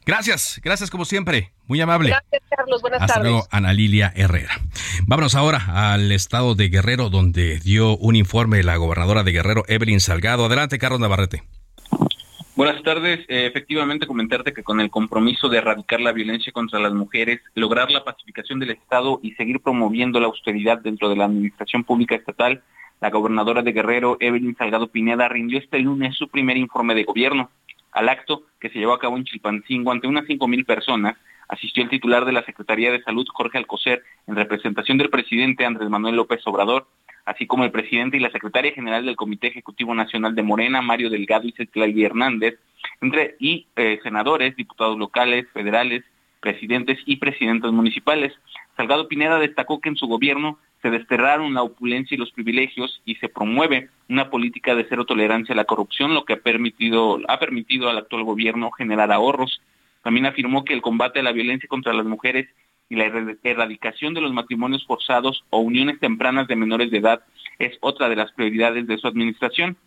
Gracias, 0.05 0.59
gracias 0.63 0.89
como 0.89 1.05
siempre. 1.05 1.51
Muy 1.67 1.79
amable. 1.79 2.09
Gracias, 2.09 2.41
Carlos. 2.49 2.81
Buenas 2.81 3.01
Hasta 3.01 3.15
tardes. 3.15 3.31
luego, 3.31 3.47
Ana 3.51 3.71
Lilia 3.71 4.11
Herrera. 4.15 4.59
Vámonos 5.05 5.35
ahora 5.35 5.93
al 5.93 6.11
estado 6.11 6.55
de 6.55 6.69
Guerrero, 6.69 7.09
donde 7.09 7.59
dio 7.59 7.97
un 7.97 8.15
informe 8.15 8.63
la 8.63 8.77
gobernadora 8.77 9.23
de 9.23 9.31
Guerrero, 9.31 9.63
Evelyn 9.67 9.99
Salgado. 9.99 10.45
Adelante, 10.45 10.79
Carlos 10.79 10.99
Navarrete. 10.99 11.43
Buenas 12.55 12.83
tardes. 12.83 13.19
Eh, 13.29 13.45
efectivamente, 13.45 14.05
comentarte 14.07 14.53
que 14.53 14.63
con 14.63 14.81
el 14.81 14.89
compromiso 14.89 15.49
de 15.49 15.59
erradicar 15.59 16.01
la 16.01 16.11
violencia 16.11 16.51
contra 16.51 16.79
las 16.79 16.93
mujeres, 16.93 17.39
lograr 17.55 17.89
la 17.91 18.03
pacificación 18.03 18.59
del 18.59 18.71
Estado 18.71 19.19
y 19.23 19.31
seguir 19.33 19.61
promoviendo 19.61 20.19
la 20.19 20.27
austeridad 20.27 20.79
dentro 20.79 21.09
de 21.09 21.15
la 21.15 21.25
administración 21.25 21.83
pública 21.83 22.15
estatal, 22.15 22.61
la 23.01 23.09
gobernadora 23.09 23.63
de 23.63 23.71
Guerrero, 23.71 24.17
Evelyn 24.19 24.55
Salgado 24.55 24.87
Pineda, 24.87 25.27
rindió 25.27 25.57
este 25.57 25.79
lunes 25.79 26.15
su 26.15 26.29
primer 26.29 26.55
informe 26.55 26.93
de 26.93 27.03
gobierno. 27.03 27.49
Al 27.91 28.07
acto, 28.07 28.43
que 28.59 28.69
se 28.69 28.77
llevó 28.77 28.93
a 28.93 28.99
cabo 28.99 29.17
en 29.17 29.25
Chilpancingo 29.25 29.91
ante 29.91 30.07
unas 30.07 30.27
cinco 30.27 30.47
mil 30.47 30.65
personas, 30.65 31.17
asistió 31.49 31.83
el 31.83 31.89
titular 31.89 32.25
de 32.25 32.31
la 32.31 32.45
Secretaría 32.45 32.91
de 32.91 33.01
Salud, 33.01 33.27
Jorge 33.33 33.57
Alcocer, 33.57 34.03
en 34.27 34.35
representación 34.35 34.99
del 34.99 35.09
presidente 35.09 35.65
Andrés 35.65 35.89
Manuel 35.89 36.15
López 36.15 36.41
Obrador, 36.45 36.87
así 37.25 37.47
como 37.47 37.65
el 37.65 37.71
presidente 37.71 38.17
y 38.17 38.19
la 38.19 38.31
secretaria 38.31 38.71
general 38.71 39.05
del 39.05 39.15
Comité 39.15 39.47
Ejecutivo 39.47 39.95
Nacional 39.95 40.35
de 40.35 40.43
Morena, 40.43 40.81
Mario 40.81 41.09
Delgado 41.09 41.47
y 41.47 41.51
Cetlali 41.53 42.05
Hernández, 42.05 42.59
entre, 43.01 43.35
y 43.39 43.67
eh, 43.75 43.99
senadores, 44.03 44.55
diputados 44.55 44.97
locales, 44.97 45.47
federales, 45.53 46.03
presidentes 46.39 46.99
y 47.05 47.17
presidentes 47.17 47.71
municipales. 47.71 48.33
Salgado 48.77 49.07
Pineda 49.07 49.39
destacó 49.39 49.81
que 49.81 49.89
en 49.89 49.95
su 49.95 50.07
gobierno 50.07 50.59
se 50.81 50.89
desterraron 50.89 51.53
la 51.53 51.61
opulencia 51.61 52.15
y 52.15 52.17
los 52.17 52.31
privilegios 52.31 53.01
y 53.05 53.15
se 53.15 53.29
promueve 53.29 53.89
una 54.09 54.29
política 54.29 54.75
de 54.75 54.85
cero 54.89 55.05
tolerancia 55.05 55.53
a 55.53 55.55
la 55.55 55.65
corrupción, 55.65 56.13
lo 56.13 56.25
que 56.25 56.33
ha 56.33 56.41
permitido, 56.41 57.19
ha 57.27 57.39
permitido 57.39 57.89
al 57.89 57.97
actual 57.97 58.23
gobierno 58.23 58.71
generar 58.71 59.11
ahorros. 59.11 59.61
También 60.03 60.25
afirmó 60.25 60.65
que 60.65 60.73
el 60.73 60.81
combate 60.81 61.19
a 61.19 61.23
la 61.23 61.31
violencia 61.31 61.69
contra 61.69 61.93
las 61.93 62.05
mujeres 62.05 62.47
y 62.89 62.95
la 62.95 63.05
erradicación 63.43 64.13
de 64.13 64.21
los 64.21 64.33
matrimonios 64.33 64.85
forzados 64.85 65.45
o 65.49 65.59
uniones 65.59 65.99
tempranas 65.99 66.47
de 66.47 66.55
menores 66.55 66.91
de 66.91 66.97
edad 66.97 67.21
es 67.59 67.77
otra 67.79 68.09
de 68.09 68.15
las 68.15 68.31
prioridades 68.33 68.87
de 68.87 68.97
su 68.97 69.07
administración. 69.07 69.77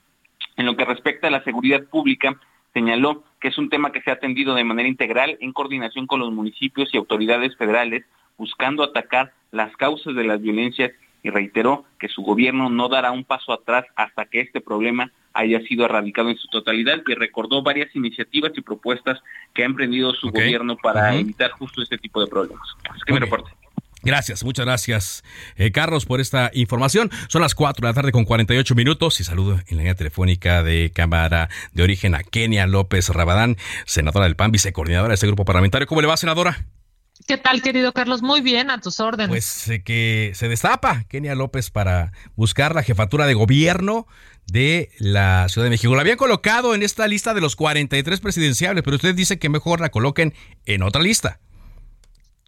En 0.56 0.66
lo 0.66 0.76
que 0.76 0.84
respecta 0.84 1.26
a 1.26 1.30
la 1.30 1.42
seguridad 1.42 1.84
pública, 1.84 2.40
señaló 2.72 3.24
que 3.40 3.48
es 3.48 3.58
un 3.58 3.68
tema 3.68 3.92
que 3.92 4.00
se 4.00 4.10
ha 4.10 4.14
atendido 4.14 4.54
de 4.54 4.64
manera 4.64 4.88
integral 4.88 5.36
en 5.40 5.52
coordinación 5.52 6.06
con 6.06 6.20
los 6.20 6.32
municipios 6.32 6.88
y 6.92 6.96
autoridades 6.96 7.56
federales 7.56 8.04
buscando 8.36 8.82
atacar 8.82 9.32
las 9.50 9.76
causas 9.76 10.14
de 10.14 10.24
las 10.24 10.40
violencias 10.40 10.92
y 11.22 11.30
reiteró 11.30 11.84
que 11.98 12.08
su 12.08 12.22
gobierno 12.22 12.68
no 12.68 12.88
dará 12.88 13.10
un 13.10 13.24
paso 13.24 13.52
atrás 13.52 13.86
hasta 13.96 14.26
que 14.26 14.40
este 14.40 14.60
problema 14.60 15.10
haya 15.32 15.60
sido 15.62 15.84
erradicado 15.84 16.30
en 16.30 16.36
su 16.36 16.48
totalidad 16.48 17.02
y 17.06 17.14
recordó 17.14 17.62
varias 17.62 17.94
iniciativas 17.96 18.52
y 18.56 18.60
propuestas 18.60 19.20
que 19.52 19.62
ha 19.62 19.66
emprendido 19.66 20.12
su 20.14 20.30
gobierno 20.30 20.76
para 20.76 21.14
evitar 21.16 21.50
justo 21.52 21.82
este 21.82 21.98
tipo 21.98 22.20
de 22.20 22.28
problemas. 22.28 22.68
Así 22.88 23.00
que 23.06 23.12
me 23.12 23.20
reporte. 23.20 23.50
Gracias, 24.04 24.44
muchas 24.44 24.66
gracias, 24.66 25.24
eh, 25.56 25.72
Carlos, 25.72 26.04
por 26.04 26.20
esta 26.20 26.50
información. 26.52 27.10
Son 27.28 27.40
las 27.40 27.54
4 27.54 27.80
de 27.80 27.90
la 27.90 27.94
tarde 27.94 28.12
con 28.12 28.26
48 28.26 28.74
minutos 28.74 29.18
y 29.20 29.24
saludo 29.24 29.54
en 29.54 29.76
la 29.76 29.82
línea 29.82 29.94
telefónica 29.94 30.62
de 30.62 30.92
Cámara 30.94 31.48
de 31.72 31.82
Origen 31.82 32.14
a 32.14 32.22
Kenia 32.22 32.66
López 32.66 33.08
Rabadán, 33.08 33.56
senadora 33.86 34.26
del 34.26 34.36
PAN, 34.36 34.52
vicecoordinadora 34.52 35.08
de 35.08 35.14
este 35.14 35.26
grupo 35.26 35.46
parlamentario. 35.46 35.86
¿Cómo 35.86 36.02
le 36.02 36.06
va, 36.06 36.18
senadora? 36.18 36.66
¿Qué 37.26 37.38
tal, 37.38 37.62
querido 37.62 37.92
Carlos? 37.92 38.20
Muy 38.20 38.42
bien, 38.42 38.70
a 38.70 38.80
tus 38.80 39.00
órdenes. 39.00 39.30
Pues 39.30 39.68
eh, 39.68 39.82
que 39.82 40.32
se 40.34 40.46
destapa 40.48 41.04
Kenia 41.04 41.34
López 41.34 41.70
para 41.70 42.12
buscar 42.36 42.74
la 42.74 42.82
jefatura 42.82 43.26
de 43.26 43.32
gobierno 43.32 44.06
de 44.46 44.90
la 44.98 45.48
Ciudad 45.48 45.64
de 45.64 45.70
México. 45.70 45.94
La 45.94 46.02
habían 46.02 46.18
colocado 46.18 46.74
en 46.74 46.82
esta 46.82 47.08
lista 47.08 47.32
de 47.32 47.40
los 47.40 47.56
43 47.56 48.20
presidenciables, 48.20 48.84
pero 48.84 48.96
usted 48.96 49.14
dice 49.14 49.38
que 49.38 49.48
mejor 49.48 49.80
la 49.80 49.88
coloquen 49.88 50.34
en 50.66 50.82
otra 50.82 51.00
lista. 51.00 51.40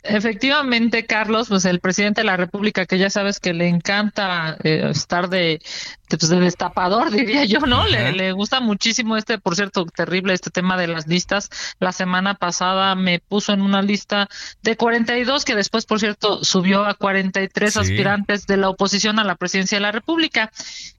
Efectivamente, 0.08 1.06
Carlos, 1.06 1.48
pues 1.48 1.64
el 1.64 1.80
presidente 1.80 2.20
de 2.20 2.26
la 2.26 2.36
República, 2.36 2.86
que 2.86 2.98
ya 2.98 3.10
sabes 3.10 3.40
que 3.40 3.52
le 3.52 3.68
encanta 3.68 4.56
eh, 4.62 4.88
estar 4.90 5.28
de, 5.28 5.60
pues, 6.08 6.28
de, 6.28 6.40
destapador, 6.40 7.10
diría 7.12 7.44
yo, 7.44 7.60
¿no? 7.60 7.86
Le, 7.86 8.12
le, 8.12 8.32
gusta 8.32 8.60
muchísimo 8.60 9.16
este, 9.16 9.38
por 9.38 9.56
cierto, 9.56 9.86
terrible 9.86 10.34
este 10.34 10.50
tema 10.50 10.76
de 10.76 10.86
las 10.86 11.06
listas. 11.06 11.50
La 11.78 11.92
semana 11.92 12.34
pasada 12.34 12.94
me 12.94 13.18
puso 13.20 13.52
en 13.52 13.62
una 13.62 13.82
lista 13.82 14.28
de 14.62 14.76
42, 14.76 15.44
que 15.44 15.54
después, 15.54 15.86
por 15.86 16.00
cierto, 16.00 16.44
subió 16.44 16.84
a 16.84 16.94
43 16.94 17.76
aspirantes 17.76 18.46
de 18.46 18.56
la 18.56 18.68
oposición 18.68 19.18
a 19.18 19.24
la 19.24 19.36
presidencia 19.36 19.76
de 19.76 19.82
la 19.82 19.92
República. 19.92 20.50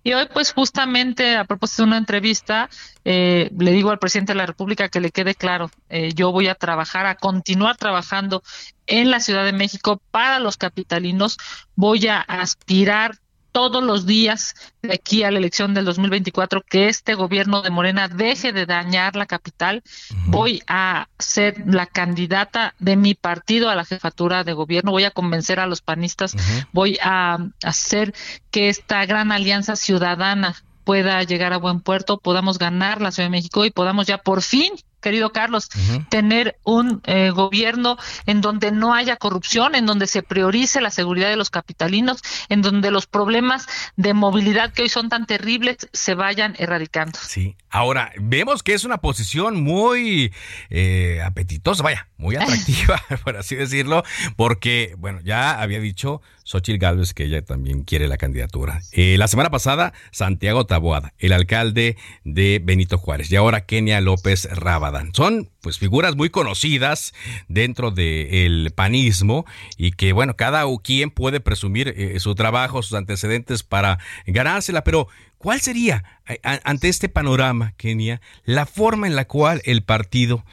Y 0.04 0.14
hoy, 0.14 0.28
pues 0.34 0.54
justamente 0.54 1.36
a 1.36 1.46
propósito 1.46 1.84
de 1.84 1.88
una 1.88 1.98
entrevista, 1.98 2.70
eh, 3.06 3.50
le 3.58 3.72
digo 3.72 3.92
al 3.92 4.00
presidente 4.00 4.34
de 4.34 4.38
la 4.38 4.46
República 4.46 4.90
que 4.90 5.00
le 5.00 5.12
quede 5.12 5.36
claro, 5.36 5.72
eh, 5.90 6.12
yo 6.14 6.32
voy 6.32 6.48
a 6.48 6.56
trabajar, 6.56 7.06
a 7.06 7.16
continuar 7.16 7.78
trabajando 7.78 8.44
en 8.88 9.12
la 9.12 9.20
Ciudad 9.20 9.46
de 9.46 9.54
México 9.54 10.02
para 10.12 10.40
los 10.40 10.58
capitalinos. 10.58 11.38
Voy 11.76 12.08
a 12.08 12.20
aspirar 12.20 13.20
todos 13.58 13.84
los 13.84 14.06
días 14.06 14.54
de 14.84 14.94
aquí 14.94 15.24
a 15.24 15.32
la 15.32 15.40
elección 15.40 15.74
del 15.74 15.86
2024 15.86 16.62
que 16.62 16.90
este 16.90 17.16
gobierno 17.16 17.64
de 17.64 17.72
Morena 17.72 18.08
deje 18.08 18.54
de 18.54 18.68
dañar 18.68 19.16
la 19.16 19.26
capital. 19.26 19.82
Voy 20.28 20.62
a 20.68 21.08
ser 21.18 21.64
la 21.66 21.88
candidata 21.88 22.76
de 22.78 22.96
mi 22.96 23.16
partido 23.16 23.72
a 23.72 23.76
la 23.76 23.84
jefatura 23.84 24.44
de 24.44 24.54
gobierno. 24.54 24.92
Voy 24.92 25.06
a 25.06 25.12
convencer 25.12 25.60
a 25.60 25.66
los 25.66 25.82
panistas. 25.82 26.36
Voy 26.72 27.00
a 27.02 27.40
hacer 27.64 28.14
que 28.52 28.70
esta 28.70 29.04
gran 29.08 29.32
alianza 29.32 29.76
ciudadana 29.76 30.56
pueda 30.88 31.22
llegar 31.24 31.52
a 31.52 31.58
buen 31.58 31.82
puerto, 31.82 32.18
podamos 32.18 32.60
ganar 32.60 33.02
la 33.02 33.12
Ciudad 33.12 33.26
de 33.26 33.32
México 33.32 33.66
y 33.66 33.72
podamos 33.72 34.08
ya 34.08 34.20
por 34.20 34.42
fin 34.42 34.72
querido 35.02 35.32
Carlos, 35.32 35.70
tener 36.10 36.58
un 36.64 37.02
eh, 37.06 37.30
gobierno 37.30 37.98
en 38.26 38.42
donde 38.42 38.72
no 38.72 38.94
haya 38.94 39.16
corrupción, 39.16 39.76
en 39.76 39.86
donde 39.86 40.08
se 40.08 40.24
priorice 40.24 40.82
la 40.82 40.90
seguridad 40.90 41.30
de 41.30 41.38
los 41.38 41.50
capitalinos, 41.50 42.22
en 42.50 42.62
donde 42.62 42.92
los 42.92 43.06
problemas 43.06 43.68
de 43.96 44.14
movilidad 44.14 44.74
que 44.74 44.82
hoy 44.82 44.90
son 44.90 45.08
tan 45.08 45.26
terribles 45.26 45.78
se 45.94 46.14
vayan 46.14 46.56
erradicando. 46.58 47.18
Sí, 47.22 47.56
ahora 47.70 48.12
vemos 48.20 48.64
que 48.64 48.74
es 48.74 48.84
una 48.84 48.98
posición 48.98 49.62
muy 49.64 50.34
eh, 50.70 51.22
apetitosa, 51.24 51.84
vaya, 51.84 52.10
muy 52.18 52.36
atractiva, 52.38 53.02
por 53.24 53.38
así 53.38 53.56
decirlo, 53.56 54.04
porque, 54.36 54.96
bueno, 54.98 55.20
ya 55.24 55.62
había 55.62 55.80
dicho 55.80 56.22
Xochitl 56.48 56.80
Gálvez 56.80 57.14
que 57.14 57.26
ella 57.26 57.42
también 57.42 57.84
quiere 57.84 58.08
la 58.08 58.16
candidatura. 58.16 58.80
Eh, 58.94 59.18
la 59.18 59.28
semana 59.28 59.50
pasada, 59.50 59.92
Santiago 60.12 60.66
Taboada, 60.66 61.14
el 61.20 61.34
alcalde 61.34 61.98
de 62.24 62.62
Benito 62.64 62.98
Juárez, 62.98 63.30
y 63.30 63.36
ahora 63.36 63.66
Kenia 63.66 64.00
López 64.00 64.48
Rabadán. 64.50 65.14
Son 65.14 65.50
pues 65.60 65.78
figuras 65.78 66.16
muy 66.16 66.30
conocidas 66.30 67.14
dentro 67.50 67.92
del 67.92 68.72
panismo 68.74 69.46
y 69.76 69.92
que 69.92 70.14
bueno, 70.14 70.38
cada 70.38 70.64
quien 70.82 71.12
puede 71.12 71.42
presumir 71.42 71.90
eh, 71.90 72.18
su 72.22 72.34
trabajo, 72.34 72.82
sus 72.82 72.94
antecedentes 72.94 73.64
para 73.64 74.00
ganársela, 74.26 74.86
pero 74.86 75.10
¿cuál 75.38 75.60
sería 75.60 76.06
eh, 76.30 76.40
ante 76.42 76.88
este 76.88 77.10
panorama, 77.10 77.74
Kenia, 77.76 78.22
la 78.46 78.66
forma 78.66 79.06
en 79.06 79.18
la 79.18 79.26
cual 79.26 79.62
el 79.66 79.84
partido 79.84 80.46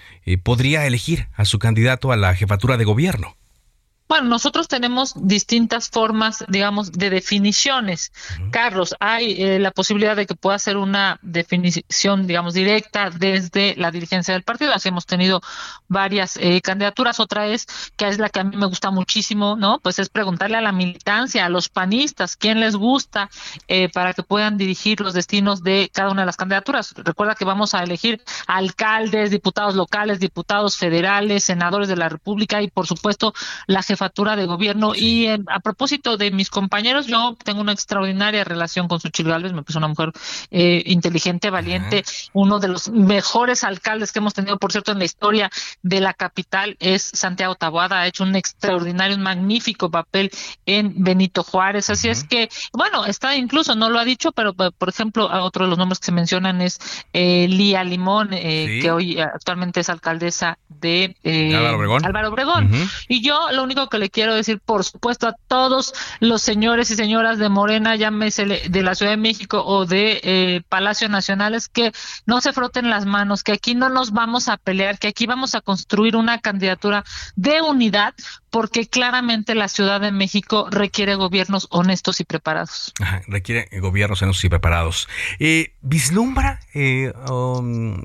podría 0.42 0.86
elegir 0.86 1.28
a 1.34 1.44
su 1.44 1.60
candidato 1.60 2.10
a 2.10 2.16
la 2.16 2.34
jefatura 2.34 2.76
de 2.78 2.84
gobierno? 2.84 3.36
Bueno, 4.06 4.28
nosotros 4.28 4.68
tenemos 4.68 5.14
distintas 5.16 5.88
formas, 5.88 6.44
digamos, 6.48 6.92
de 6.92 7.08
definiciones. 7.08 8.12
Carlos, 8.50 8.94
hay 9.00 9.42
eh, 9.42 9.58
la 9.58 9.70
posibilidad 9.70 10.14
de 10.14 10.26
que 10.26 10.34
pueda 10.34 10.58
ser 10.58 10.76
una 10.76 11.18
definición, 11.22 12.26
digamos, 12.26 12.52
directa 12.52 13.08
desde 13.08 13.74
la 13.78 13.90
dirigencia 13.90 14.34
del 14.34 14.42
partido. 14.42 14.74
Así 14.74 14.90
hemos 14.90 15.06
tenido 15.06 15.40
varias 15.88 16.36
eh, 16.36 16.60
candidaturas. 16.60 17.18
Otra 17.18 17.46
es, 17.46 17.66
que 17.96 18.06
es 18.06 18.18
la 18.18 18.28
que 18.28 18.40
a 18.40 18.44
mí 18.44 18.56
me 18.58 18.66
gusta 18.66 18.90
muchísimo, 18.90 19.56
¿no? 19.56 19.78
Pues 19.80 19.98
es 19.98 20.10
preguntarle 20.10 20.58
a 20.58 20.60
la 20.60 20.72
militancia, 20.72 21.46
a 21.46 21.48
los 21.48 21.70
panistas, 21.70 22.36
quién 22.36 22.60
les 22.60 22.76
gusta 22.76 23.30
eh, 23.68 23.88
para 23.88 24.12
que 24.12 24.22
puedan 24.22 24.58
dirigir 24.58 25.00
los 25.00 25.14
destinos 25.14 25.62
de 25.62 25.90
cada 25.92 26.10
una 26.10 26.22
de 26.22 26.26
las 26.26 26.36
candidaturas. 26.36 26.92
Recuerda 26.94 27.36
que 27.36 27.46
vamos 27.46 27.74
a 27.74 27.82
elegir 27.82 28.22
alcaldes, 28.46 29.30
diputados 29.30 29.74
locales, 29.74 30.20
diputados 30.20 30.76
federales, 30.76 31.44
senadores 31.44 31.88
de 31.88 31.96
la 31.96 32.10
República 32.10 32.60
y, 32.60 32.68
por 32.68 32.86
supuesto, 32.86 33.32
la 33.66 33.82
jefatura 33.94 34.36
de 34.36 34.46
gobierno. 34.46 34.94
Y 34.94 35.26
a 35.28 35.60
propósito 35.62 36.16
de 36.16 36.30
mis 36.30 36.50
compañeros, 36.50 37.06
yo 37.06 37.36
tengo 37.42 37.60
una 37.60 37.72
extraordinaria 37.72 38.44
relación 38.44 38.88
con 38.88 39.00
Suchil 39.00 39.28
Gálvez, 39.28 39.52
me 39.52 39.62
parece 39.62 39.78
una 39.78 39.88
mujer 39.88 40.12
eh, 40.50 40.82
inteligente, 40.86 41.50
valiente, 41.50 42.04
uno 42.32 42.58
de 42.58 42.68
los 42.68 42.90
mejores 42.90 43.64
alcaldes 43.64 44.12
que 44.12 44.18
hemos 44.18 44.34
tenido, 44.34 44.58
por 44.58 44.72
cierto, 44.72 44.92
en 44.92 44.98
la 44.98 45.04
historia 45.04 45.50
de 45.82 46.00
la 46.00 46.12
capital 46.14 46.76
es 46.80 47.02
Santiago 47.02 47.54
Taboada, 47.54 48.00
ha 48.00 48.06
hecho 48.06 48.24
un 48.24 48.34
extraordinario, 48.36 49.16
un 49.16 49.22
magnífico 49.22 49.90
papel 49.90 50.30
en 50.66 51.02
Benito 51.02 51.42
Juárez. 51.42 51.90
Así 51.90 52.08
es 52.08 52.24
que, 52.24 52.48
bueno, 52.72 53.06
está 53.06 53.36
incluso, 53.36 53.74
no 53.74 53.90
lo 53.90 53.98
ha 53.98 54.04
dicho, 54.04 54.32
pero 54.32 54.52
por 54.54 54.88
ejemplo, 54.88 55.28
otro 55.44 55.64
de 55.64 55.70
los 55.70 55.78
nombres 55.78 55.98
que 55.98 56.06
se 56.06 56.12
mencionan 56.12 56.60
es 56.60 56.78
eh, 57.12 57.46
Lía 57.48 57.84
Limón, 57.84 58.30
eh, 58.32 58.80
que 58.82 58.90
hoy 58.90 59.20
actualmente 59.20 59.80
es 59.80 59.88
alcaldesa 59.88 60.58
de 60.68 61.16
Álvaro 61.54 61.76
Obregón. 61.76 62.04
Álvaro 62.04 62.28
Obregón. 62.28 62.70
Y 63.08 63.22
yo 63.22 63.50
lo 63.52 63.62
único 63.62 63.83
que 63.88 63.98
le 63.98 64.10
quiero 64.10 64.34
decir, 64.34 64.60
por 64.60 64.84
supuesto, 64.84 65.28
a 65.28 65.36
todos 65.48 65.94
los 66.20 66.42
señores 66.42 66.90
y 66.90 66.96
señoras 66.96 67.38
de 67.38 67.48
Morena, 67.48 67.96
llámese 67.96 68.44
de 68.46 68.82
la 68.82 68.94
Ciudad 68.94 69.12
de 69.12 69.16
México 69.16 69.62
o 69.64 69.86
de 69.86 70.20
eh, 70.22 70.62
Palacio 70.68 71.08
Nacional, 71.08 71.54
es 71.54 71.68
que 71.68 71.92
no 72.26 72.40
se 72.40 72.52
froten 72.52 72.90
las 72.90 73.06
manos, 73.06 73.42
que 73.42 73.52
aquí 73.52 73.74
no 73.74 73.88
nos 73.88 74.12
vamos 74.12 74.48
a 74.48 74.56
pelear, 74.56 74.98
que 74.98 75.08
aquí 75.08 75.26
vamos 75.26 75.54
a 75.54 75.60
construir 75.60 76.16
una 76.16 76.38
candidatura 76.38 77.04
de 77.36 77.62
unidad, 77.62 78.14
porque 78.54 78.86
claramente 78.86 79.56
la 79.56 79.66
Ciudad 79.66 80.00
de 80.00 80.12
México 80.12 80.68
requiere 80.70 81.16
gobiernos 81.16 81.66
honestos 81.72 82.20
y 82.20 82.24
preparados. 82.24 82.92
requiere 83.26 83.68
gobiernos 83.80 84.22
honestos 84.22 84.44
y 84.44 84.48
preparados. 84.48 85.08
Eh, 85.40 85.74
¿Vislumbra? 85.80 86.60
Eh, 86.72 87.12
um, 87.28 87.96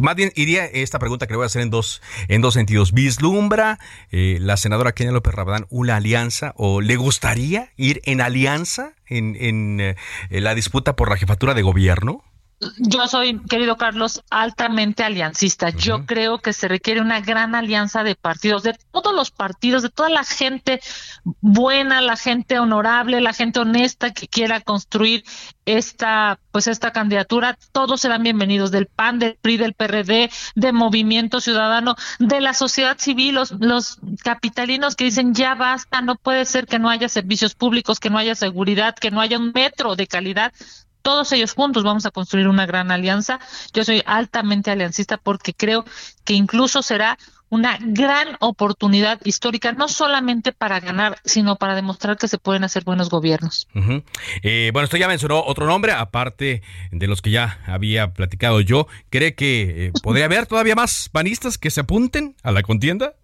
más 0.00 0.14
bien 0.14 0.30
iría 0.36 0.66
esta 0.66 1.00
pregunta 1.00 1.26
que 1.26 1.32
le 1.32 1.38
voy 1.38 1.46
a 1.46 1.46
hacer 1.46 1.62
en 1.62 1.70
dos, 1.70 2.00
en 2.28 2.42
dos 2.42 2.54
sentidos. 2.54 2.92
¿Vislumbra 2.92 3.80
eh, 4.12 4.38
la 4.40 4.56
senadora 4.56 4.92
Kenia 4.92 5.10
López 5.12 5.34
Rabadán 5.34 5.66
una 5.68 5.96
alianza 5.96 6.54
o 6.56 6.80
le 6.80 6.94
gustaría 6.94 7.72
ir 7.76 8.02
en 8.04 8.20
alianza 8.20 8.92
en, 9.08 9.34
en 9.34 9.80
eh, 9.80 9.96
la 10.30 10.54
disputa 10.54 10.94
por 10.94 11.10
la 11.10 11.16
jefatura 11.16 11.54
de 11.54 11.62
gobierno? 11.62 12.22
Yo 12.78 13.08
soy, 13.08 13.40
querido 13.48 13.76
Carlos, 13.76 14.22
altamente 14.30 15.02
aliancista. 15.02 15.70
Yo 15.70 16.06
creo 16.06 16.38
que 16.38 16.52
se 16.52 16.68
requiere 16.68 17.00
una 17.00 17.20
gran 17.20 17.54
alianza 17.54 18.02
de 18.04 18.14
partidos, 18.14 18.62
de 18.62 18.76
todos 18.90 19.14
los 19.14 19.30
partidos, 19.30 19.82
de 19.82 19.90
toda 19.90 20.08
la 20.08 20.24
gente 20.24 20.80
buena, 21.40 22.00
la 22.00 22.16
gente 22.16 22.58
honorable, 22.58 23.20
la 23.20 23.32
gente 23.32 23.60
honesta 23.60 24.12
que 24.12 24.28
quiera 24.28 24.60
construir 24.60 25.24
esta, 25.64 26.38
pues 26.50 26.66
esta 26.66 26.92
candidatura. 26.92 27.58
Todos 27.72 28.00
serán 28.00 28.22
bienvenidos 28.22 28.70
del 28.70 28.86
PAN, 28.86 29.18
del 29.18 29.36
PRI, 29.40 29.56
del 29.56 29.74
PRD, 29.74 30.30
de 30.54 30.72
Movimiento 30.72 31.40
Ciudadano, 31.40 31.96
de 32.18 32.40
la 32.40 32.54
sociedad 32.54 32.98
civil, 32.98 33.34
los, 33.34 33.52
los 33.52 33.98
capitalinos 34.22 34.96
que 34.96 35.04
dicen 35.04 35.34
ya 35.34 35.54
basta, 35.54 36.00
no 36.00 36.16
puede 36.16 36.44
ser 36.44 36.66
que 36.66 36.78
no 36.78 36.88
haya 36.88 37.08
servicios 37.08 37.54
públicos, 37.54 38.00
que 38.00 38.10
no 38.10 38.18
haya 38.18 38.34
seguridad, 38.34 38.94
que 38.94 39.10
no 39.10 39.20
haya 39.20 39.38
un 39.38 39.52
metro 39.52 39.96
de 39.96 40.06
calidad 40.06 40.52
todos 41.02 41.32
ellos 41.32 41.52
juntos 41.52 41.84
vamos 41.84 42.06
a 42.06 42.10
construir 42.10 42.48
una 42.48 42.66
gran 42.66 42.90
alianza. 42.90 43.40
Yo 43.72 43.84
soy 43.84 44.02
altamente 44.06 44.70
aliancista 44.70 45.18
porque 45.18 45.52
creo 45.52 45.84
que 46.24 46.34
incluso 46.34 46.82
será 46.82 47.18
una 47.52 47.76
gran 47.78 48.28
oportunidad 48.40 49.20
histórica, 49.24 49.72
no 49.72 49.86
solamente 49.86 50.52
para 50.52 50.80
ganar, 50.80 51.18
sino 51.22 51.56
para 51.56 51.74
demostrar 51.74 52.16
que 52.16 52.26
se 52.26 52.38
pueden 52.38 52.64
hacer 52.64 52.82
buenos 52.82 53.10
gobiernos. 53.10 53.68
Eh, 54.42 54.70
bueno, 54.72 54.84
usted 54.84 54.96
ya 54.96 55.06
mencionó 55.06 55.44
otro 55.44 55.66
nombre, 55.66 55.92
aparte 55.92 56.62
de 56.90 57.06
los 57.06 57.20
que 57.20 57.30
ya 57.30 57.60
había 57.66 58.14
platicado 58.14 58.62
yo. 58.62 58.86
¿Cree 59.10 59.34
que 59.34 59.88
eh, 59.88 59.92
podría 60.02 60.24
haber 60.24 60.46
todavía 60.46 60.74
más 60.74 61.10
panistas 61.10 61.58
que 61.58 61.70
se 61.70 61.82
apunten 61.82 62.36
a 62.42 62.52
la 62.52 62.62
contienda? 62.62 63.16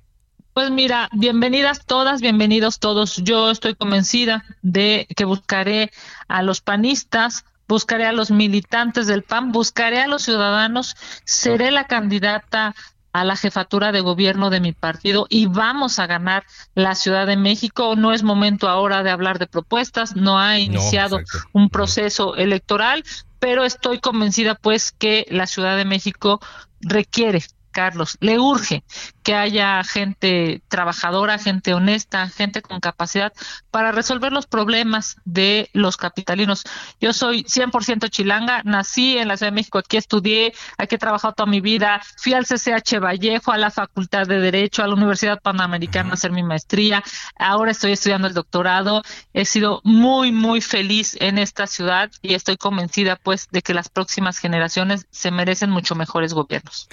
Pues 0.52 0.70
mira, 0.70 1.08
bienvenidas 1.12 1.86
todas, 1.86 2.20
bienvenidos 2.20 2.80
todos. 2.80 3.16
Yo 3.16 3.50
estoy 3.50 3.76
convencida 3.76 4.44
de 4.60 5.06
que 5.16 5.24
buscaré 5.24 5.90
a 6.26 6.42
los 6.42 6.60
panistas 6.60 7.46
buscaré 7.68 8.06
a 8.06 8.12
los 8.12 8.30
militantes 8.30 9.06
del 9.06 9.22
PAN, 9.22 9.52
buscaré 9.52 10.00
a 10.00 10.06
los 10.06 10.22
ciudadanos, 10.22 10.96
seré 11.24 11.70
la 11.70 11.84
candidata 11.84 12.74
a 13.12 13.24
la 13.24 13.36
jefatura 13.36 13.92
de 13.92 14.00
gobierno 14.00 14.50
de 14.50 14.60
mi 14.60 14.72
partido 14.72 15.26
y 15.28 15.46
vamos 15.46 15.98
a 15.98 16.06
ganar 16.06 16.44
la 16.74 16.94
Ciudad 16.94 17.26
de 17.26 17.36
México. 17.36 17.96
No 17.96 18.12
es 18.12 18.22
momento 18.22 18.68
ahora 18.68 19.02
de 19.02 19.10
hablar 19.10 19.38
de 19.38 19.46
propuestas, 19.46 20.16
no 20.16 20.38
ha 20.38 20.58
iniciado 20.58 21.20
un 21.52 21.68
proceso 21.68 22.36
electoral, 22.36 23.04
pero 23.38 23.64
estoy 23.64 23.98
convencida 23.98 24.54
pues 24.54 24.92
que 24.92 25.26
la 25.30 25.46
Ciudad 25.46 25.76
de 25.76 25.84
México 25.84 26.40
requiere 26.80 27.42
Carlos, 27.78 28.16
le 28.18 28.40
urge 28.40 28.82
que 29.22 29.36
haya 29.36 29.84
gente 29.84 30.62
trabajadora, 30.66 31.38
gente 31.38 31.74
honesta, 31.74 32.28
gente 32.28 32.60
con 32.60 32.80
capacidad 32.80 33.32
para 33.70 33.92
resolver 33.92 34.32
los 34.32 34.48
problemas 34.48 35.18
de 35.24 35.70
los 35.74 35.96
capitalinos. 35.96 36.64
Yo 37.00 37.12
soy 37.12 37.44
100% 37.44 38.10
chilanga, 38.10 38.62
nací 38.64 39.16
en 39.16 39.28
la 39.28 39.36
Ciudad 39.36 39.52
de 39.52 39.54
México, 39.54 39.78
aquí 39.78 39.96
estudié, 39.96 40.54
aquí 40.76 40.96
he 40.96 40.98
trabajado 40.98 41.34
toda 41.34 41.48
mi 41.48 41.60
vida, 41.60 42.00
fui 42.16 42.32
al 42.34 42.46
CCH 42.46 42.98
Vallejo, 43.00 43.52
a 43.52 43.58
la 43.58 43.70
Facultad 43.70 44.26
de 44.26 44.40
Derecho, 44.40 44.82
a 44.82 44.88
la 44.88 44.94
Universidad 44.94 45.40
Panamericana 45.40 46.10
a 46.10 46.14
hacer 46.14 46.32
mi 46.32 46.42
maestría, 46.42 47.04
ahora 47.38 47.70
estoy 47.70 47.92
estudiando 47.92 48.26
el 48.26 48.34
doctorado, 48.34 49.02
he 49.32 49.44
sido 49.44 49.82
muy, 49.84 50.32
muy 50.32 50.60
feliz 50.62 51.16
en 51.20 51.38
esta 51.38 51.68
ciudad 51.68 52.10
y 52.22 52.34
estoy 52.34 52.56
convencida 52.56 53.14
pues 53.14 53.46
de 53.52 53.62
que 53.62 53.72
las 53.72 53.88
próximas 53.88 54.38
generaciones 54.38 55.06
se 55.12 55.30
merecen 55.30 55.70
mucho 55.70 55.94
mejores 55.94 56.34
gobiernos. 56.34 56.88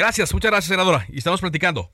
Gracias, 0.00 0.32
muchas 0.32 0.50
gracias, 0.50 0.70
senadora. 0.70 1.04
Y 1.10 1.18
estamos 1.18 1.42
platicando. 1.42 1.90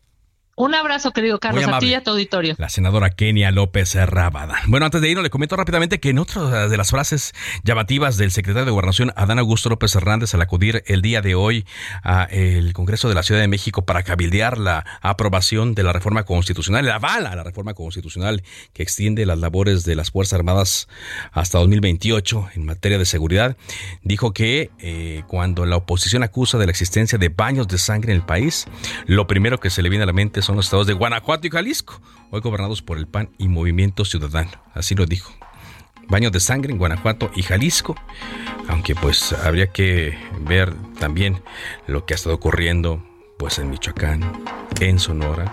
Un 0.59 0.75
abrazo, 0.75 1.13
querido 1.13 1.39
Carlos, 1.39 1.69
a 1.69 1.79
ti 1.81 1.89
y 1.89 1.95
a 1.95 2.03
tu 2.03 2.13
auditorio. 2.13 2.55
La 2.57 2.71
senadora 2.71 3.11
Kenia 3.11 3.51
López 3.51 3.95
Rábada. 3.95 4.55
Bueno, 4.69 4.87
antes 4.87 5.03
de 5.03 5.11
irnos, 5.11 5.23
le 5.23 5.29
comento 5.29 5.55
rápidamente 5.55 6.01
que 6.01 6.09
en 6.09 6.19
otra 6.19 6.67
de 6.67 6.77
las 6.79 6.89
frases 6.89 7.35
llamativas 7.63 8.17
del 8.17 8.31
secretario 8.31 8.65
de 8.65 8.71
Gobernación, 8.71 9.13
Adán 9.17 9.39
Augusto 9.39 9.69
López 9.69 9.95
Hernández, 9.95 10.33
al 10.33 10.41
acudir 10.41 10.83
el 10.87 11.03
día 11.03 11.21
de 11.21 11.35
hoy 11.35 11.67
al 12.03 12.73
Congreso 12.73 13.11
de 13.11 13.15
la 13.15 13.23
Ciudad 13.23 13.43
de 13.43 13.49
México 13.49 13.85
para 13.85 14.03
cabildear 14.03 14.57
la 14.57 14.87
aprobación 15.03 15.75
de 15.75 15.83
la 15.83 15.93
reforma 15.93 16.23
constitucional, 16.23 16.87
la 16.87 16.95
avala 16.95 17.37
la 17.37 17.45
reforma 17.45 17.75
constitucional 17.75 18.43
que 18.73 18.83
extiende 18.83 19.27
las 19.27 19.39
labores 19.39 19.85
de 19.85 19.95
las 19.95 20.11
Fuerzas 20.11 20.39
Armadas 20.39 20.89
hasta 21.33 21.59
2028 21.59 22.49
en 22.55 22.65
materia 22.65 22.97
de 22.97 23.05
seguridad, 23.05 23.59
dijo 24.03 24.33
que 24.33 24.71
eh, 24.79 25.23
cuando 25.27 25.67
la 25.67 25.77
oposición 25.77 26.23
acusa 26.23 26.57
de 26.57 26.65
la 26.65 26.71
existencia 26.71 27.19
de 27.19 27.29
baños 27.29 27.69
de 27.69 27.77
sangre 27.77 28.13
en 28.13 28.21
el 28.21 28.25
país, 28.25 28.67
lo 29.05 29.27
primero 29.27 29.61
que 29.61 29.69
se 29.69 29.83
le 29.83 29.91
viene 29.91 30.05
a 30.05 30.07
la 30.07 30.15
mente 30.15 30.46
son 30.47 30.55
los 30.55 30.67
estados 30.67 30.87
de 30.87 30.93
Guanajuato 30.93 31.49
y 31.49 31.51
Jalisco, 31.51 32.01
hoy 32.31 32.41
gobernados 32.41 32.81
por 32.81 32.99
el 32.99 33.09
PAN 33.09 33.31
y 33.37 33.49
Movimiento 33.49 34.05
Ciudadano. 34.05 34.53
Así 34.75 34.95
lo 34.95 35.05
dijo. 35.05 35.33
Baños 36.07 36.31
de 36.31 36.39
sangre 36.39 36.71
en 36.71 36.79
Guanajuato 36.79 37.33
y 37.35 37.43
Jalisco, 37.43 37.97
aunque 38.69 38.95
pues 38.95 39.33
habría 39.33 39.73
que 39.73 40.17
ver 40.43 40.73
también 41.01 41.43
lo 41.89 42.07
que 42.07 42.15
ha 42.15 42.17
estado 42.17 42.37
ocurriendo 42.37 43.05
pues 43.41 43.59
en 43.59 43.71
Michoacán, 43.71 44.23
en 44.79 45.01
Sonora, 45.01 45.53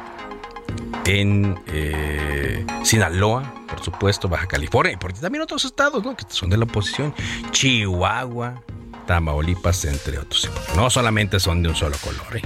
en 1.07 1.59
eh, 1.65 2.63
Sinaloa, 2.83 3.51
por 3.67 3.83
supuesto, 3.83 4.29
Baja 4.29 4.45
California, 4.45 4.93
y 4.93 4.97
por 4.97 5.11
también 5.13 5.41
otros 5.41 5.65
estados 5.65 6.03
que 6.15 6.25
son 6.29 6.51
de 6.51 6.57
la 6.57 6.65
oposición, 6.65 7.15
Chihuahua, 7.49 8.61
Tamaulipas, 9.05 9.85
entre 9.85 10.19
otros. 10.19 10.49
No 10.75 10.89
solamente 10.89 11.39
son 11.39 11.61
de 11.63 11.69
un 11.69 11.75
solo 11.75 11.97
color. 11.97 12.37
¿eh? 12.37 12.41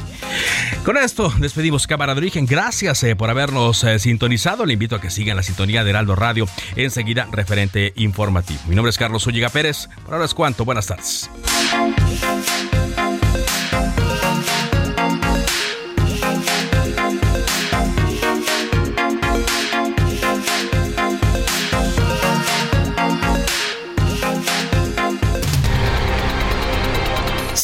Con 0.84 0.98
esto 0.98 1.34
despedimos 1.40 1.88
Cámara 1.88 2.14
de 2.14 2.20
Origen. 2.20 2.46
Gracias 2.46 3.04
eh, 3.04 3.16
por 3.16 3.30
habernos 3.30 3.84
eh, 3.84 4.00
sintonizado. 4.00 4.66
Le 4.66 4.74
invito 4.74 4.96
a 4.96 5.02
que 5.02 5.10
sigan 5.10 5.38
la 5.38 5.44
sintonía 5.44 5.84
de 5.84 5.92
Heraldo 5.92 6.16
Radio. 6.16 6.48
Enseguida, 6.76 7.28
referente 7.32 7.94
informativo. 7.96 8.60
Mi 8.68 8.76
nombre 8.76 8.90
es 8.90 8.98
Carlos 8.98 9.26
Ulliga 9.28 9.50
Pérez. 9.50 9.90
Por 10.06 10.14
ahora 10.14 10.26
es 10.26 10.34
cuanto. 10.34 10.66
Buenas 10.66 10.88
tardes. 10.88 11.30